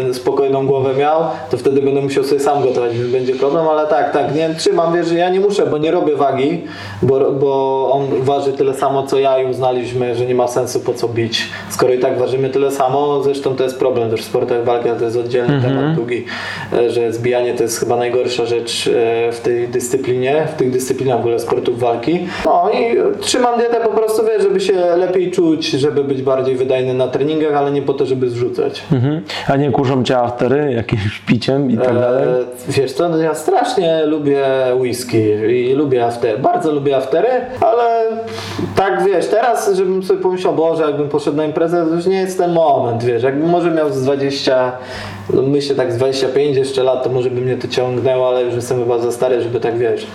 e, 0.09 0.13
spokojną 0.13 0.67
głowę 0.67 0.93
miał, 0.93 1.21
to 1.51 1.57
wtedy 1.57 1.81
będę 1.81 2.01
musiał 2.01 2.23
sobie 2.23 2.41
sam 2.41 2.63
gotować, 2.63 2.97
więc 2.97 3.11
będzie 3.11 3.35
problem, 3.35 3.67
ale 3.67 3.87
tak, 3.87 4.11
tak, 4.13 4.35
nie 4.35 4.49
trzymam, 4.57 4.93
wiesz, 4.93 5.07
że 5.07 5.15
ja 5.15 5.29
nie 5.29 5.39
muszę, 5.39 5.65
bo 5.65 5.77
nie 5.77 5.91
robię 5.91 6.15
wagi, 6.15 6.63
bo, 7.01 7.31
bo 7.31 7.89
on 7.91 8.07
waży 8.21 8.53
tyle 8.53 8.73
samo 8.73 9.07
co 9.07 9.19
ja 9.19 9.39
i 9.39 9.45
uznaliśmy, 9.45 10.15
że 10.15 10.25
nie 10.25 10.35
ma 10.35 10.47
sensu 10.47 10.79
po 10.79 10.93
co 10.93 11.07
bić, 11.07 11.49
skoro 11.69 11.93
i 11.93 11.99
tak 11.99 12.19
ważymy 12.19 12.49
tyle 12.49 12.71
samo, 12.71 13.23
zresztą 13.23 13.55
to 13.55 13.63
jest 13.63 13.79
problem 13.79 14.09
też 14.09 14.21
w 14.21 14.25
sportach 14.25 14.63
walki, 14.63 14.89
to 14.99 15.05
jest 15.05 15.17
oddzielny 15.17 15.61
temat 15.61 15.95
długi, 15.95 16.25
e, 16.73 16.89
że 16.89 17.13
zbijanie 17.13 17.53
to 17.53 17.63
jest 17.63 17.79
chyba 17.79 17.97
najgorsza 17.97 18.45
rzecz 18.45 18.87
e, 18.87 18.91
w 19.31 19.39
tej 19.39 19.67
dyscyplinie, 19.67 20.47
w 20.53 20.57
tych 20.57 20.71
dyscyplinach 20.71 21.17
w 21.17 21.19
ogóle 21.19 21.39
sportów 21.39 21.79
walki. 21.79 22.19
No 22.45 22.69
i 22.71 22.97
trzymam 23.21 23.59
dietę 23.59 23.79
po 23.83 23.89
prostu, 23.89 24.25
wiesz, 24.25 24.43
żeby 24.43 24.59
się 24.59 24.73
lepiej 24.97 25.31
czuć, 25.31 25.65
żeby 25.65 26.03
być 26.03 26.21
bardziej 26.21 26.55
wydajny 26.55 26.93
na 26.93 27.07
treningach, 27.07 27.53
ale 27.53 27.71
nie 27.71 27.81
po 27.81 27.93
to, 27.93 28.05
żeby 28.05 28.29
zrzucać. 28.29 28.83
Mhm. 28.91 29.21
A 29.47 29.55
nie 29.55 29.71
kurzą 29.71 30.03
cię 30.03 30.17
aftery, 30.17 30.73
jakimś 30.73 31.19
piciem 31.19 31.71
i 31.71 31.77
tak 31.77 31.93
dalej? 31.93 32.23
E, 32.23 32.71
wiesz 32.71 32.93
co, 32.93 33.09
no 33.09 33.17
ja 33.17 33.35
strasznie 33.35 34.05
lubię 34.05 34.45
whisky 34.79 35.23
i 35.49 35.73
lubię 35.73 36.05
aftery, 36.05 36.37
bardzo 36.37 36.71
lubię 36.71 36.97
aftery, 36.97 37.29
ale 37.61 38.03
tak 38.75 39.03
wiesz, 39.05 39.27
teraz 39.27 39.73
żebym 39.73 40.03
sobie 40.03 40.21
pomyślał, 40.21 40.53
Boże, 40.53 40.83
jakbym 40.83 41.09
poszedł 41.09 41.37
na 41.37 41.45
imprezę, 41.45 41.85
to 41.89 41.95
już 41.95 42.05
nie 42.05 42.17
jest 42.17 42.37
ten 42.37 42.53
moment, 42.53 43.03
wiesz, 43.03 43.23
jakbym 43.23 43.49
może 43.49 43.71
miał 43.71 43.91
z 43.91 44.01
20, 44.01 44.71
no 45.33 45.41
myślę 45.41 45.75
tak 45.75 45.91
z 45.91 45.97
25 45.97 46.57
jeszcze 46.57 46.83
lat, 46.83 47.03
to 47.03 47.09
może 47.09 47.29
by 47.29 47.41
mnie 47.41 47.57
to 47.57 47.67
ciągnęło, 47.67 48.27
ale 48.27 48.43
już 48.43 48.53
jestem 48.53 48.79
chyba 48.79 48.92
za 48.99 49.11
stary, 49.11 49.41
żeby 49.41 49.59
tak 49.59 49.77
wiesz, 49.77 50.07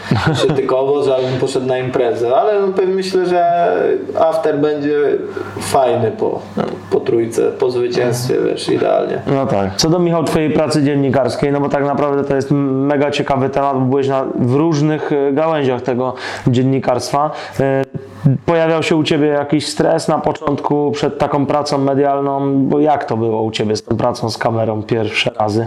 się 0.43 0.55
tylko 0.57 0.81
o 0.81 0.87
Boże, 0.87 1.15
ale 1.15 1.29
bym 1.29 1.39
poszedł 1.39 1.67
na 1.67 1.79
imprezę, 1.79 2.37
ale 2.37 2.61
no, 2.61 2.69
pewnie 2.69 2.95
myślę, 2.95 3.27
że 3.27 3.73
after 4.19 4.59
będzie 4.59 4.99
fajny 5.61 6.11
po, 6.11 6.41
po 6.91 7.01
trójce, 7.01 7.43
po 7.43 7.71
zwycięstwie, 7.71 8.35
wiesz, 8.47 8.69
idealnie. 8.69 9.23
No 9.27 9.47
tak. 9.47 9.77
Co 9.77 9.91
do 9.91 9.99
Michał 9.99 10.25
Twojej 10.25 10.51
pracy 10.51 10.83
dziennikarskiej, 10.83 11.53
no 11.53 11.61
bo 11.61 11.69
tak 11.69 11.85
naprawdę 11.85 12.25
to 12.25 12.37
jest 12.37 12.51
mega 12.51 13.11
ciekawy 13.11 13.49
temat, 13.49 13.79
bo 13.79 13.85
byłeś 13.85 14.09
na, 14.09 14.25
w 14.39 14.55
różnych 14.55 15.13
e, 15.13 15.33
gałęziach 15.33 15.83
tego 15.83 16.15
dziennikarstwa. 16.47 17.31
Pojawiał 18.47 18.83
się 18.83 18.97
u 18.97 19.05
Ciebie 19.05 19.27
jakiś 19.27 19.67
stres 19.67 20.09
na 20.09 20.19
początku 20.19 20.93
przed 20.93 21.19
taką 21.19 21.47
pracą 21.47 21.79
medialną, 21.79 22.65
bo 22.65 22.81
jak 22.81 23.05
to 23.05 23.17
było 23.17 23.43
u 23.43 23.51
Ciebie 23.51 23.77
z 23.77 23.83
tą 23.83 23.97
pracą 23.97 24.31
z 24.31 24.39
kamerą 24.39 24.83
pierwsze 24.83 25.31
razy? 25.39 25.67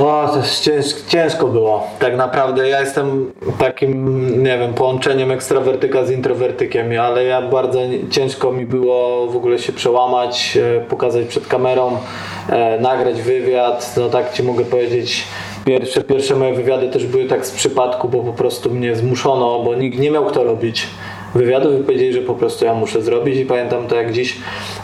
O, 0.00 0.28
to 0.32 0.36
jest 0.36 0.60
cięż, 0.60 0.86
ciężko 1.08 1.46
było. 1.46 1.86
Tak 1.98 2.16
naprawdę 2.16 2.68
ja 2.68 2.80
jestem 2.80 3.32
takim, 3.58 4.42
nie 4.42 4.58
wiem, 4.58 4.74
połączeniem 4.74 5.30
ekstrawertyka 5.30 6.04
z 6.04 6.10
introwertykiem, 6.10 7.00
ale 7.00 7.24
ja 7.24 7.42
bardzo 7.42 7.78
ciężko 8.10 8.52
mi 8.52 8.66
było 8.66 9.26
w 9.26 9.36
ogóle 9.36 9.58
się 9.58 9.72
przełamać, 9.72 10.58
e, 10.76 10.80
pokazać 10.80 11.26
przed 11.26 11.46
kamerą, 11.46 11.96
e, 12.48 12.80
nagrać 12.80 13.22
wywiad, 13.22 13.94
no 13.96 14.08
tak 14.08 14.32
Ci 14.32 14.42
mogę 14.42 14.64
powiedzieć. 14.64 15.24
Pierwsze, 15.64 16.00
pierwsze 16.00 16.36
moje 16.36 16.54
wywiady 16.54 16.88
też 16.88 17.06
były 17.06 17.24
tak 17.24 17.46
z 17.46 17.50
przypadku, 17.50 18.08
bo 18.08 18.20
po 18.20 18.32
prostu 18.32 18.70
mnie 18.70 18.96
zmuszono, 18.96 19.62
bo 19.64 19.74
nikt 19.74 19.98
nie 19.98 20.10
miał 20.10 20.24
kto 20.24 20.44
robić 20.44 20.86
wywiadów 21.38 21.80
i 21.80 21.84
powiedzieli, 21.84 22.12
że 22.12 22.20
po 22.20 22.34
prostu 22.34 22.64
ja 22.64 22.74
muszę 22.74 23.02
zrobić 23.02 23.36
i 23.36 23.46
pamiętam 23.46 23.86
to 23.86 23.96
jak 23.96 24.12
dziś 24.12 24.36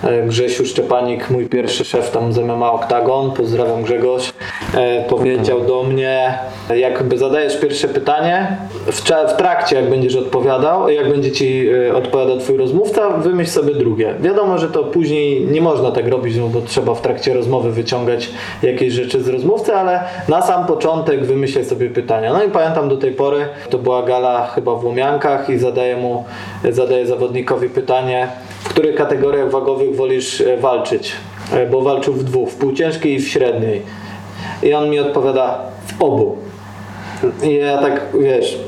e, 0.04 0.22
Grzesiu 0.22 0.66
Szczepanik, 0.66 1.30
mój 1.30 1.46
pierwszy 1.46 1.84
szef 1.84 2.10
tam 2.10 2.32
z 2.32 2.38
MMA 2.38 2.72
Octagon, 2.72 3.30
pozdrawiam 3.30 3.82
Grzegorz, 3.82 4.32
e, 4.74 5.04
powiedział 5.08 5.60
do 5.60 5.82
mnie, 5.82 6.38
jakby 6.76 7.18
zadajesz 7.18 7.60
pierwsze 7.60 7.88
pytanie, 7.88 8.56
w, 8.86 9.36
trakcie 9.36 9.76
jak 9.76 9.90
będziesz 9.90 10.16
odpowiadał, 10.16 10.88
jak 10.88 11.08
będzie 11.08 11.32
ci 11.32 11.68
e, 11.68 11.94
odpowiadał 11.94 12.38
twój 12.38 12.56
rozmówca, 12.56 13.10
wymyśl 13.10 13.50
sobie 13.50 13.74
drugie. 13.74 14.14
Wiadomo, 14.20 14.58
że 14.58 14.68
to 14.68 14.84
później 14.84 15.46
nie 15.46 15.60
można 15.60 15.90
tak 15.92 16.08
robić, 16.08 16.36
no 16.36 16.48
bo 16.48 16.60
trzeba 16.60 16.94
w 16.94 17.00
trakcie 17.00 17.34
rozmowy 17.34 17.72
wyciągać 17.72 18.30
jakieś 18.62 18.92
rzeczy 18.92 19.22
z 19.22 19.28
rozmówcy, 19.28 19.74
ale 19.74 20.00
na 20.28 20.42
sam 20.42 20.66
początek 20.66 21.24
wymyślaj 21.24 21.64
sobie 21.64 21.90
pytania. 21.90 22.32
No 22.32 22.44
i 22.44 22.50
pamiętam 22.50 22.88
do 22.88 22.96
tej 22.96 23.12
pory, 23.12 23.48
to 23.70 23.78
była 23.78 24.02
gala 24.02 24.46
chyba 24.46 24.74
w 24.74 24.84
Łomiankach 24.84 25.50
i 25.50 25.58
zadaję 25.58 25.96
mu, 25.96 26.24
zadaję 26.70 27.06
zawodnikowi 27.06 27.68
pytanie, 27.68 28.28
w 28.60 28.68
których 28.68 28.96
kategoriach 28.96 29.50
wagowych 29.50 29.96
wolisz 29.96 30.40
e, 30.40 30.56
walczyć? 30.56 31.12
E, 31.52 31.66
Bo 31.66 31.80
walczył 31.80 32.14
w 32.14 32.24
dwóch, 32.24 32.50
w 32.50 32.54
półciężkiej 32.56 33.14
i 33.14 33.20
w 33.20 33.28
średniej. 33.28 33.82
I 34.62 34.74
on 34.74 34.90
mi 34.90 34.98
odpowiada 34.98 35.58
w 35.86 36.02
obu. 36.02 36.36
I 37.42 37.54
ja 37.54 37.78
tak, 37.78 38.00
wiesz, 38.20 38.58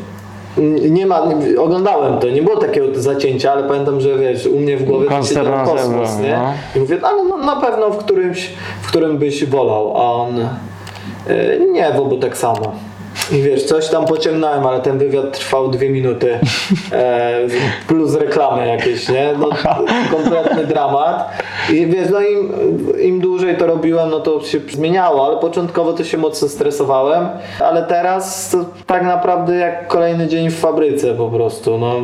nie 0.91 1.07
ma, 1.07 1.22
oglądałem 1.59 2.18
to, 2.18 2.31
nie 2.31 2.43
było 2.43 2.57
takiego 2.57 2.87
zacięcia, 2.95 3.53
ale 3.53 3.68
pamiętam, 3.68 4.01
że 4.01 4.18
wiesz, 4.18 4.47
u 4.47 4.61
mnie 4.61 4.77
w 4.77 4.85
głowie 4.85 5.09
to 5.09 5.22
siedział 5.22 5.45
Konsternacja 5.45 5.74
kosmos, 5.74 6.18
nie? 6.18 6.37
no. 6.37 6.53
I 6.77 6.79
mówię, 6.79 6.99
ale 7.03 7.24
no, 7.24 7.37
na 7.37 7.57
pewno 7.57 7.91
w 7.91 7.97
którymś, 7.97 8.51
w 8.83 8.89
którym 8.89 9.18
byś 9.18 9.45
wolał, 9.45 9.97
a 9.97 10.12
on 10.12 10.41
e, 10.41 10.49
nie, 11.72 11.93
w 11.93 12.01
obu 12.01 12.16
tak 12.16 12.37
samo. 12.37 12.72
I 13.33 13.43
wiesz, 13.43 13.64
coś 13.64 13.89
tam 13.89 14.07
pociągnąłem, 14.07 14.66
ale 14.66 14.81
ten 14.81 14.99
wywiad 14.99 15.39
trwał 15.39 15.68
dwie 15.68 15.91
minuty, 15.91 16.39
e, 16.93 17.39
plus 17.89 18.14
reklamy 18.14 18.68
jakieś, 18.68 19.09
nie? 19.09 19.33
No, 19.39 19.49
kompletny 20.11 20.64
dramat. 20.64 21.31
I 21.72 21.87
wiesz, 21.87 22.09
no 22.11 22.20
im, 22.20 22.53
im 23.01 23.20
dłużej 23.20 23.57
to 23.57 23.66
robiłem, 23.66 24.11
no 24.11 24.20
to 24.20 24.41
się 24.41 24.59
zmieniało, 24.70 25.27
ale 25.27 25.37
początkowo 25.37 25.93
to 25.93 26.05
się 26.05 26.18
mocno 26.18 26.49
stresowałem, 26.49 27.29
ale 27.61 27.83
teraz 27.83 28.51
to 28.51 28.59
tak 28.87 29.03
naprawdę 29.03 29.57
jak 29.57 29.87
kolejny 29.87 30.27
dzień 30.27 30.51
w 30.51 30.59
fabryce 30.59 31.14
po 31.14 31.29
prostu, 31.29 31.79
no. 31.79 31.95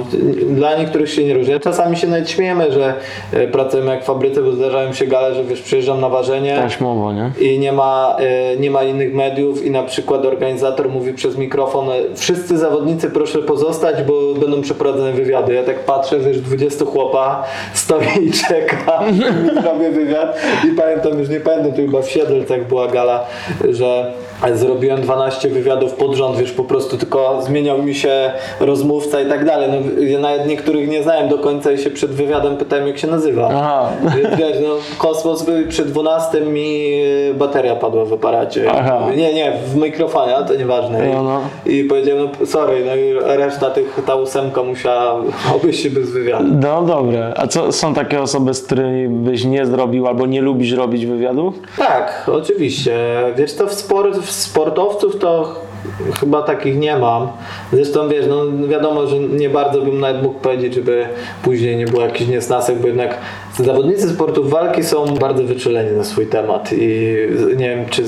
Dla 0.46 0.76
niektórych 0.76 1.10
się 1.10 1.24
nie 1.24 1.34
różni. 1.34 1.60
Czasami 1.60 1.96
się 1.96 2.06
nawet 2.06 2.30
śmiejemy, 2.30 2.72
że 2.72 2.94
e, 3.32 3.46
pracujemy 3.46 3.90
jak 3.90 4.02
w 4.02 4.06
fabryce, 4.06 4.42
bo 4.42 4.52
zdarzają 4.52 4.92
się 4.92 5.06
gale, 5.06 5.34
że 5.34 5.44
wiesz, 5.44 5.62
przyjeżdżam 5.62 6.00
na 6.00 6.08
ważenie, 6.08 6.56
Taśmowo, 6.56 7.12
nie? 7.12 7.30
i 7.40 7.58
nie 7.58 7.72
ma, 7.72 8.16
e, 8.18 8.56
nie 8.56 8.70
ma 8.70 8.82
innych 8.82 9.14
mediów 9.14 9.66
i 9.66 9.70
na 9.70 9.82
przykład 9.82 10.24
organizator 10.24 10.88
mówi 10.88 11.11
przez 11.14 11.36
mikrofon 11.36 11.88
wszyscy 12.16 12.58
zawodnicy 12.58 13.10
proszę 13.10 13.38
pozostać, 13.38 14.02
bo 14.02 14.34
będą 14.34 14.62
przeprowadzone 14.62 15.12
wywiady. 15.12 15.54
Ja 15.54 15.62
tak 15.62 15.84
patrzę, 15.84 16.18
wiesz, 16.18 16.40
20 16.40 16.84
chłopa 16.84 17.44
stoi 17.74 18.24
i 18.26 18.32
czeka, 18.32 19.02
robię 19.72 19.90
wywiad 19.90 20.38
i 20.64 20.76
pamiętam, 20.76 21.18
już 21.18 21.28
nie 21.28 21.40
pamiętam, 21.40 21.72
to 21.72 21.76
chyba 21.76 22.02
w 22.02 22.10
Siedlcach 22.10 22.68
była 22.68 22.88
gala, 22.88 23.24
że 23.70 24.12
zrobiłem 24.52 25.00
12 25.00 25.48
wywiadów 25.48 25.92
pod 25.94 26.14
rząd, 26.14 26.36
wiesz, 26.36 26.52
po 26.52 26.64
prostu 26.64 26.96
tylko 26.98 27.42
zmieniał 27.42 27.82
mi 27.82 27.94
się 27.94 28.32
rozmówca 28.60 29.20
i 29.20 29.26
tak 29.28 29.44
dalej. 29.44 29.70
No, 29.70 30.02
ja 30.04 30.18
nawet 30.18 30.46
niektórych 30.46 30.88
nie 30.88 31.02
znałem 31.02 31.28
do 31.28 31.38
końca 31.38 31.72
i 31.72 31.78
się 31.78 31.90
przed 31.90 32.10
wywiadem 32.10 32.56
pytałem, 32.56 32.86
jak 32.86 32.98
się 32.98 33.06
nazywa. 33.06 33.48
Aha. 33.52 33.88
Wiesz, 34.38 34.56
no, 34.62 34.68
kosmos 34.98 35.42
był 35.42 35.66
przy 35.68 35.84
12 35.84 36.40
mi 36.40 37.00
y, 37.30 37.34
bateria 37.34 37.76
padła 37.76 38.04
w 38.04 38.12
aparacie. 38.12 38.70
Aha. 38.72 39.00
Nie, 39.16 39.34
nie, 39.34 39.52
w 39.66 39.76
mikrofonie, 39.76 40.36
ale 40.36 40.46
to 40.46 40.54
nieważne. 40.54 41.08
I, 41.08 41.12
No, 41.12 41.22
no. 41.22 41.40
I 41.66 41.84
powiedziałem, 41.84 42.28
no 42.40 42.46
sorry, 42.46 42.84
no 42.86 42.96
i 42.96 43.36
reszta 43.36 43.70
tych, 43.70 44.00
ta 44.06 44.14
ósemka 44.14 44.62
musiała 44.62 45.22
obejść 45.56 45.82
się 45.82 45.90
bez 45.90 46.10
wywiadu. 46.10 46.44
No 46.60 46.82
dobre. 46.82 47.32
A 47.36 47.46
co 47.46 47.72
są 47.72 47.94
takie 47.94 48.22
osoby, 48.22 48.54
z 48.54 48.62
którymi 48.62 49.08
byś 49.08 49.44
nie 49.44 49.66
zrobił 49.66 50.06
albo 50.06 50.26
nie 50.26 50.42
lubisz 50.42 50.72
robić 50.72 51.06
wywiadów? 51.06 51.54
Tak, 51.78 52.30
oczywiście. 52.32 52.96
Wiesz, 53.36 53.54
to 53.54 53.66
w, 53.66 53.74
sport, 53.74 54.16
w 54.18 54.31
sportowców 54.32 55.18
to 55.18 55.54
chyba 56.20 56.42
takich 56.42 56.78
nie 56.78 56.96
mam. 56.96 57.28
Zresztą 57.72 58.08
wiesz, 58.08 58.26
no 58.28 58.66
wiadomo, 58.68 59.06
że 59.06 59.18
nie 59.18 59.48
bardzo 59.48 59.80
bym 59.80 60.00
nawet 60.00 60.22
mógł 60.22 60.40
powiedzieć, 60.40 60.74
żeby 60.74 61.06
później 61.42 61.76
nie 61.76 61.86
było 61.86 62.02
jakichś 62.02 62.30
niesnasek, 62.30 62.78
bo 62.78 62.86
jednak 62.86 63.18
zawodnicy 63.58 64.08
sportów 64.08 64.50
walki 64.50 64.84
są 64.84 65.04
bardzo 65.06 65.44
wyczuleni 65.44 65.96
na 65.96 66.04
swój 66.04 66.26
temat 66.26 66.70
i 66.72 67.16
nie 67.56 67.68
wiem, 67.68 67.86
czy, 67.90 68.02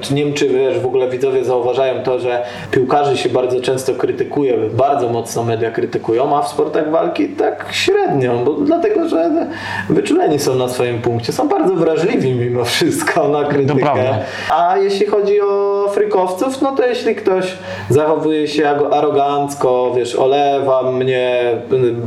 czy 0.00 0.14
nie 0.14 0.24
wiem, 0.24 0.34
czy 0.34 0.48
wiesz, 0.48 0.78
w 0.78 0.86
ogóle 0.86 1.08
widzowie 1.08 1.44
zauważają 1.44 2.02
to, 2.02 2.18
że 2.18 2.42
piłkarzy 2.70 3.16
się 3.16 3.28
bardzo 3.28 3.60
często 3.60 3.94
krytykuje, 3.94 4.58
bardzo 4.72 5.08
mocno 5.08 5.44
media 5.44 5.70
krytykują, 5.70 6.36
a 6.36 6.42
w 6.42 6.48
sportach 6.48 6.90
walki 6.90 7.28
tak 7.28 7.66
średnio, 7.70 8.38
bo 8.44 8.52
dlatego, 8.52 9.08
że 9.08 9.30
wyczuleni 9.90 10.38
są 10.38 10.54
na 10.54 10.68
swoim 10.68 11.02
punkcie, 11.02 11.32
są 11.32 11.48
bardzo 11.48 11.74
wrażliwi 11.74 12.34
mimo 12.34 12.64
wszystko 12.64 13.28
na 13.28 13.44
krytykę. 13.44 14.18
A 14.50 14.78
jeśli 14.78 15.06
chodzi 15.06 15.40
o 15.40 15.75
frykowców, 15.88 16.62
no 16.62 16.76
to 16.76 16.86
jeśli 16.86 17.14
ktoś 17.14 17.52
zachowuje 17.88 18.48
się 18.48 18.68
arogancko, 18.68 19.92
wiesz, 19.96 20.16
olewa 20.16 20.92
mnie, 20.92 21.42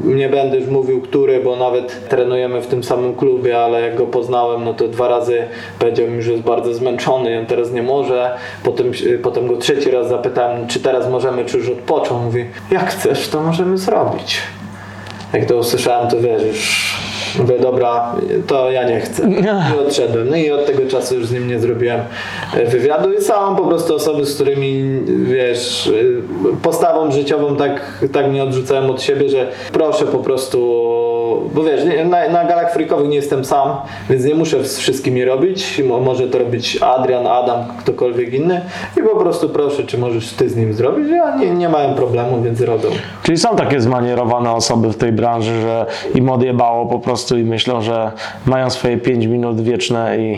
nie 0.04 0.30
będę 0.30 0.58
już 0.58 0.68
mówił 0.68 1.02
który, 1.02 1.40
bo 1.40 1.56
nawet 1.56 2.10
trenujemy 2.10 2.62
w 2.62 2.68
tym 2.68 2.84
samym 2.84 3.16
klubie, 3.16 3.60
ale 3.60 3.82
jak 3.82 3.96
go 3.96 4.06
poznałem, 4.06 4.64
no 4.64 4.74
to 4.74 4.88
dwa 4.88 5.08
razy 5.08 5.44
powiedział 5.80 6.08
mi, 6.08 6.22
że 6.22 6.32
jest 6.32 6.44
bardzo 6.44 6.74
zmęczony 6.74 7.40
on 7.40 7.46
teraz 7.46 7.72
nie 7.72 7.84
może. 7.84 8.36
Potem, 8.64 8.92
potem 9.24 9.48
go 9.48 9.58
trzeci 9.58 9.92
raz 9.92 10.08
zapytałem, 10.08 10.68
czy 10.68 10.80
teraz 10.80 11.10
możemy, 11.10 11.46
czy 11.46 11.58
już 11.58 11.70
odpoczął. 11.70 12.20
Mówi, 12.20 12.46
jak 12.72 12.90
chcesz, 12.90 13.28
to 13.28 13.42
możemy 13.42 13.78
zrobić. 13.78 14.42
Jak 15.34 15.46
to 15.46 15.58
usłyszałem, 15.58 16.10
to 16.10 16.20
wiesz, 16.20 16.44
już 16.44 17.00
mówię, 17.40 17.60
dobra, 17.60 18.16
to 18.48 18.72
ja 18.72 18.90
nie 18.90 19.00
chcę. 19.00 19.30
I 19.30 19.80
odszedłem. 19.88 20.30
No 20.30 20.36
i 20.36 20.52
od 20.52 20.66
tego 20.66 20.88
czasu 20.88 21.16
już 21.16 21.28
z 21.28 21.32
nim 21.32 21.48
nie 21.48 21.60
zrobiłem 21.60 22.00
e, 22.54 22.66
wywiadu 22.66 23.14
i 23.14 23.22
są 23.22 23.56
po 23.56 23.68
prostu 23.68 23.96
osoby, 23.96 24.26
z 24.26 24.36
którymi, 24.36 25.00
wiesz, 25.24 25.88
e, 25.88 26.58
postawą 26.62 27.12
życiową 27.12 27.56
tak, 27.56 28.04
tak 28.12 28.28
mnie 28.28 28.44
odrzucałem 28.44 28.92
od 28.92 29.02
siebie, 29.02 29.30
że 29.30 29.48
proszę 29.74 30.06
po 30.06 30.18
prostu, 30.18 30.60
bo 31.54 31.64
wiesz, 31.64 31.82
na, 32.06 32.30
na 32.30 32.46
galach 32.46 32.74
freakowych 32.74 33.10
nie 33.10 33.16
jestem 33.16 33.46
sam, 33.46 33.70
więc 34.10 34.26
nie 34.26 34.36
muszę 34.36 34.64
z 34.66 34.80
wszystkimi 34.80 35.26
robić. 35.26 35.82
Mo- 35.88 36.00
Może 36.00 36.28
to 36.28 36.38
robić 36.40 36.78
Adrian, 36.82 37.28
Adam, 37.28 37.60
ktokolwiek 37.80 38.34
inny 38.34 38.62
i 39.00 39.02
po 39.04 39.16
prostu 39.16 39.50
proszę, 39.50 39.84
czy 39.84 39.98
możesz 39.98 40.34
ty 40.34 40.50
z 40.50 40.56
nim 40.56 40.74
zrobić? 40.74 41.10
Ja 41.10 41.36
nie, 41.36 41.50
nie 41.52 41.70
mają 41.70 41.94
problemu, 41.94 42.42
więc 42.42 42.62
robią. 42.62 42.90
Czyli 43.24 43.38
są 43.38 43.56
takie 43.56 43.82
zmanierowane 43.82 44.52
osoby 44.52 44.90
w 44.90 44.98
tej 44.98 45.12
branży, 45.12 45.62
że 45.62 45.86
im 46.16 46.30
odjebało 46.30 46.86
po 46.86 47.00
prostu 47.00 47.38
i 47.38 47.44
myślą, 47.44 47.82
że 47.82 48.12
mają 48.46 48.70
swoje 48.70 48.98
5 48.98 49.26
minut 49.26 49.62
wieczne 49.62 50.18
i, 50.18 50.38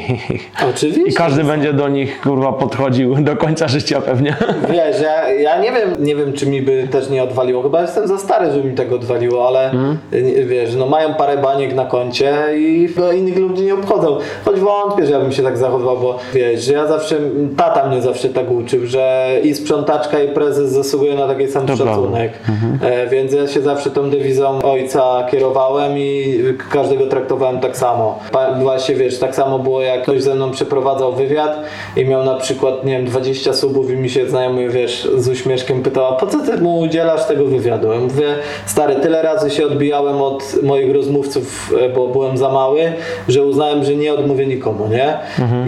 Oczywiście. 0.69 1.01
i 1.01 1.13
każdy 1.13 1.43
będzie 1.43 1.73
do 1.73 1.87
nich 1.89 2.21
kurwa 2.21 2.53
podchodził 2.53 3.15
do 3.31 3.35
końca 3.37 3.67
życia 3.67 4.01
pewnie. 4.01 4.35
Wiesz, 4.69 5.01
ja, 5.01 5.29
ja 5.33 5.61
nie 5.61 5.71
wiem, 5.71 5.89
nie 5.99 6.15
wiem, 6.15 6.33
czy 6.33 6.45
mi 6.47 6.61
by 6.61 6.87
też 6.91 7.09
nie 7.09 7.23
odwaliło. 7.23 7.63
Chyba 7.63 7.81
jestem 7.81 8.07
za 8.07 8.17
stary, 8.17 8.51
żeby 8.51 8.69
mi 8.69 8.75
tego 8.75 8.95
odwaliło, 8.95 9.47
ale 9.47 9.71
nie- 10.11 10.45
wiesz, 10.45 10.75
no 10.75 10.87
mają 10.91 11.13
parę 11.13 11.37
baniek 11.37 11.75
na 11.75 11.85
koncie 11.85 12.33
i 12.55 12.89
no, 12.97 13.11
innych 13.11 13.37
ludzi 13.37 13.63
nie 13.63 13.73
obchodzą. 13.73 14.17
Choć 14.45 14.59
wątpię, 14.59 15.05
że 15.05 15.11
ja 15.11 15.19
bym 15.19 15.31
się 15.31 15.43
tak 15.43 15.57
zachowywał, 15.57 15.97
bo 15.97 16.19
wiesz, 16.33 16.63
że 16.63 16.73
ja 16.73 16.87
zawsze, 16.87 17.15
tata 17.57 17.89
mnie 17.89 18.01
zawsze 18.01 18.29
tak 18.29 18.51
uczył, 18.51 18.85
że 18.85 19.31
i 19.43 19.55
sprzątaczka 19.55 20.19
i 20.19 20.27
prezes 20.27 20.71
zasługuje 20.71 21.15
na 21.15 21.27
taki 21.27 21.47
sam 21.47 21.65
To 21.65 21.75
szacunek. 21.75 22.31
E, 22.81 23.07
więc 23.07 23.33
ja 23.33 23.47
się 23.47 23.61
zawsze 23.61 23.91
tą 23.91 24.09
dewizą 24.09 24.61
ojca 24.61 25.27
kierowałem 25.31 25.97
i 25.97 26.39
każdego 26.71 27.07
traktowałem 27.07 27.59
tak 27.59 27.77
samo. 27.77 28.19
Właśnie 28.61 28.95
wiesz, 28.95 29.19
tak 29.19 29.35
samo 29.35 29.59
było 29.59 29.81
jak 29.81 30.03
ktoś 30.03 30.23
ze 30.23 30.35
mną 30.35 30.51
przeprowadzał 30.51 31.13
wywiad 31.13 31.63
i 31.97 32.05
miał 32.05 32.23
na 32.23 32.35
przykład, 32.35 32.85
nie 32.85 32.97
wiem, 32.97 33.05
20 33.05 33.53
subów 33.53 33.91
i 33.91 33.95
mi 33.95 34.09
się 34.09 34.29
znajomy, 34.29 34.69
wiesz, 34.69 35.09
z 35.17 35.27
uśmieszkiem 35.27 35.83
pytała, 35.83 36.13
po 36.13 36.27
co 36.27 36.39
ty 36.39 36.61
mu 36.61 36.79
udzielasz 36.79 37.25
tego 37.25 37.45
wywiadu? 37.45 37.91
Ja 37.91 37.99
mówię, 37.99 38.35
stary, 38.65 38.95
tyle 38.95 39.21
razy 39.21 39.49
się 39.49 39.65
odbijałem 39.65 40.21
od 40.21 40.43
moich 40.81 40.95
rozmówców, 40.95 41.73
e, 41.81 41.89
bo 41.89 42.07
byłem 42.07 42.37
za 42.37 42.49
mały, 42.49 42.81
że 43.27 43.43
uznałem, 43.43 43.83
że 43.83 43.95
nie 43.95 44.13
odmówię 44.13 44.45
nikomu, 44.47 44.87
nie? 44.87 45.17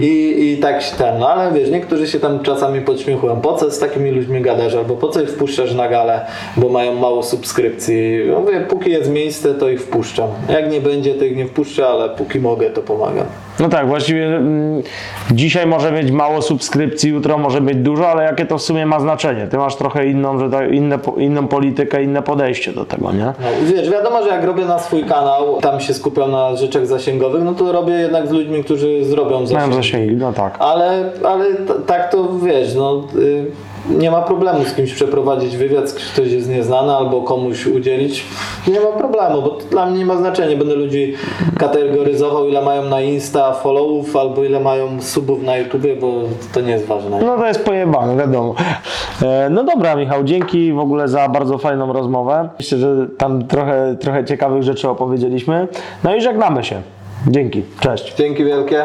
I, 0.00 0.52
I 0.52 0.56
tak 0.56 0.82
się 0.82 0.96
ten, 0.96 1.18
no 1.18 1.28
ale 1.28 1.52
wiesz, 1.52 1.70
niektórzy 1.70 2.08
się 2.08 2.20
tam 2.20 2.42
czasami 2.42 2.80
podśmiechują, 2.80 3.40
po 3.40 3.52
co 3.52 3.70
z 3.70 3.78
takimi 3.78 4.10
ludźmi 4.10 4.40
gadasz, 4.40 4.74
albo 4.74 4.96
po 4.96 5.08
co 5.08 5.22
ich 5.22 5.28
wpuszczasz 5.28 5.74
na 5.74 5.88
galę, 5.88 6.26
bo 6.56 6.68
mają 6.68 6.94
mało 6.94 7.22
subskrypcji. 7.22 8.28
Ja 8.28 8.38
Mówię, 8.38 8.66
póki 8.68 8.90
jest 8.90 9.10
miejsce, 9.10 9.54
to 9.54 9.68
ich 9.68 9.82
wpuszczam. 9.82 10.28
Jak 10.48 10.72
nie 10.72 10.80
będzie, 10.80 11.14
to 11.14 11.24
ich 11.24 11.36
nie 11.36 11.46
wpuszczę, 11.46 11.86
ale 11.86 12.08
póki 12.08 12.40
mogę, 12.40 12.70
to 12.70 12.82
pomagam. 12.82 13.26
No 13.60 13.68
tak, 13.68 13.88
właściwie 13.88 14.26
mm, 14.26 14.82
dzisiaj 15.30 15.66
może 15.66 15.92
mieć 15.92 16.10
mało 16.10 16.42
subskrypcji, 16.42 17.10
jutro 17.10 17.38
może 17.38 17.60
mieć 17.60 17.76
dużo, 17.76 18.08
ale 18.08 18.24
jakie 18.24 18.46
to 18.46 18.58
w 18.58 18.62
sumie 18.62 18.86
ma 18.86 19.00
znaczenie? 19.00 19.46
Ty 19.46 19.56
masz 19.56 19.76
trochę 19.76 20.06
inną, 20.06 20.38
że 20.38 20.50
tak, 20.50 20.72
inne, 20.72 20.98
inną 21.16 21.48
politykę, 21.48 22.02
inne 22.02 22.22
podejście 22.22 22.72
do 22.72 22.84
tego, 22.84 23.12
nie? 23.12 23.24
No, 23.24 23.34
wiesz, 23.74 23.90
wiadomo, 23.90 24.22
że 24.22 24.28
jak 24.28 24.44
robię 24.44 24.64
na 24.64 24.78
swój 24.78 25.04
kanał, 25.04 25.60
tam 25.60 25.80
się 25.80 25.94
skupiam 25.94 26.30
na 26.30 26.56
rzeczach 26.56 26.86
zasięgowych, 26.86 27.42
no 27.44 27.52
to 27.54 27.72
robię 27.72 27.92
jednak 27.92 28.26
z 28.26 28.30
ludźmi, 28.30 28.64
którzy 28.64 29.04
zrobią 29.04 29.44
Mają 29.52 29.72
zasięgi. 29.72 30.16
no 30.16 30.32
tak. 30.32 30.56
Ale, 30.58 31.04
ale 31.24 31.44
tak 31.86 32.10
to 32.12 32.28
wiesz, 32.38 32.74
no 32.74 33.02
y, 33.18 33.46
nie 33.90 34.10
ma 34.10 34.22
problemu 34.22 34.64
z 34.64 34.74
kimś 34.74 34.94
przeprowadzić 34.94 35.56
wywiad, 35.56 35.92
ktoś 35.92 36.30
jest 36.32 36.48
nieznany 36.48 36.92
albo 36.92 37.22
komuś 37.22 37.66
udzielić. 37.66 38.24
Nie 38.68 38.80
ma 38.80 38.86
problemu, 38.86 39.42
bo 39.42 39.48
to 39.48 39.64
dla 39.70 39.86
mnie 39.86 39.98
nie 39.98 40.06
ma 40.06 40.16
znaczenia. 40.16 40.56
Będę 40.56 40.74
ludzi 40.74 41.14
kategoryzował, 41.58 42.48
ile 42.48 42.62
mają 42.62 42.84
na 42.84 43.00
Insta 43.00 43.52
followów 43.52 44.16
albo 44.16 44.44
ile 44.44 44.60
mają 44.60 45.02
subów 45.02 45.42
na 45.42 45.56
YouTubie, 45.56 45.96
bo 45.96 46.12
to 46.54 46.60
nie 46.60 46.70
jest 46.72 46.86
ważne. 46.86 47.20
No 47.20 47.36
to 47.36 47.46
jest 47.46 47.64
pojebane, 47.64 48.16
wiadomo. 48.16 48.54
E, 49.22 49.48
No 49.50 49.64
dobra, 49.64 49.96
Michał, 49.96 50.24
dzięki 50.24 50.72
w 50.72 50.78
ogóle 50.78 51.08
za 51.08 51.28
bardzo 51.28 51.58
fajną 51.58 51.92
rozmowę. 51.92 52.48
Myślę, 52.58 52.78
że 52.78 53.06
tam 53.18 53.46
trochę, 53.46 53.96
trochę 54.00 54.24
ciekawych 54.24 54.62
rzeczy 54.62 54.88
opowiedzieliśmy. 54.88 55.68
No 56.04 56.16
i 56.16 56.20
żegnamy 56.20 56.64
się. 56.64 56.82
Dzięki, 57.26 57.62
cześć. 57.80 58.14
Dzięki 58.14 58.44
wielkie. 58.44 58.84